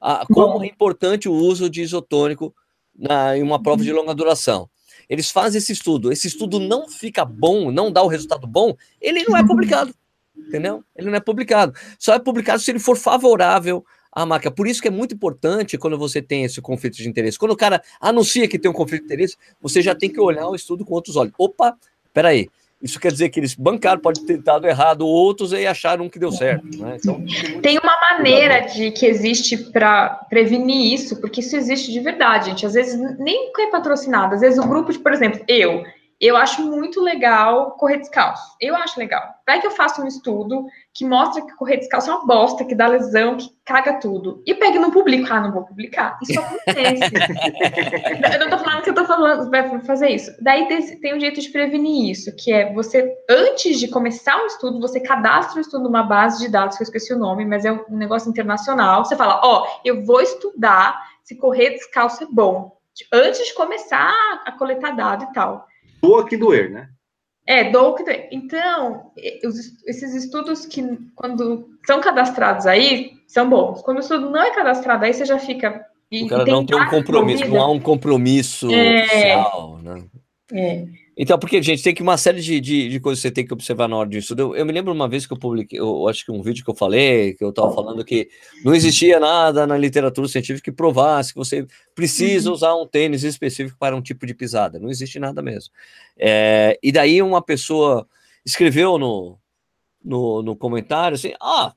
a, 0.00 0.26
como 0.26 0.64
é 0.64 0.66
importante 0.66 1.28
o 1.28 1.32
uso 1.32 1.68
de 1.68 1.82
isotônico 1.82 2.54
na, 2.98 3.36
em 3.36 3.42
uma 3.42 3.62
prova 3.62 3.82
de 3.82 3.92
longa 3.92 4.14
duração. 4.14 4.68
Eles 5.08 5.30
fazem 5.30 5.58
esse 5.58 5.72
estudo, 5.72 6.10
esse 6.10 6.28
estudo 6.28 6.58
não 6.58 6.88
fica 6.88 7.24
bom, 7.24 7.70
não 7.70 7.92
dá 7.92 8.02
o 8.02 8.06
resultado 8.06 8.46
bom, 8.46 8.74
ele 9.00 9.24
não 9.24 9.36
é 9.36 9.44
publicado, 9.44 9.92
entendeu? 10.36 10.82
Ele 10.96 11.10
não 11.10 11.16
é 11.16 11.20
publicado. 11.20 11.74
Só 11.98 12.14
é 12.14 12.18
publicado 12.18 12.62
se 12.62 12.70
ele 12.70 12.78
for 12.78 12.96
favorável 12.96 13.84
à 14.12 14.24
marca. 14.24 14.50
Por 14.50 14.66
isso 14.66 14.80
que 14.80 14.88
é 14.88 14.90
muito 14.90 15.14
importante 15.14 15.76
quando 15.76 15.98
você 15.98 16.22
tem 16.22 16.44
esse 16.44 16.60
conflito 16.62 16.96
de 16.96 17.08
interesse. 17.08 17.38
Quando 17.38 17.52
o 17.52 17.56
cara 17.56 17.82
anuncia 18.00 18.48
que 18.48 18.58
tem 18.58 18.70
um 18.70 18.74
conflito 18.74 19.00
de 19.00 19.06
interesse, 19.06 19.36
você 19.60 19.82
já 19.82 19.94
tem 19.94 20.10
que 20.10 20.20
olhar 20.20 20.48
o 20.48 20.54
estudo 20.54 20.84
com 20.84 20.94
outros 20.94 21.16
olhos. 21.16 21.34
Opa, 21.36 21.76
peraí, 22.12 22.48
isso 22.82 22.98
quer 22.98 23.12
dizer 23.12 23.28
que 23.28 23.38
eles 23.38 23.54
bancaram, 23.54 24.00
pode 24.00 24.24
ter 24.24 24.38
dado 24.38 24.66
errado 24.66 25.06
outros 25.06 25.52
e 25.52 25.66
acharam 25.66 26.08
que 26.08 26.18
deu 26.18 26.32
certo. 26.32 26.66
Né? 26.78 26.96
Então, 26.98 27.22
tem 27.60 27.78
uma 27.78 27.94
maneira 28.10 28.60
de 28.60 28.90
que 28.90 29.04
existe 29.04 29.56
para 29.56 30.08
prevenir 30.30 30.94
isso, 30.94 31.20
porque 31.20 31.40
isso 31.40 31.56
existe 31.56 31.92
de 31.92 32.00
verdade, 32.00 32.46
gente. 32.46 32.64
Às 32.64 32.72
vezes 32.72 32.98
nem 33.18 33.50
é 33.58 33.66
patrocinado, 33.70 34.34
às 34.34 34.40
vezes 34.40 34.58
o 34.58 34.66
grupo 34.66 34.92
de, 34.92 34.98
por 34.98 35.12
exemplo, 35.12 35.42
eu, 35.46 35.84
eu 36.20 36.36
acho 36.36 36.62
muito 36.62 37.00
legal 37.00 37.70
correr 37.72 37.96
descalço. 37.96 38.54
Eu 38.60 38.76
acho 38.76 38.98
legal. 39.00 39.22
Vai 39.46 39.58
que 39.60 39.66
eu 39.66 39.70
faço 39.70 40.02
um 40.02 40.06
estudo 40.06 40.66
que 40.92 41.06
mostra 41.06 41.40
que 41.40 41.56
correr 41.56 41.78
descalço 41.78 42.10
é 42.10 42.14
uma 42.14 42.26
bosta, 42.26 42.64
que 42.64 42.74
dá 42.74 42.86
lesão, 42.86 43.38
que 43.38 43.48
caga 43.64 43.94
tudo. 43.94 44.42
E 44.46 44.54
pega 44.54 44.76
e 44.76 44.78
não. 44.78 44.90
Ah, 45.30 45.40
não 45.40 45.52
vou 45.52 45.64
publicar. 45.64 46.18
Isso 46.22 46.38
acontece. 46.40 47.14
eu 48.34 48.38
não 48.38 48.50
tô 48.50 48.58
falando 48.58 48.82
que 48.82 48.90
eu 48.90 48.94
tô 48.94 49.04
falando, 49.06 49.50
vai 49.50 49.80
fazer 49.80 50.10
isso. 50.10 50.30
Daí 50.42 50.68
tem, 50.68 51.00
tem 51.00 51.16
um 51.16 51.20
jeito 51.20 51.40
de 51.40 51.48
prevenir 51.48 52.10
isso, 52.10 52.34
que 52.36 52.52
é 52.52 52.70
você, 52.72 53.10
antes 53.28 53.80
de 53.80 53.88
começar 53.88 54.36
um 54.42 54.46
estudo, 54.46 54.78
você 54.80 55.00
cadastra 55.00 55.56
o 55.56 55.60
estudo 55.60 55.84
numa 55.84 56.02
base 56.02 56.44
de 56.44 56.50
dados, 56.50 56.76
que 56.76 56.82
eu 56.82 56.86
esqueci 56.86 57.14
o 57.14 57.18
nome, 57.18 57.46
mas 57.46 57.64
é 57.64 57.72
um 57.72 57.96
negócio 57.96 58.28
internacional. 58.28 59.04
Você 59.04 59.16
fala, 59.16 59.40
ó, 59.42 59.62
oh, 59.62 59.80
eu 59.84 60.04
vou 60.04 60.20
estudar 60.20 61.00
se 61.24 61.36
correr 61.36 61.70
descalço 61.70 62.24
é 62.24 62.26
bom. 62.30 62.76
Antes 63.12 63.46
de 63.46 63.54
começar 63.54 64.12
a 64.44 64.52
coletar 64.52 64.90
dado 64.90 65.24
e 65.24 65.32
tal. 65.32 65.69
Doa 66.02 66.26
que 66.26 66.36
doer, 66.36 66.70
né? 66.70 66.88
É, 67.46 67.70
doa 67.70 67.96
que 67.96 68.04
doer. 68.04 68.28
Então, 68.30 69.12
esses 69.16 70.14
estudos 70.14 70.66
que, 70.66 70.82
quando 71.14 71.68
são 71.86 72.00
cadastrados 72.00 72.66
aí, 72.66 73.12
são 73.26 73.48
bons. 73.48 73.82
Quando 73.82 73.98
o 73.98 74.00
estudo 74.00 74.30
não 74.30 74.42
é 74.42 74.54
cadastrado 74.54 75.04
aí, 75.04 75.12
você 75.12 75.24
já 75.24 75.38
fica, 75.38 75.86
E, 76.10 76.24
o 76.24 76.28
cara 76.28 76.44
não 76.44 76.64
tem 76.64 76.80
um 76.80 76.88
compromisso, 76.88 77.48
não 77.48 77.60
há 77.60 77.70
um 77.70 77.80
compromisso 77.80 78.72
é... 78.72 79.04
oficial, 79.04 79.78
né? 79.78 80.04
É. 80.52 80.99
Então, 81.22 81.38
porque, 81.38 81.62
gente, 81.62 81.82
tem 81.82 81.94
que 81.94 82.02
uma 82.02 82.16
série 82.16 82.40
de, 82.40 82.58
de, 82.58 82.88
de, 82.88 82.98
coisas 82.98 83.20
que 83.20 83.28
você 83.28 83.30
tem 83.30 83.46
que 83.46 83.52
observar 83.52 83.86
na 83.86 83.94
hora 83.94 84.16
estudo. 84.16 84.40
Eu, 84.40 84.56
eu 84.56 84.64
me 84.64 84.72
lembro 84.72 84.90
uma 84.90 85.06
vez 85.06 85.26
que 85.26 85.32
eu 85.34 85.38
publiquei, 85.38 85.78
eu, 85.78 86.08
acho 86.08 86.24
que 86.24 86.32
um 86.32 86.40
vídeo 86.40 86.64
que 86.64 86.70
eu 86.70 86.74
falei, 86.74 87.34
que 87.34 87.44
eu 87.44 87.50
estava 87.50 87.70
falando 87.74 88.02
que 88.02 88.30
não 88.64 88.74
existia 88.74 89.20
nada 89.20 89.66
na 89.66 89.76
literatura 89.76 90.26
científica 90.28 90.70
que 90.70 90.74
provasse 90.74 91.34
que 91.34 91.38
você 91.38 91.66
precisa 91.94 92.48
uhum. 92.48 92.54
usar 92.54 92.74
um 92.74 92.86
tênis 92.86 93.22
específico 93.22 93.76
para 93.78 93.94
um 93.94 94.00
tipo 94.00 94.26
de 94.26 94.32
pisada. 94.32 94.78
Não 94.78 94.88
existe 94.88 95.18
nada 95.18 95.42
mesmo. 95.42 95.74
É, 96.16 96.78
e 96.82 96.90
daí 96.90 97.20
uma 97.20 97.42
pessoa 97.42 98.08
escreveu 98.42 98.96
no, 98.96 99.38
no, 100.02 100.42
no 100.42 100.56
comentário 100.56 101.16
assim: 101.16 101.34
ah, 101.38 101.74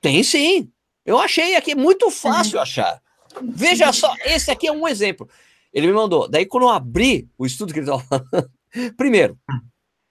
tem 0.00 0.22
sim. 0.22 0.72
Eu 1.04 1.18
achei 1.18 1.56
aqui, 1.56 1.72
é 1.72 1.74
muito 1.76 2.10
fácil 2.10 2.58
achar. 2.58 3.02
Veja 3.42 3.92
só, 3.92 4.14
esse 4.24 4.50
aqui 4.50 4.66
é 4.66 4.72
um 4.72 4.88
exemplo. 4.88 5.28
Ele 5.76 5.88
me 5.88 5.92
mandou. 5.92 6.26
Daí, 6.26 6.46
quando 6.46 6.62
eu 6.62 6.70
abri 6.70 7.28
o 7.36 7.44
estudo 7.44 7.74
que 7.74 7.80
ele 7.80 7.90
estava 7.90 8.02
falando, 8.02 8.50
primeiro, 8.96 9.38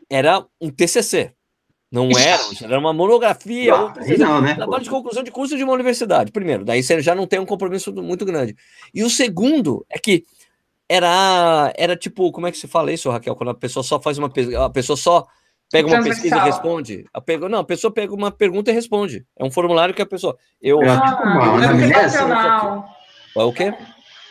era 0.08 0.46
um 0.62 0.70
TCC. 0.70 1.34
Não 1.92 2.08
era, 2.12 2.44
era 2.62 2.78
uma 2.78 2.94
monografia. 2.94 3.74
Ah, 3.74 3.86
um 3.98 4.18
não, 4.20 4.42
né? 4.42 4.54
Trabalho 4.54 4.84
de 4.84 4.90
conclusão 4.92 5.24
de 5.24 5.32
curso 5.32 5.58
de 5.58 5.64
uma 5.64 5.74
universidade. 5.74 6.32
Primeiro, 6.32 6.64
daí 6.64 6.84
você 6.84 7.02
já 7.02 7.16
não 7.16 7.26
tem 7.26 7.40
um 7.40 7.48
compromisso 7.48 7.92
muito 7.94 8.24
grande. 8.26 8.56
E 8.94 9.04
o 9.04 9.10
segundo 9.10 9.84
é 9.90 9.98
que 9.98 10.24
era, 10.88 11.74
era 11.76 11.96
tipo, 11.96 12.32
como 12.32 12.46
é 12.46 12.52
que 12.52 12.60
se 12.60 12.68
fala 12.68 12.92
isso, 12.92 13.10
Raquel? 13.10 13.36
Quando 13.36 13.50
a 13.50 13.56
pessoa 13.56 13.82
só 13.82 14.00
faz 14.00 14.20
uma 14.20 14.32
a 14.64 14.70
pessoa 14.70 14.96
só 14.96 15.26
pega 15.72 15.88
uma 15.88 16.04
pesquisa 16.04 16.36
e 16.36 16.42
responde. 16.42 17.06
A 17.12 17.50
não, 17.50 17.60
a 17.60 17.64
pessoa 17.64 17.92
pega 17.92 18.14
uma 18.14 18.30
pergunta 18.30 18.70
e 18.70 18.74
responde. 18.74 19.26
É 19.36 19.44
um 19.44 19.50
formulário 19.50 19.96
que 19.96 20.02
a 20.02 20.06
pessoa. 20.06 20.38
Eu. 20.62 20.80
É, 20.84 20.94
tipo 20.94 21.24
uma, 21.24 21.60
é 23.38 23.44
o 23.44 23.52
quê? 23.52 23.74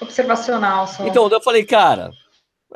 Observacional 0.01 0.86
só. 0.86 1.07
Então, 1.07 1.28
eu 1.28 1.40
falei, 1.40 1.64
cara, 1.64 2.11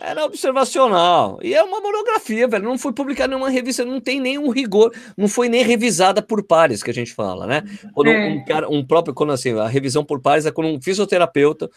era 0.01 0.25
observacional. 0.25 1.39
E 1.43 1.55
é 1.55 1.63
uma 1.63 1.81
monografia, 1.81 2.47
velho. 2.47 2.65
Não 2.65 2.79
foi 2.79 2.93
publicada 2.93 3.33
em 3.33 3.37
nenhuma 3.37 3.51
revista, 3.51 3.85
não 3.85 4.01
tem 4.01 4.21
nenhum 4.21 4.49
rigor, 4.51 4.95
não 5.17 5.29
foi 5.29 5.49
nem 5.49 5.65
revisada 5.65 6.23
por 6.23 6.43
pares, 6.45 6.83
que 6.83 6.91
a 6.91 6.95
gente 6.95 7.13
fala, 7.13 7.47
né? 7.47 7.63
Quando 7.93 8.09
é. 8.09 8.29
um, 8.29 8.45
cara, 8.45 8.69
um 8.69 8.87
próprio, 8.87 9.15
quando 9.15 9.33
assim, 9.33 9.59
a 9.59 9.67
revisão 9.67 10.05
por 10.05 10.21
pares 10.21 10.47
é 10.47 10.53
quando 10.53 10.69
um 10.69 10.81
fisioterapeuta 10.81 11.69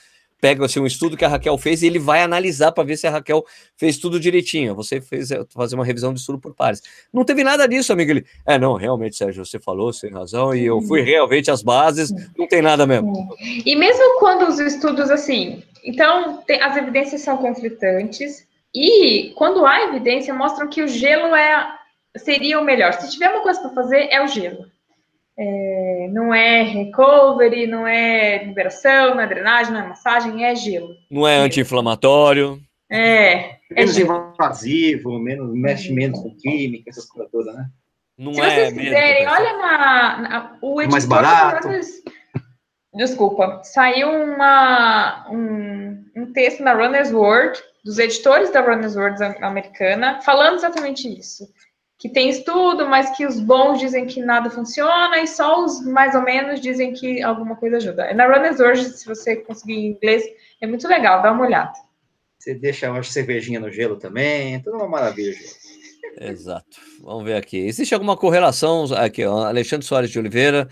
pega 0.41 0.65
assim, 0.65 0.79
um 0.79 0.87
estudo 0.87 1.15
que 1.15 1.23
a 1.23 1.27
Raquel 1.27 1.55
fez 1.57 1.83
e 1.83 1.87
ele 1.87 1.99
vai 1.99 2.23
analisar 2.23 2.71
para 2.71 2.83
ver 2.83 2.97
se 2.97 3.05
a 3.05 3.11
Raquel 3.11 3.45
fez 3.77 3.99
tudo 3.99 4.19
direitinho. 4.19 4.73
Você 4.75 4.99
fez 4.99 5.29
é, 5.29 5.45
fazer 5.53 5.75
uma 5.75 5.85
revisão 5.85 6.11
de 6.11 6.19
estudo 6.19 6.39
por 6.39 6.55
pares. 6.55 6.81
Não 7.13 7.23
teve 7.23 7.43
nada 7.43 7.67
disso, 7.67 7.93
amigo. 7.93 8.11
Ele, 8.11 8.25
é, 8.45 8.57
não, 8.57 8.73
realmente, 8.73 9.15
Sérgio, 9.15 9.45
você 9.45 9.59
falou, 9.59 9.93
sem 9.93 10.11
razão, 10.11 10.53
e 10.55 10.65
eu 10.65 10.81
fui 10.81 11.01
realmente 11.01 11.51
às 11.51 11.61
bases, 11.61 12.11
não 12.35 12.47
tem 12.47 12.61
nada 12.61 12.87
mesmo. 12.87 13.29
E 13.65 13.75
mesmo 13.75 14.17
quando 14.17 14.47
os 14.47 14.59
estudos, 14.59 15.11
assim, 15.11 15.63
então 15.85 16.41
tem, 16.47 16.59
as 16.61 16.75
evidências 16.75 17.21
são 17.21 17.37
conflitantes, 17.37 18.47
e 18.73 19.31
quando 19.35 19.65
há 19.65 19.83
evidência, 19.83 20.33
mostram 20.33 20.67
que 20.67 20.81
o 20.81 20.87
gelo 20.87 21.35
é 21.35 21.77
seria 22.17 22.59
o 22.59 22.63
melhor. 22.63 22.93
Se 22.93 23.11
tiver 23.11 23.29
uma 23.29 23.41
coisa 23.41 23.59
para 23.61 23.69
fazer, 23.71 24.07
é 24.09 24.23
o 24.23 24.27
gelo. 24.27 24.65
É, 25.37 26.09
não 26.11 26.33
é 26.33 26.61
recovery, 26.61 27.65
não 27.65 27.87
é 27.87 28.43
liberação, 28.43 29.15
não 29.15 29.21
é 29.21 29.27
drenagem, 29.27 29.73
não 29.73 29.81
é 29.81 29.87
massagem, 29.87 30.45
é 30.45 30.55
gelo. 30.55 30.95
Não 31.09 31.27
é 31.27 31.37
anti-inflamatório. 31.37 32.59
É. 32.89 33.33
é 33.33 33.57
menos 33.71 33.97
é 33.97 34.01
invasivo, 34.01 35.17
menos 35.19 35.53
mexe 35.53 35.93
menos 35.93 36.19
com 36.19 36.35
química, 36.35 36.89
essas 36.89 37.05
coisas 37.05 37.31
todas, 37.31 37.55
né? 37.55 37.69
Não 38.17 38.33
Se 38.33 38.41
é 38.41 38.49
vocês 38.49 38.73
quiserem, 38.73 39.27
olha 39.27 39.57
na, 39.57 40.17
na, 40.19 40.57
o 40.61 40.81
editor. 40.81 40.91
Mais 40.91 41.05
barato. 41.05 41.69
Desculpa, 42.93 43.61
saiu 43.63 44.09
uma, 44.09 45.25
um, 45.31 46.03
um 46.15 46.33
texto 46.33 46.61
na 46.61 46.73
Runner's 46.73 47.11
World, 47.11 47.57
dos 47.85 47.97
editores 47.97 48.51
da 48.51 48.59
Runner's 48.59 48.97
World 48.97 49.23
americana, 49.41 50.21
falando 50.21 50.57
exatamente 50.57 51.07
isso 51.07 51.47
que 52.01 52.09
tem 52.09 52.29
estudo, 52.29 52.87
mas 52.87 53.15
que 53.15 53.27
os 53.27 53.39
bons 53.39 53.79
dizem 53.79 54.07
que 54.07 54.23
nada 54.23 54.49
funciona 54.49 55.19
e 55.19 55.27
só 55.27 55.63
os 55.63 55.85
mais 55.85 56.15
ou 56.15 56.23
menos 56.23 56.59
dizem 56.59 56.93
que 56.93 57.21
alguma 57.21 57.55
coisa 57.55 57.77
ajuda. 57.77 58.11
Na 58.15 58.25
Runners 58.25 58.59
hoje, 58.59 58.85
se 58.85 59.05
você 59.05 59.35
conseguir 59.35 59.75
em 59.75 59.91
inglês, 59.91 60.23
é 60.59 60.65
muito 60.65 60.87
legal, 60.87 61.21
dá 61.21 61.31
uma 61.31 61.45
olhada. 61.45 61.73
Você 62.39 62.55
deixa 62.55 62.89
uma 62.89 63.03
cervejinha 63.03 63.59
no 63.59 63.71
gelo 63.71 63.97
também, 63.97 64.59
tudo 64.63 64.77
uma 64.77 64.87
maravilha. 64.87 65.37
Exato. 66.19 66.81
Vamos 67.03 67.23
ver 67.23 67.35
aqui. 67.35 67.59
Existe 67.59 67.93
alguma 67.93 68.17
correlação? 68.17 68.85
Aqui, 68.95 69.23
ó, 69.23 69.45
Alexandre 69.45 69.85
Soares 69.85 70.09
de 70.09 70.17
Oliveira. 70.17 70.67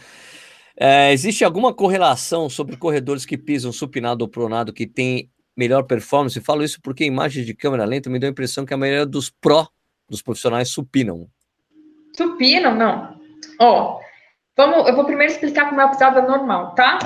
É, 0.75 1.13
existe 1.13 1.45
alguma 1.45 1.75
correlação 1.75 2.49
sobre 2.49 2.75
corredores 2.75 3.23
que 3.23 3.37
pisam 3.37 3.71
supinado 3.71 4.25
ou 4.25 4.31
pronado 4.31 4.73
que 4.73 4.87
tem 4.87 5.29
melhor 5.55 5.83
performance? 5.83 6.41
Falo 6.41 6.63
isso 6.63 6.79
porque 6.81 7.05
imagens 7.05 7.45
de 7.45 7.53
câmera 7.53 7.85
lenta 7.85 8.09
me 8.09 8.17
deu 8.17 8.29
a 8.29 8.31
impressão 8.31 8.65
que 8.65 8.73
a 8.73 8.77
maioria 8.77 9.05
dos 9.05 9.29
pró 9.29 9.67
dos 10.09 10.21
profissionais 10.21 10.69
supinam. 10.69 11.27
Supinam, 12.15 12.75
não. 12.75 13.19
Ó, 13.59 13.99
vamos, 14.57 14.87
eu 14.87 14.95
vou 14.95 15.05
primeiro 15.05 15.31
explicar 15.31 15.69
como 15.69 15.79
é 15.79 15.83
a 15.83 15.89
pisada 15.89 16.21
normal, 16.21 16.73
tá? 16.73 16.97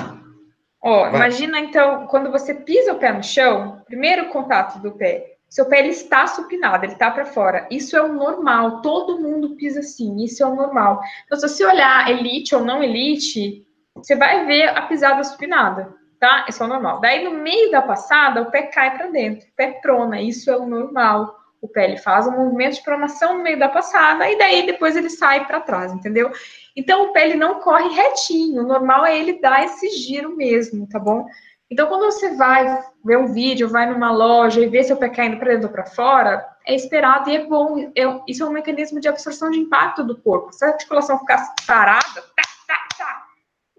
Ó, 0.82 1.02
Vai. 1.02 1.14
imagina 1.14 1.60
então, 1.60 2.06
quando 2.06 2.30
você 2.30 2.54
pisa 2.54 2.92
o 2.92 2.98
pé 2.98 3.12
no 3.12 3.22
chão, 3.22 3.82
primeiro 3.86 4.28
contato 4.28 4.78
do 4.80 4.92
pé, 4.92 5.36
seu 5.48 5.66
pé 5.66 5.78
ele 5.78 5.90
está 5.90 6.26
supinado, 6.26 6.84
ele 6.84 6.94
está 6.94 7.10
para 7.10 7.24
fora. 7.24 7.66
Isso 7.70 7.96
é 7.96 8.02
o 8.02 8.12
normal, 8.12 8.82
todo 8.82 9.20
mundo 9.20 9.54
pisa 9.56 9.80
assim, 9.80 10.22
isso 10.24 10.42
é 10.42 10.46
o 10.46 10.56
normal. 10.56 11.00
Então, 11.24 11.38
se 11.38 11.48
você 11.48 11.64
olhar 11.64 12.10
elite 12.10 12.54
ou 12.56 12.64
não 12.64 12.82
elite, 12.82 13.64
você 13.94 14.16
vai 14.16 14.44
ver 14.46 14.68
a 14.70 14.82
pisada 14.82 15.22
supinada, 15.22 15.94
tá? 16.18 16.44
Isso 16.48 16.62
é 16.62 16.66
o 16.66 16.68
normal. 16.68 17.00
Daí, 17.00 17.22
no 17.22 17.30
meio 17.30 17.70
da 17.70 17.80
passada, 17.80 18.42
o 18.42 18.50
pé 18.50 18.62
cai 18.62 18.96
para 18.96 19.06
dentro, 19.06 19.46
o 19.46 19.52
pé 19.54 19.78
prona, 19.80 20.20
isso 20.20 20.50
é 20.50 20.56
o 20.56 20.66
normal 20.66 21.43
o 21.64 21.68
pé 21.68 21.84
ele 21.84 21.96
faz 21.96 22.26
um 22.26 22.32
movimento 22.32 22.74
de 22.74 22.82
pronação 22.82 23.38
no 23.38 23.42
meio 23.42 23.58
da 23.58 23.70
passada 23.70 24.30
e 24.30 24.36
daí 24.36 24.66
depois 24.66 24.94
ele 24.94 25.08
sai 25.08 25.46
para 25.46 25.60
trás, 25.60 25.90
entendeu? 25.94 26.30
Então 26.76 27.04
o 27.04 27.12
pé 27.14 27.24
ele 27.24 27.36
não 27.36 27.58
corre 27.60 27.88
retinho, 27.88 28.62
o 28.62 28.66
normal 28.66 29.06
é 29.06 29.18
ele 29.18 29.40
dar 29.40 29.64
esse 29.64 29.88
giro 29.96 30.36
mesmo, 30.36 30.86
tá 30.86 30.98
bom? 30.98 31.26
Então 31.70 31.88
quando 31.88 32.04
você 32.04 32.36
vai 32.36 32.84
ver 33.02 33.16
um 33.16 33.32
vídeo, 33.32 33.70
vai 33.70 33.90
numa 33.90 34.12
loja 34.12 34.60
e 34.60 34.68
vê 34.68 34.84
seu 34.84 34.98
pé 34.98 35.08
caindo 35.08 35.38
para 35.38 35.52
dentro 35.52 35.68
ou 35.68 35.72
para 35.72 35.86
fora, 35.86 36.46
é 36.66 36.74
esperado 36.74 37.30
e 37.30 37.36
é 37.36 37.46
bom. 37.46 37.78
É, 37.96 38.20
isso 38.28 38.44
é 38.44 38.46
um 38.46 38.52
mecanismo 38.52 39.00
de 39.00 39.08
absorção 39.08 39.50
de 39.50 39.58
impacto 39.58 40.04
do 40.04 40.20
corpo. 40.20 40.52
Se 40.52 40.66
a 40.66 40.68
articulação 40.68 41.18
ficasse 41.18 41.50
parada, 41.66 42.02
tá, 42.04 42.42
tá, 42.68 42.88
tá, 42.98 43.24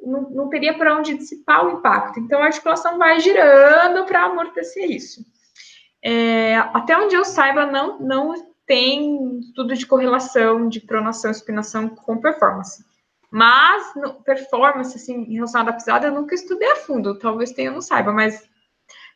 não, 0.04 0.22
não 0.32 0.50
teria 0.50 0.76
para 0.76 0.98
onde 0.98 1.16
dissipar 1.16 1.68
o 1.68 1.78
impacto. 1.78 2.20
Então 2.20 2.42
a 2.42 2.46
articulação 2.46 2.98
vai 2.98 3.20
girando 3.20 4.06
para 4.06 4.24
amortecer 4.24 4.90
isso. 4.90 5.24
É, 6.08 6.56
até 6.72 6.96
onde 6.96 7.16
eu 7.16 7.26
saiba, 7.26 7.66
não, 7.66 7.98
não 7.98 8.36
tem 8.68 9.40
estudo 9.40 9.74
de 9.74 9.88
correlação 9.88 10.70
de 10.70 10.80
pronação 10.80 11.32
e 11.32 11.34
supinação 11.34 11.90
com 11.90 12.22
performance. 12.22 12.86
Mas, 13.32 13.92
no, 13.96 14.14
performance, 14.14 14.96
assim, 14.96 15.24
em 15.24 15.34
relação 15.34 15.62
à 15.62 15.74
pisada, 15.74 16.06
eu 16.06 16.14
nunca 16.14 16.36
estudei 16.36 16.72
a 16.72 16.76
fundo. 16.76 17.18
Talvez 17.18 17.54
tenha, 17.54 17.70
eu 17.70 17.74
não 17.74 17.82
saiba, 17.82 18.14
mas 18.14 18.48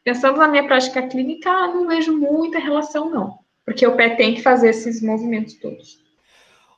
pensando 0.03 0.39
na 0.39 0.47
minha 0.47 0.65
prática 0.65 1.07
clínica, 1.07 1.67
não 1.67 1.87
vejo 1.87 2.17
muita 2.17 2.57
relação, 2.57 3.07
não. 3.07 3.37
Porque 3.63 3.85
o 3.85 3.95
pé 3.95 4.15
tem 4.15 4.33
que 4.33 4.41
fazer 4.41 4.69
esses 4.69 4.99
movimentos 4.99 5.53
todos. 5.59 5.99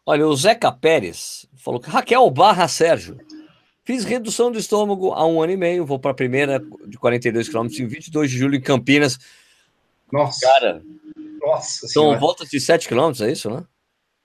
Olha, 0.05 0.27
o 0.27 0.35
Zeca 0.35 0.73
Pérez 0.73 1.47
falou 1.55 1.79
que 1.79 1.89
Raquel 1.89 2.29
barra 2.29 2.67
Sérgio. 2.67 3.17
Fiz 3.85 4.03
redução 4.03 4.51
do 4.51 4.59
estômago 4.59 5.13
há 5.13 5.25
um 5.25 5.41
ano 5.41 5.53
e 5.53 5.57
meio, 5.57 5.85
vou 5.85 5.97
para 5.97 6.11
a 6.11 6.15
primeira 6.15 6.61
de 6.85 6.97
42 6.97 7.47
quilômetros 7.47 7.79
em 7.79 7.87
22 7.87 8.29
de 8.29 8.37
julho 8.37 8.55
em 8.55 8.61
Campinas. 8.61 9.17
Nossa. 10.11 10.47
Cara. 10.47 10.81
Nossa. 11.39 11.87
São 11.87 12.03
senhora. 12.03 12.19
voltas 12.19 12.49
de 12.49 12.59
7 12.59 12.87
km, 12.87 13.11
é 13.21 13.31
isso, 13.31 13.49
né? 13.49 13.63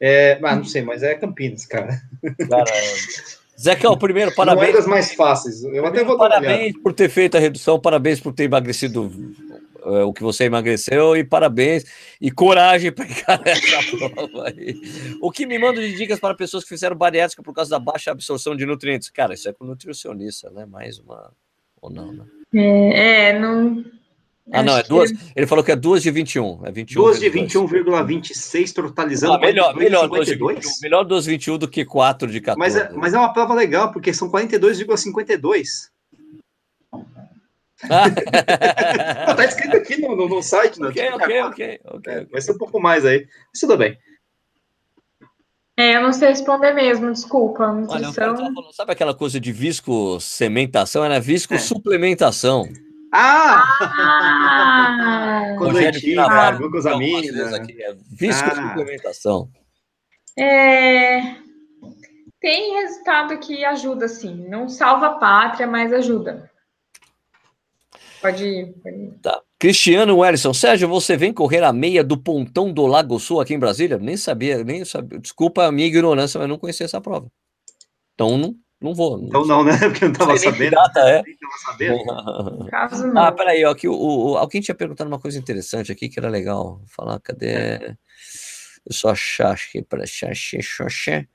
É, 0.01 0.39
mas 0.41 0.57
não 0.57 0.65
sei, 0.65 0.83
mas 0.83 1.03
é 1.03 1.15
Campinas, 1.15 1.65
cara. 1.65 2.01
Cara, 2.49 2.71
Zeca, 3.59 3.91
o 3.91 3.97
primeiro, 3.97 4.35
parabéns. 4.35 4.69
Não 4.69 4.75
é 4.75 4.77
das 4.81 4.87
mais 4.87 5.15
fáceis. 5.15 5.65
Eu 5.65 5.87
até 5.87 6.05
vou 6.05 6.19
Parabéns 6.19 6.77
por 6.83 6.93
ter 6.93 7.09
feito 7.09 7.37
a 7.37 7.41
redução, 7.41 7.81
parabéns 7.81 8.21
por 8.21 8.35
ter 8.35 8.45
emagrecido 8.45 9.11
é, 9.83 10.03
o 10.05 10.13
que 10.13 10.23
você 10.23 10.45
emagreceu 10.45 11.17
e 11.17 11.25
parabéns 11.25 11.85
e 12.21 12.31
coragem 12.31 12.93
para 12.93 13.07
encarar 13.07 13.47
essa 13.49 13.99
prova 13.99 14.49
aí. 14.49 14.79
O 15.23 15.31
que 15.31 15.47
me 15.47 15.59
manda 15.59 15.81
de 15.81 15.95
dicas 15.95 16.21
para 16.21 16.35
pessoas 16.35 16.65
que 16.65 16.69
fizeram 16.69 16.97
bariátrica 16.97 17.43
por 17.43 17.55
causa 17.55 17.71
da 17.71 17.79
baixa 17.79 18.11
absorção 18.11 18.55
de 18.55 18.67
nutrientes? 18.67 19.09
Cara, 19.09 19.33
isso 19.33 19.49
é 19.49 19.53
com 19.55 19.65
nutricionista, 19.65 20.51
né? 20.51 20.67
Mais 20.67 20.99
uma. 20.99 21.33
Ou 21.81 21.91
não, 21.91 22.13
né? 22.13 22.25
É, 22.55 23.29
é 23.29 23.39
não 23.39 23.85
ah, 24.53 24.63
não, 24.63 24.79
é 24.79 24.83
duas. 24.83 25.11
Que... 25.11 25.19
Ele 25.35 25.47
falou 25.47 25.65
que 25.65 25.73
é 25.73 25.77
duas 25.77 26.03
de 26.03 26.11
21. 26.11 26.67
É 26.67 26.71
21 26.71 27.03
duas 27.03 27.19
de 27.19 27.27
21,26, 27.27 28.73
totalizando. 28.73 29.35
Ah, 29.35 29.39
melhor, 29.39 29.75
42, 29.75 29.91
melhor, 29.91 30.25
52. 30.25 30.81
melhor 30.83 31.05
2 31.05 31.25
de 31.25 31.31
21 31.31 31.59
do 31.59 31.69
que 31.69 31.85
4 31.85 32.31
de 32.31 32.41
14. 32.41 32.59
Mas 32.59 32.77
é, 32.77 32.93
mas 32.93 33.15
é 33.15 33.19
uma 33.19 33.33
prova 33.33 33.55
legal, 33.55 33.93
porque 33.93 34.13
são 34.13 34.31
42,52. 34.31 35.91
Ah. 37.91 38.11
tá 39.35 39.45
escrito 39.45 39.77
aqui 39.77 40.01
no, 40.01 40.15
no, 40.15 40.29
no 40.29 40.43
site, 40.43 40.81
né? 40.81 40.89
Ok, 40.89 41.11
ok, 41.13 41.43
ok. 41.43 41.81
okay, 41.95 42.13
é, 42.13 42.25
Vai 42.27 42.41
ser 42.41 42.53
um 42.53 42.59
pouco 42.59 42.81
mais 42.81 43.05
aí. 43.05 43.27
Mas 43.53 43.61
tudo 43.61 43.77
bem. 43.77 43.99
É, 45.79 45.97
eu 45.97 46.03
não 46.03 46.13
sei 46.13 46.29
responder 46.29 46.73
mesmo, 46.73 47.13
desculpa. 47.13 47.65
Olha, 47.89 48.11
falando, 48.13 48.73
sabe 48.73 48.93
aquela 48.93 49.15
coisa 49.15 49.39
de 49.39 49.53
visco-sementação? 49.53 51.05
Era 51.05 51.21
visco-suplementação. 51.21 52.65
É. 52.65 52.86
Ah! 53.13 53.79
ah! 53.81 55.57
Condoitina, 55.59 56.53
glucosamina. 56.53 57.59
É 57.59 57.97
visco-suplementação. 58.11 59.51
Ah. 60.39 60.43
É... 60.43 61.37
Tem 62.41 62.81
resultado 62.81 63.39
que 63.39 63.65
ajuda, 63.65 64.07
sim. 64.09 64.47
Não 64.49 64.69
salva 64.69 65.07
a 65.07 65.15
pátria, 65.15 65.67
mas 65.67 65.93
ajuda. 65.93 66.51
Pode 68.21 68.45
ir. 68.45 68.73
Pode 68.83 68.97
ir. 68.97 69.19
Tá. 69.23 69.43
Cristiano 69.59 70.19
Wellison, 70.19 70.53
Sérgio, 70.53 70.87
você 70.87 71.17
vem 71.17 71.33
correr 71.33 71.65
a 71.65 71.73
meia 71.73 72.05
do 72.05 72.19
Pontão 72.19 72.71
do 72.71 72.87
Lago 72.87 73.19
Sul 73.19 73.41
aqui 73.41 73.55
em 73.55 73.59
Brasília? 73.59 73.97
Nem 73.99 74.17
sabia, 74.17 74.63
nem 74.63 74.85
sabia. 74.85 75.19
Desculpa 75.19 75.65
a 75.65 75.73
minha 75.73 75.87
ignorância, 75.87 76.39
mas 76.39 76.49
não 76.49 76.59
conhecia 76.59 76.85
essa 76.85 77.01
prova. 77.01 77.31
Então 78.15 78.37
não, 78.37 78.55
não 78.81 78.95
vou. 78.95 79.19
Não 79.19 79.29
então 79.29 79.47
não, 79.47 79.65
né? 79.65 79.77
Porque 79.89 80.05
eu 80.05 80.09
não 80.09 80.13
estava 80.13 80.37
sabendo. 80.37 80.75
Data 80.75 81.01
é. 81.01 81.23
sabendo. 81.65 82.67
Caso 82.71 83.07
não. 83.07 83.23
Ah, 83.23 83.33
peraí, 83.33 83.65
ó, 83.65 83.75
que 83.75 83.89
o, 83.89 83.95
o, 83.95 84.37
alguém 84.37 84.61
tinha 84.61 84.75
perguntado 84.75 85.09
uma 85.09 85.19
coisa 85.19 85.39
interessante 85.39 85.91
aqui 85.91 86.09
que 86.09 86.19
era 86.19 86.29
legal. 86.29 86.83
Falar, 86.87 87.19
cadê? 87.21 87.49
É. 87.49 87.97
Eu 88.85 88.93
só 88.93 89.11
achar, 89.11 89.53
acho 89.53 89.73
que 89.73 89.83
para. 89.83 90.05
Xixoxé, 90.07 91.27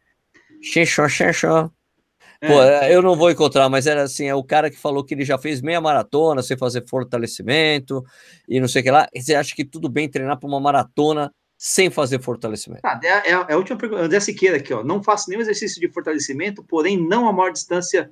Pô, 2.39 2.61
é. 2.61 2.89
é. 2.89 2.95
eu 2.95 3.01
não 3.03 3.15
vou 3.15 3.29
encontrar, 3.29 3.69
mas 3.69 3.85
era 3.85 4.01
assim, 4.03 4.25
é 4.25 4.33
o 4.33 4.43
cara 4.43 4.71
que 4.71 4.77
falou 4.77 5.03
que 5.03 5.13
ele 5.13 5.23
já 5.23 5.37
fez 5.37 5.61
meia 5.61 5.79
maratona 5.79 6.41
sem 6.41 6.57
fazer 6.57 6.87
fortalecimento 6.87 8.03
e 8.47 8.59
não 8.59 8.67
sei 8.67 8.81
o 8.81 8.83
que 8.83 8.91
lá. 8.91 9.07
Você 9.15 9.35
acha 9.35 9.55
que 9.55 9.63
tudo 9.63 9.87
bem 9.87 10.09
treinar 10.09 10.39
para 10.39 10.47
uma 10.47 10.59
maratona 10.59 11.31
sem 11.63 11.91
fazer 11.91 12.19
fortalecimento? 12.19 12.81
Ah, 12.83 12.99
é, 13.03 13.07
é, 13.07 13.31
é, 13.33 13.53
a 13.53 13.55
última 13.55 13.77
pergunta, 13.77 14.01
André 14.01 14.19
Siqueira 14.19 14.57
aqui, 14.57 14.73
ó. 14.73 14.83
Não 14.83 15.03
faço 15.03 15.29
nenhum 15.29 15.41
exercício 15.41 15.79
de 15.79 15.87
fortalecimento, 15.89 16.63
porém 16.63 16.97
não 16.97 17.29
a 17.29 17.31
maior 17.31 17.51
distância 17.51 18.09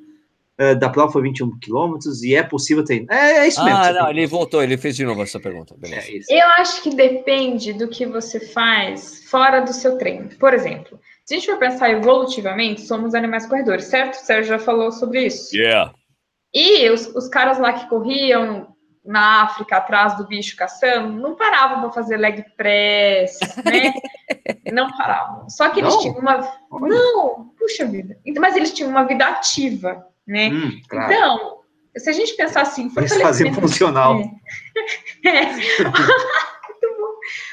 uh, 0.61 0.75
da 0.77 0.87
prova 0.87 1.11
foi 1.11 1.23
21 1.23 1.57
quilômetros 1.57 2.21
e 2.21 2.35
é 2.35 2.43
possível 2.43 2.83
treinar. 2.83 3.07
É, 3.11 3.37
é 3.39 3.47
isso 3.47 3.63
mesmo. 3.63 3.79
Ah, 3.79 3.91
não, 3.91 4.09
ele 4.11 4.27
voltou, 4.27 4.61
ele 4.61 4.77
fez 4.77 4.95
de 4.95 5.03
novo 5.03 5.23
essa 5.23 5.39
pergunta. 5.39 5.75
É 5.81 6.39
eu 6.39 6.47
acho 6.59 6.83
que 6.83 6.91
depende 6.91 7.73
do 7.73 7.87
que 7.87 8.05
você 8.05 8.39
faz 8.39 9.27
fora 9.27 9.61
do 9.61 9.73
seu 9.73 9.97
treino. 9.97 10.29
Por 10.39 10.53
exemplo, 10.53 10.99
se 11.25 11.33
a 11.33 11.37
gente 11.39 11.49
for 11.49 11.57
pensar 11.57 11.89
evolutivamente, 11.89 12.81
somos 12.81 13.15
animais 13.15 13.47
corredores, 13.47 13.85
certo? 13.85 14.13
O 14.13 14.25
Sérgio 14.25 14.49
já 14.49 14.59
falou 14.59 14.91
sobre 14.91 15.25
isso. 15.25 15.57
Yeah. 15.57 15.91
E 16.53 16.87
os, 16.91 17.07
os 17.15 17.27
caras 17.27 17.57
lá 17.57 17.73
que 17.73 17.89
corriam 17.89 18.75
na 19.09 19.41
África, 19.41 19.77
atrás 19.77 20.15
do 20.17 20.27
bicho 20.27 20.55
caçando, 20.55 21.19
não 21.19 21.33
paravam 21.35 21.81
para 21.81 21.91
fazer 21.91 22.15
leg 22.15 22.45
press, 22.55 23.39
né? 23.65 23.91
não 24.71 24.87
paravam. 24.95 25.49
Só 25.49 25.67
que 25.69 25.79
eles 25.79 25.95
não. 25.95 25.99
tinham 25.99 26.19
uma. 26.19 26.53
Não, 26.71 27.51
puxa 27.57 27.87
vida. 27.87 28.15
Mas 28.37 28.55
eles 28.55 28.71
tinham 28.71 28.91
uma 28.91 29.05
vida 29.05 29.25
ativa, 29.25 30.05
né? 30.27 30.49
Hum, 30.49 30.79
claro. 30.87 31.11
Então, 31.11 31.59
se 31.97 32.07
a 32.07 32.13
gente 32.13 32.35
pensar 32.35 32.61
assim. 32.61 32.91
Eles 32.95 33.19
faziam 33.19 33.53
funcional. 33.53 34.21
É. 35.25 35.41
é. 35.43 35.59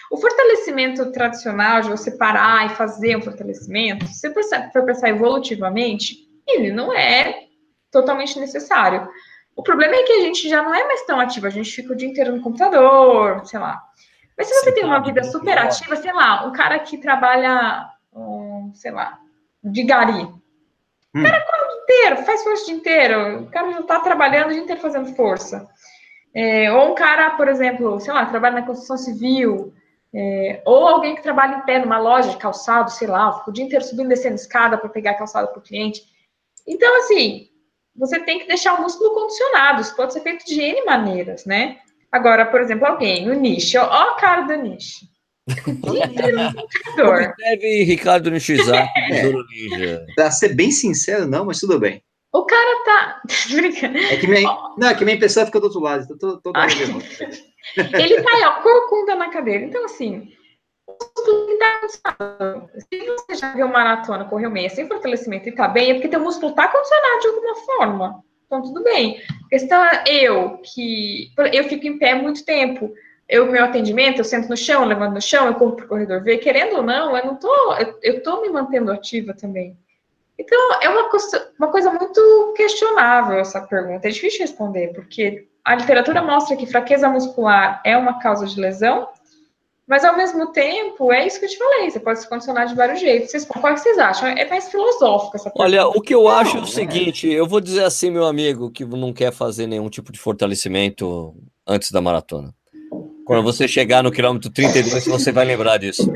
O 0.08 0.18
fortalecimento 0.18 1.10
tradicional, 1.10 1.80
de 1.80 1.88
você 1.88 2.12
parar 2.12 2.66
e 2.66 2.76
fazer 2.76 3.16
um 3.16 3.22
fortalecimento, 3.22 4.06
se 4.06 4.28
você 4.28 4.70
for 4.70 4.84
pensar 4.84 5.08
evolutivamente, 5.08 6.16
ele 6.46 6.70
não 6.70 6.92
é 6.92 7.46
totalmente 7.90 8.38
necessário. 8.38 9.08
O 9.56 9.62
problema 9.62 9.94
é 9.94 10.02
que 10.02 10.12
a 10.12 10.20
gente 10.20 10.48
já 10.48 10.62
não 10.62 10.74
é 10.74 10.84
mais 10.86 11.02
tão 11.06 11.18
ativo, 11.18 11.46
a 11.46 11.50
gente 11.50 11.72
fica 11.72 11.94
o 11.94 11.96
dia 11.96 12.06
inteiro 12.06 12.36
no 12.36 12.42
computador, 12.42 13.44
sei 13.46 13.58
lá. 13.58 13.82
Mas 14.36 14.48
se 14.48 14.54
você 14.54 14.68
Sim, 14.68 14.74
tem 14.74 14.84
uma 14.84 15.00
vida 15.00 15.24
super 15.24 15.56
ativa, 15.56 15.96
sei 15.96 16.12
lá, 16.12 16.46
um 16.46 16.52
cara 16.52 16.78
que 16.78 16.98
trabalha, 16.98 17.88
um, 18.12 18.70
sei 18.74 18.90
lá, 18.90 19.18
de 19.64 19.82
gari. 19.82 20.24
Hum. 20.24 20.40
O 21.14 21.22
cara 21.22 21.40
corre 21.40 21.62
o 21.62 21.68
dia 21.68 21.82
inteiro, 21.82 22.16
faz 22.26 22.44
força 22.44 22.62
o 22.62 22.66
dia 22.66 22.74
inteiro. 22.74 23.42
O 23.44 23.50
cara 23.50 23.72
já 23.72 23.80
está 23.80 24.00
trabalhando 24.00 24.48
o 24.48 24.52
dia 24.52 24.62
inteiro 24.62 24.80
fazendo 24.80 25.14
força. 25.14 25.66
É, 26.34 26.70
ou 26.70 26.92
um 26.92 26.94
cara, 26.94 27.30
por 27.30 27.48
exemplo, 27.48 27.98
sei 27.98 28.12
lá, 28.12 28.26
trabalha 28.26 28.56
na 28.56 28.66
construção 28.66 28.98
civil, 28.98 29.72
é, 30.14 30.60
ou 30.66 30.86
alguém 30.86 31.14
que 31.14 31.22
trabalha 31.22 31.56
em 31.56 31.62
pé 31.62 31.78
numa 31.78 31.98
loja 31.98 32.28
de 32.28 32.36
calçado, 32.36 32.90
sei 32.90 33.08
lá, 33.08 33.38
fica 33.38 33.48
o 33.48 33.52
dia 33.54 33.64
inteiro 33.64 33.82
subindo 33.82 34.06
e 34.06 34.08
descendo 34.10 34.34
escada 34.34 34.76
para 34.76 34.90
pegar 34.90 35.14
calçado 35.14 35.48
para 35.48 35.58
o 35.58 35.62
cliente. 35.62 36.02
Então, 36.66 36.94
assim, 36.98 37.48
você 37.98 38.20
tem 38.20 38.38
que 38.38 38.46
deixar 38.46 38.74
o 38.74 38.82
músculo 38.82 39.14
condicionado. 39.14 39.80
Isso 39.82 39.96
pode 39.96 40.12
ser 40.12 40.20
feito 40.20 40.44
de 40.44 40.60
N 40.60 40.84
maneiras, 40.84 41.44
né? 41.44 41.78
Agora, 42.10 42.46
por 42.46 42.60
exemplo, 42.60 42.86
alguém, 42.86 43.28
o 43.28 43.34
nicho, 43.34 43.78
ó, 43.78 43.82
a 43.82 44.16
cara 44.16 44.42
do 44.42 44.56
nicho. 44.56 45.06
Deve 47.38 47.84
Ricardo 47.84 48.30
Nishizaki, 48.30 48.88
é. 49.80 50.04
Pra 50.14 50.30
ser 50.30 50.54
bem 50.54 50.70
sincero, 50.70 51.26
não, 51.26 51.44
mas 51.44 51.60
tudo 51.60 51.78
bem. 51.78 52.02
O 52.32 52.44
cara 52.44 52.84
tá. 52.84 53.22
é 54.10 54.16
que 54.16 54.26
minha, 54.26 54.42
não, 54.76 54.88
é 54.88 54.94
que 54.94 55.04
minha 55.04 55.16
impressão 55.16 55.46
fica 55.46 55.60
do 55.60 55.64
outro 55.64 55.80
lado. 55.80 56.06
Tô, 56.18 56.38
tô, 56.38 56.52
tô 56.52 56.60
Ele 57.76 58.22
tá 58.22 58.30
aí, 58.34 58.44
ó, 58.44 58.60
corcunda 58.60 59.14
na 59.14 59.30
cadeira. 59.30 59.64
Então, 59.64 59.84
assim, 59.84 60.32
se 62.78 63.06
você 63.06 63.34
já 63.34 63.52
viu 63.52 63.68
maratona, 63.68 64.24
correu 64.24 64.50
meia 64.50 64.68
sem 64.68 64.86
fortalecimento 64.86 65.48
e 65.48 65.52
tá 65.52 65.68
bem, 65.68 65.90
é 65.90 65.94
porque 65.94 66.08
teu 66.08 66.20
músculo 66.20 66.54
tá 66.54 66.68
condicionado 66.68 67.20
de 67.20 67.28
alguma 67.28 67.54
forma. 67.56 68.24
Então, 68.46 68.62
tudo 68.62 68.82
bem. 68.82 69.20
A 69.46 69.48
questão 69.48 69.84
é 69.84 70.04
eu, 70.06 70.58
que 70.58 71.32
eu 71.52 71.64
fico 71.64 71.86
em 71.86 71.98
pé 71.98 72.14
muito 72.14 72.44
tempo. 72.44 72.92
Eu, 73.28 73.50
meu 73.50 73.64
atendimento, 73.64 74.18
eu 74.18 74.24
sento 74.24 74.48
no 74.48 74.56
chão, 74.56 74.84
levanto 74.84 75.14
no 75.14 75.20
chão, 75.20 75.46
eu 75.46 75.54
corro 75.54 75.74
pro 75.74 75.88
corredor 75.88 76.22
ver. 76.22 76.38
Querendo 76.38 76.76
ou 76.76 76.82
não, 76.82 77.16
eu 77.16 77.26
não 77.26 77.36
tô, 77.36 77.74
eu, 78.02 78.22
tô 78.22 78.40
me 78.40 78.48
mantendo 78.48 78.92
ativa 78.92 79.34
também. 79.34 79.76
Então, 80.38 80.58
é 80.80 80.88
uma, 80.88 81.08
uma 81.58 81.68
coisa 81.72 81.90
muito 81.90 82.54
questionável 82.56 83.38
essa 83.38 83.60
pergunta. 83.62 84.06
É 84.06 84.10
difícil 84.12 84.40
responder, 84.40 84.92
porque 84.94 85.48
a 85.64 85.74
literatura 85.74 86.22
mostra 86.22 86.56
que 86.56 86.66
fraqueza 86.66 87.08
muscular 87.08 87.80
é 87.84 87.96
uma 87.96 88.20
causa 88.20 88.46
de 88.46 88.60
lesão, 88.60 89.08
mas 89.88 90.04
ao 90.04 90.16
mesmo 90.16 90.50
tempo, 90.52 91.12
é 91.12 91.26
isso 91.26 91.38
que 91.38 91.44
eu 91.44 91.50
te 91.50 91.56
falei, 91.56 91.88
você 91.90 92.00
pode 92.00 92.20
se 92.20 92.28
condicionar 92.28 92.66
de 92.66 92.74
vários 92.74 92.98
jeitos. 92.98 93.30
Vocês, 93.30 93.44
qual 93.44 93.72
que 93.72 93.80
vocês 93.80 93.96
acham? 93.98 94.28
É 94.28 94.48
mais 94.48 94.68
filosófico 94.68 95.36
essa 95.36 95.44
pergunta. 95.44 95.62
Olha, 95.62 95.86
o 95.86 96.00
que 96.00 96.14
eu 96.14 96.28
acho 96.28 96.56
é 96.56 96.60
o 96.60 96.66
seguinte: 96.66 97.28
eu 97.28 97.46
vou 97.46 97.60
dizer 97.60 97.84
assim, 97.84 98.10
meu 98.10 98.24
amigo, 98.24 98.70
que 98.70 98.84
não 98.84 99.12
quer 99.12 99.32
fazer 99.32 99.68
nenhum 99.68 99.88
tipo 99.88 100.10
de 100.10 100.18
fortalecimento 100.18 101.34
antes 101.64 101.92
da 101.92 102.00
maratona. 102.00 102.52
Quando 103.24 103.44
você 103.44 103.68
chegar 103.68 104.02
no 104.02 104.10
quilômetro 104.10 104.50
32, 104.50 105.06
você 105.06 105.30
vai 105.30 105.44
lembrar 105.44 105.78
disso. 105.78 106.12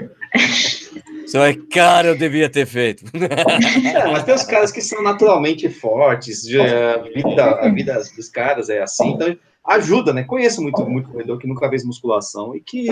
Você 1.27 1.39
vai, 1.39 1.55
cara, 1.55 2.09
eu 2.09 2.19
devia 2.19 2.51
ter 2.51 2.67
feito. 2.67 3.05
É, 3.15 4.11
mas 4.11 4.25
tem 4.25 4.35
os 4.35 4.45
caras 4.45 4.73
que 4.73 4.81
são 4.81 5.03
naturalmente 5.03 5.69
fortes, 5.69 6.45
a 6.55 6.99
vida, 7.03 7.45
a 7.45 7.69
vida 7.69 8.03
dos 8.17 8.29
caras 8.29 8.69
é 8.69 8.83
assim, 8.83 9.11
então 9.11 9.37
ajuda, 9.65 10.13
né? 10.13 10.25
Conheço 10.25 10.63
muito, 10.63 10.85
muito 10.89 11.11
corredor 11.11 11.39
que 11.39 11.47
nunca 11.47 11.69
fez 11.69 11.85
musculação 11.85 12.55
e 12.57 12.61
que 12.61 12.89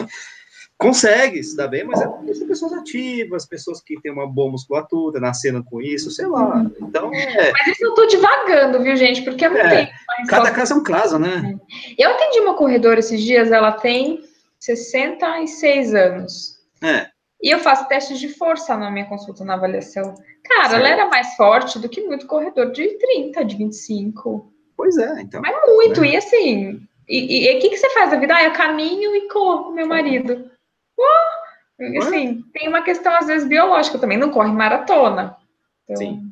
consegue 0.78 1.42
se 1.42 1.56
dar 1.56 1.66
bem, 1.66 1.84
mas 1.84 2.00
é 2.00 2.06
pessoas 2.46 2.72
ativas, 2.72 3.44
pessoas 3.44 3.82
que 3.82 4.00
têm 4.00 4.12
uma 4.12 4.26
boa 4.28 4.52
musculatura, 4.52 5.18
nascendo 5.18 5.62
com 5.64 5.82
isso, 5.82 6.10
sei 6.10 6.26
lá. 6.26 6.64
Então 6.80 7.12
é. 7.12 7.52
Mas 7.52 7.66
isso 7.66 7.84
eu 7.84 7.94
tô 7.94 8.06
devagando, 8.06 8.80
viu, 8.80 8.96
gente? 8.96 9.22
Porque 9.22 9.44
eu 9.44 9.50
não 9.50 9.58
é, 9.58 9.68
tenho. 9.68 9.88
Cada 10.28 10.52
caso 10.52 10.74
é 10.74 10.76
um 10.76 10.82
caso, 10.84 11.18
né? 11.18 11.58
Eu 11.98 12.10
atendi 12.10 12.38
uma 12.38 12.54
corredora 12.54 13.00
esses 13.00 13.20
dias, 13.20 13.50
ela 13.50 13.72
tem 13.72 14.22
66 14.60 15.94
anos. 15.94 16.58
É. 16.80 17.08
E 17.42 17.50
eu 17.52 17.58
faço 17.58 17.88
testes 17.88 18.20
de 18.20 18.28
força 18.28 18.76
na 18.76 18.90
minha 18.90 19.06
consulta, 19.06 19.44
na 19.44 19.54
avaliação. 19.54 20.14
Cara, 20.44 20.70
certo. 20.70 20.74
ela 20.76 20.88
era 20.88 21.08
mais 21.08 21.34
forte 21.34 21.78
do 21.78 21.88
que 21.88 22.02
muito 22.02 22.26
corredor 22.26 22.70
de 22.70 22.86
30, 22.98 23.44
de 23.44 23.56
25. 23.56 24.52
Pois 24.76 24.96
é, 24.96 25.22
então. 25.22 25.40
Mas 25.40 25.56
muito, 25.66 26.00
né? 26.00 26.08
e 26.10 26.16
assim. 26.16 26.80
E 27.08 27.56
o 27.56 27.60
que, 27.60 27.70
que 27.70 27.76
você 27.76 27.88
faz 27.90 28.10
da 28.10 28.18
vida? 28.18 28.36
Ah, 28.36 28.44
eu 28.44 28.52
caminho 28.52 29.16
e 29.16 29.28
corro 29.28 29.64
com 29.64 29.72
meu 29.72 29.86
marido. 29.88 30.50
Assim, 31.98 32.42
tem 32.52 32.68
uma 32.68 32.82
questão, 32.82 33.14
às 33.16 33.26
vezes, 33.26 33.48
biológica 33.48 33.98
também. 33.98 34.18
Não 34.18 34.30
corre 34.30 34.50
maratona. 34.50 35.36
Então, 35.84 35.96
Sim. 35.96 36.28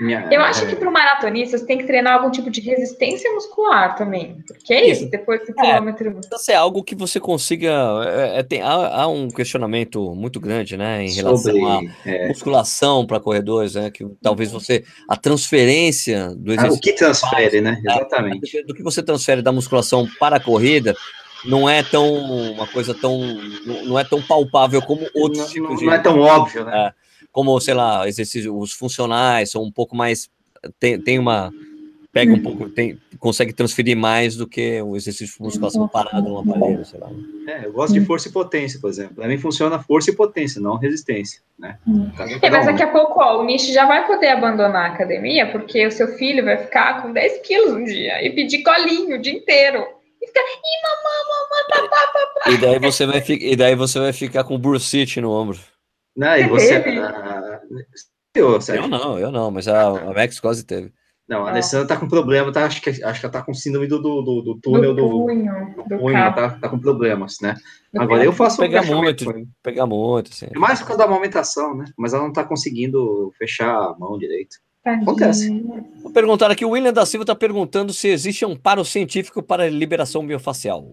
Minha, 0.00 0.26
eu 0.30 0.40
acho 0.40 0.66
que 0.66 0.74
para 0.74 0.88
o 0.88 0.92
maratonista 0.92 1.58
você 1.58 1.66
tem 1.66 1.76
que 1.76 1.84
treinar 1.84 2.14
algum 2.14 2.30
tipo 2.30 2.50
de 2.50 2.62
resistência 2.62 3.30
muscular 3.34 3.94
também. 3.96 4.42
Porque 4.46 4.72
é 4.72 4.88
isso, 4.88 5.10
depois 5.10 5.44
do 5.44 5.50
é, 5.50 5.52
quilômetro. 5.52 6.20
Isso 6.32 6.50
é 6.50 6.54
algo 6.54 6.82
que 6.82 6.94
você 6.94 7.20
consiga. 7.20 7.70
É, 8.06 8.38
é, 8.38 8.42
tem, 8.42 8.62
há, 8.62 9.02
há, 9.02 9.06
um 9.06 9.28
questionamento 9.28 10.14
muito 10.14 10.40
grande, 10.40 10.74
né, 10.74 11.04
em 11.04 11.12
relação 11.12 11.52
Sobre, 11.52 11.62
à 11.62 12.10
é. 12.10 12.28
musculação 12.28 13.06
para 13.06 13.20
corredores, 13.20 13.74
né? 13.74 13.90
Que 13.90 14.06
talvez 14.22 14.50
você. 14.50 14.84
A 15.06 15.18
transferência 15.18 16.30
do 16.34 16.50
exercício. 16.50 16.76
Ah, 16.76 16.78
o 16.78 16.80
que 16.80 16.92
transfere, 16.94 17.60
né? 17.60 17.78
né? 17.84 17.92
Exatamente. 17.94 18.62
Do 18.62 18.72
que 18.72 18.82
você 18.82 19.02
transfere 19.02 19.42
da 19.42 19.52
musculação 19.52 20.08
para 20.18 20.36
a 20.36 20.40
corrida 20.40 20.96
não 21.44 21.68
é 21.68 21.82
tão 21.82 22.12
uma 22.14 22.66
coisa 22.66 22.94
tão 22.94 23.20
não 23.84 23.98
é 23.98 24.04
tão 24.04 24.20
palpável 24.20 24.82
como 24.82 25.06
outros 25.14 25.44
não, 25.44 25.48
tipos 25.48 25.78
de 25.78 25.86
não 25.86 25.92
é 25.92 25.98
tão 25.98 26.20
óbvio 26.20 26.64
né 26.64 26.92
é 26.96 27.00
como, 27.32 27.58
sei 27.60 27.74
lá, 27.74 28.08
exercícios, 28.08 28.52
os 28.54 28.72
funcionais 28.72 29.50
são 29.50 29.62
um 29.62 29.70
pouco 29.70 29.96
mais. 29.96 30.28
Tem, 30.78 31.00
tem 31.00 31.18
uma, 31.18 31.52
pega 32.12 32.32
um 32.32 32.42
pouco, 32.42 32.68
tem, 32.68 32.98
consegue 33.18 33.52
transferir 33.52 33.96
mais 33.96 34.36
do 34.36 34.46
que 34.46 34.82
um 34.82 34.94
exercício 34.94 35.36
de 35.36 35.42
musculação 35.42 35.88
parado 35.88 36.28
num 36.28 36.38
aparelho, 36.38 36.84
sei 36.84 37.00
lá. 37.00 37.08
É, 37.46 37.66
eu 37.66 37.72
gosto 37.72 37.94
de 37.94 38.04
força 38.04 38.28
e 38.28 38.32
potência, 38.32 38.80
por 38.80 38.90
exemplo. 38.90 39.14
Para 39.14 39.28
mim 39.28 39.38
funciona 39.38 39.78
força 39.78 40.10
e 40.10 40.14
potência, 40.14 40.60
não 40.60 40.76
resistência, 40.76 41.40
né? 41.58 41.78
É, 42.42 42.50
mas 42.50 42.66
daqui 42.66 42.82
a 42.82 42.88
pouco, 42.88 43.20
ó, 43.20 43.40
o 43.40 43.44
Nish 43.44 43.72
já 43.72 43.86
vai 43.86 44.06
poder 44.06 44.28
abandonar 44.28 44.90
a 44.90 44.94
academia, 44.94 45.50
porque 45.50 45.86
o 45.86 45.92
seu 45.92 46.08
filho 46.18 46.44
vai 46.44 46.58
ficar 46.58 47.00
com 47.00 47.12
10 47.12 47.46
quilos 47.46 47.72
um 47.72 47.84
dia 47.84 48.22
e 48.22 48.30
pedir 48.30 48.62
colinho 48.62 49.16
o 49.16 49.22
dia 49.22 49.32
inteiro. 49.32 49.86
E 50.22 50.26
ficar, 50.26 50.40
ih, 50.40 50.82
mamãe, 50.82 51.22
mamãe, 51.28 51.88
papá, 51.88 52.12
papá. 52.12 52.50
E 52.50 52.58
daí 52.58 52.78
você 52.78 53.06
vai, 53.06 53.24
e 53.28 53.56
daí 53.56 53.74
você 53.74 53.98
vai 53.98 54.12
ficar 54.12 54.44
com 54.44 54.54
o 54.54 54.58
bursite 54.58 55.20
no 55.20 55.30
ombro. 55.30 55.58
Não, 56.16 56.36
e 56.36 56.48
você... 56.48 56.74
Ah, 56.74 57.60
eu, 58.34 58.58
eu 58.58 58.88
não, 58.88 59.18
eu 59.18 59.32
não, 59.32 59.50
mas 59.50 59.66
a, 59.66 59.88
a 59.88 60.12
Max 60.12 60.38
quase 60.38 60.64
teve. 60.64 60.92
Não, 61.30 61.46
a 61.46 61.50
Alessandra 61.50 61.86
tá 61.86 61.96
com 61.96 62.08
problema, 62.08 62.50
tá, 62.50 62.64
acho, 62.64 62.82
que, 62.82 62.90
acho 62.90 63.20
que 63.20 63.26
ela 63.26 63.32
tá 63.32 63.40
com 63.40 63.54
síndrome 63.54 63.86
do, 63.86 64.02
do, 64.02 64.20
do, 64.20 64.42
do 64.42 64.60
túnel 64.60 64.92
do, 64.92 65.08
punho, 65.08 65.74
do, 65.76 65.84
do 65.84 65.98
punho 65.98 66.34
tá, 66.34 66.50
tá 66.50 66.68
com 66.68 66.76
problemas, 66.76 67.36
né? 67.40 67.54
Do 67.94 68.02
Agora 68.02 68.24
eu 68.24 68.32
faço 68.32 68.58
pegar 68.58 68.82
muito, 68.84 69.24
pegar 69.62 69.86
muito, 69.86 70.32
assim. 70.32 70.48
É 70.52 70.58
mais 70.58 70.80
por 70.80 70.88
causa 70.88 70.98
da 70.98 71.08
amamentação, 71.08 71.76
né? 71.76 71.84
Mas 71.96 72.12
ela 72.12 72.24
não 72.24 72.32
tá 72.32 72.42
conseguindo 72.42 73.32
fechar 73.38 73.72
a 73.72 73.94
mão 73.96 74.18
direito. 74.18 74.56
Acontece. 74.84 75.50
Vou 76.02 76.12
perguntar 76.12 76.50
aqui, 76.50 76.64
o 76.64 76.70
William 76.70 76.92
da 76.92 77.04
Silva 77.04 77.24
está 77.24 77.34
perguntando 77.34 77.92
se 77.92 78.08
existe 78.08 78.44
um 78.44 78.56
paro 78.56 78.84
científico 78.84 79.42
para 79.42 79.68
liberação 79.68 80.26
biofacial. 80.26 80.86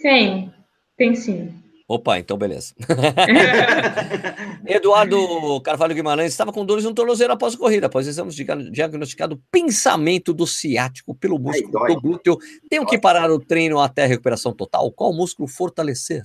Tem, 0.00 0.52
tem 0.96 1.14
sim. 1.14 1.62
Opa, 1.88 2.18
então 2.18 2.38
beleza. 2.38 2.74
Eduardo 4.66 5.60
Carvalho 5.62 5.94
Guimarães 5.94 6.32
estava 6.32 6.52
com 6.52 6.64
dores 6.64 6.84
no 6.84 6.94
tornozelo 6.94 7.32
após 7.32 7.54
a 7.54 7.58
corrida, 7.58 7.86
após 7.86 8.06
exames 8.06 8.34
diagnosticado 8.34 9.42
pensamento 9.50 10.32
do 10.32 10.46
ciático 10.46 11.14
pelo 11.14 11.38
músculo 11.38 11.84
Ai, 11.84 11.94
do 11.94 12.00
glúteo. 12.00 12.38
Tenho 12.70 12.86
que 12.86 12.98
parar 12.98 13.30
o 13.30 13.38
treino 13.38 13.78
até 13.78 14.04
a 14.04 14.06
recuperação 14.06 14.52
total? 14.52 14.90
Qual 14.92 15.12
músculo 15.12 15.48
fortalecer? 15.48 16.22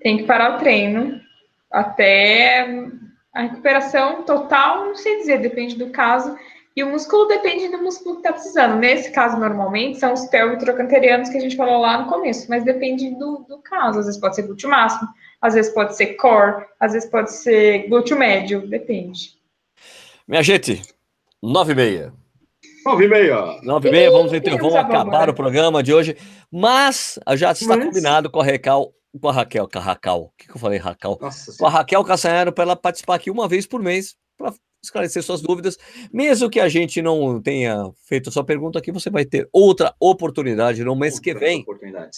Tem 0.00 0.18
que 0.18 0.24
parar 0.24 0.56
o 0.56 0.58
treino 0.58 1.20
até 1.70 2.88
a 3.36 3.42
recuperação 3.42 4.22
total, 4.22 4.86
não 4.86 4.94
sei 4.94 5.18
dizer, 5.18 5.38
depende 5.38 5.76
do 5.76 5.90
caso. 5.90 6.34
E 6.74 6.82
o 6.82 6.88
músculo 6.88 7.26
depende 7.26 7.68
do 7.68 7.78
músculo 7.78 8.14
que 8.16 8.20
está 8.20 8.32
precisando. 8.32 8.76
Nesse 8.76 9.10
caso, 9.10 9.38
normalmente, 9.38 9.98
são 9.98 10.14
os 10.14 10.24
pelvitrocanterianos 10.26 11.28
que 11.28 11.36
a 11.36 11.40
gente 11.40 11.54
falou 11.54 11.78
lá 11.78 12.02
no 12.02 12.08
começo, 12.08 12.46
mas 12.48 12.64
depende 12.64 13.10
do, 13.10 13.44
do 13.46 13.58
caso. 13.58 13.98
Às 13.98 14.06
vezes 14.06 14.20
pode 14.20 14.36
ser 14.36 14.42
glúteo 14.42 14.70
máximo, 14.70 15.08
às 15.40 15.52
vezes 15.52 15.72
pode 15.72 15.94
ser 15.96 16.14
core, 16.14 16.64
às 16.80 16.94
vezes 16.94 17.10
pode 17.10 17.32
ser 17.32 17.88
glúteo 17.88 18.18
médio, 18.18 18.66
depende. 18.66 19.36
Minha 20.26 20.42
gente, 20.42 20.80
nove 21.42 21.72
e 21.72 21.76
meia. 21.76 22.12
Nove 22.86 23.04
e 23.04 23.08
meia. 23.08 23.60
Nove 23.62 23.88
e 23.88 23.92
meia, 23.92 24.10
vamos, 24.10 24.32
então, 24.32 24.56
vamos 24.56 24.76
acabar 24.76 25.28
o 25.28 25.34
programa 25.34 25.82
de 25.82 25.92
hoje, 25.92 26.16
mas 26.50 27.18
já 27.34 27.52
está 27.52 27.76
mas... 27.76 27.84
combinado 27.84 28.30
com 28.30 28.40
a 28.40 28.44
Raquel, 28.44 28.92
com 29.18 29.28
a 29.28 29.32
Raquel, 29.32 29.68
com 29.68 29.78
a 29.78 29.82
Raquel, 29.82 30.16
o 30.16 30.32
que, 30.36 30.46
que 30.46 30.56
eu 30.56 30.58
falei, 30.58 30.78
Raquel? 30.78 31.18
Nossa, 31.20 31.56
com 31.56 31.66
a 31.66 31.70
Raquel 31.70 32.04
Cassanharo 32.04 32.52
para 32.52 32.64
ela 32.64 32.76
participar 32.76 33.16
aqui 33.16 33.30
uma 33.30 33.48
vez 33.48 33.66
por 33.66 33.82
mês, 33.82 34.16
para 34.36 34.52
esclarecer 34.82 35.22
suas 35.22 35.40
dúvidas. 35.40 35.76
Mesmo 36.12 36.48
que 36.48 36.60
a 36.60 36.68
gente 36.68 37.02
não 37.02 37.40
tenha 37.40 37.90
feito 38.08 38.28
a 38.28 38.32
sua 38.32 38.44
pergunta 38.44 38.78
aqui, 38.78 38.92
você 38.92 39.10
vai 39.10 39.24
ter 39.24 39.48
outra 39.52 39.94
oportunidade 40.00 40.82
no 40.84 40.96
mês 40.96 41.18
que 41.18 41.34
vem. 41.34 41.64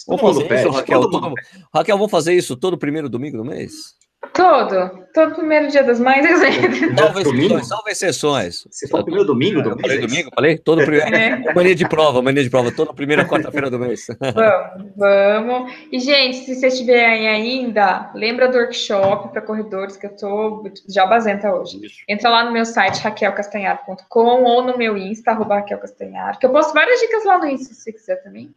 Vamos 0.07 0.21
fazer 0.21 0.53
isso, 0.53 0.69
Raquel. 0.69 1.01
Todo... 1.01 1.33
Raquel, 1.73 1.97
vamos 1.97 2.11
fazer 2.11 2.33
isso 2.33 2.55
todo 2.55 2.77
primeiro 2.77 3.09
domingo 3.09 3.37
do 3.37 3.45
mês? 3.45 3.98
Todo, 4.33 5.07
todo 5.13 5.35
primeiro 5.35 5.69
dia 5.69 5.81
das 5.81 5.97
mães. 5.97 6.27
Salve 6.27 7.21
exceções, 7.21 7.67
salve 7.67 7.91
exceções. 7.91 8.67
Você 8.69 8.87
falou 8.89 9.05
primeiro 9.05 9.25
domingo 9.25 9.61
do 9.61 9.69
mês? 9.69 9.81
Falei 9.81 9.99
domingo, 9.99 10.29
falei? 10.35 10.57
Todo 10.57 10.83
primeiro. 10.83 11.15
É. 11.15 11.53
Mania 11.53 11.73
de 11.73 11.87
prova, 11.87 12.21
mania 12.21 12.43
de 12.43 12.49
prova, 12.49 12.69
toda 12.69 12.93
primeira 12.93 13.25
quarta-feira 13.25 13.69
do 13.69 13.79
mês. 13.79 14.07
Vamos, 14.19 14.93
vamos. 14.97 15.73
E, 15.89 15.99
gente, 15.99 16.37
se 16.39 16.55
você 16.55 16.67
estiver 16.67 17.05
aí 17.05 17.27
ainda, 17.27 18.11
lembra 18.13 18.49
do 18.49 18.57
workshop 18.57 19.29
para 19.29 19.41
corredores 19.41 19.95
que 19.95 20.05
eu 20.05 20.15
tô 20.15 20.69
já 20.89 21.05
basenta 21.05 21.53
hoje. 21.53 21.79
Entra 22.07 22.29
lá 22.29 22.43
no 22.43 22.51
meu 22.51 22.65
site 22.65 23.01
raquelcastanhar.com 23.01 24.43
ou 24.43 24.63
no 24.63 24.77
meu 24.77 24.97
Insta, 24.97 25.31
arroba 25.31 25.55
Raquel 25.55 25.79
Castanhar, 25.79 26.37
que 26.37 26.45
eu 26.45 26.51
posto 26.51 26.73
várias 26.73 26.99
dicas 26.99 27.23
lá 27.23 27.37
no 27.37 27.47
Insta, 27.47 27.73
se 27.73 27.81
você 27.81 27.93
quiser 27.93 28.21
também. 28.21 28.53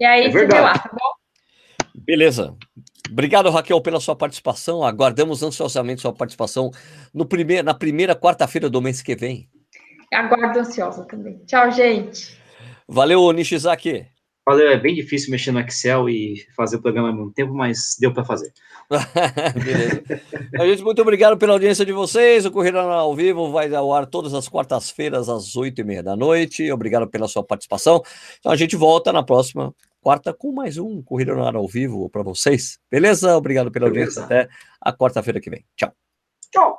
E 0.00 0.04
aí, 0.06 0.26
é 0.26 0.30
você 0.30 0.46
vê 0.46 0.60
lá, 0.60 0.72
tá 0.72 0.90
bom? 0.90 1.25
Beleza. 2.06 2.56
Obrigado, 3.10 3.50
Raquel, 3.50 3.80
pela 3.80 4.00
sua 4.00 4.14
participação. 4.14 4.84
Aguardamos 4.84 5.42
ansiosamente 5.42 6.00
sua 6.00 6.12
participação 6.12 6.70
no 7.12 7.26
primeir, 7.26 7.64
na 7.64 7.74
primeira 7.74 8.14
quarta-feira 8.14 8.70
do 8.70 8.80
mês 8.80 9.02
que 9.02 9.16
vem. 9.16 9.48
Aguardo 10.12 10.60
ansiosa 10.60 11.04
também. 11.04 11.38
Tchau, 11.46 11.70
gente. 11.72 12.38
Valeu, 12.88 13.30
Nishizaki. 13.32 14.06
Valeu, 14.48 14.68
é 14.68 14.78
bem 14.78 14.94
difícil 14.94 15.32
mexer 15.32 15.50
no 15.50 15.58
Excel 15.58 16.08
e 16.08 16.36
fazer 16.56 16.76
o 16.76 16.80
programa 16.80 17.08
ao 17.08 17.14
mesmo 17.14 17.32
tempo, 17.32 17.52
mas 17.52 17.96
deu 17.98 18.14
para 18.14 18.24
fazer. 18.24 18.52
Beleza. 19.52 20.68
gente, 20.68 20.84
muito 20.84 21.02
obrigado 21.02 21.36
pela 21.36 21.54
audiência 21.54 21.84
de 21.84 21.92
vocês. 21.92 22.46
O 22.46 22.52
Corrida 22.52 22.80
ao 22.80 23.12
Vivo 23.16 23.50
vai 23.50 23.74
ao 23.74 23.92
ar 23.92 24.06
todas 24.06 24.32
as 24.34 24.48
quartas-feiras, 24.48 25.28
às 25.28 25.56
oito 25.56 25.80
e 25.80 25.84
meia 25.84 26.00
da 26.00 26.14
noite. 26.14 26.70
Obrigado 26.70 27.08
pela 27.08 27.26
sua 27.26 27.42
participação. 27.42 28.00
Então 28.38 28.52
a 28.52 28.56
gente 28.56 28.76
volta 28.76 29.12
na 29.12 29.24
próxima 29.24 29.74
quarta 30.06 30.32
com 30.32 30.52
mais 30.52 30.78
um 30.78 31.02
Corrida 31.02 31.34
no 31.34 31.44
Ar 31.44 31.56
ao 31.56 31.66
vivo 31.66 32.08
para 32.08 32.22
vocês. 32.22 32.78
Beleza? 32.88 33.36
Obrigado 33.36 33.72
pela 33.72 33.90
Beleza. 33.90 34.20
audiência. 34.20 34.46
Até 34.46 34.54
a 34.80 34.92
quarta-feira 34.92 35.40
que 35.40 35.50
vem. 35.50 35.66
Tchau. 35.74 35.92
Tchau. 36.52 36.78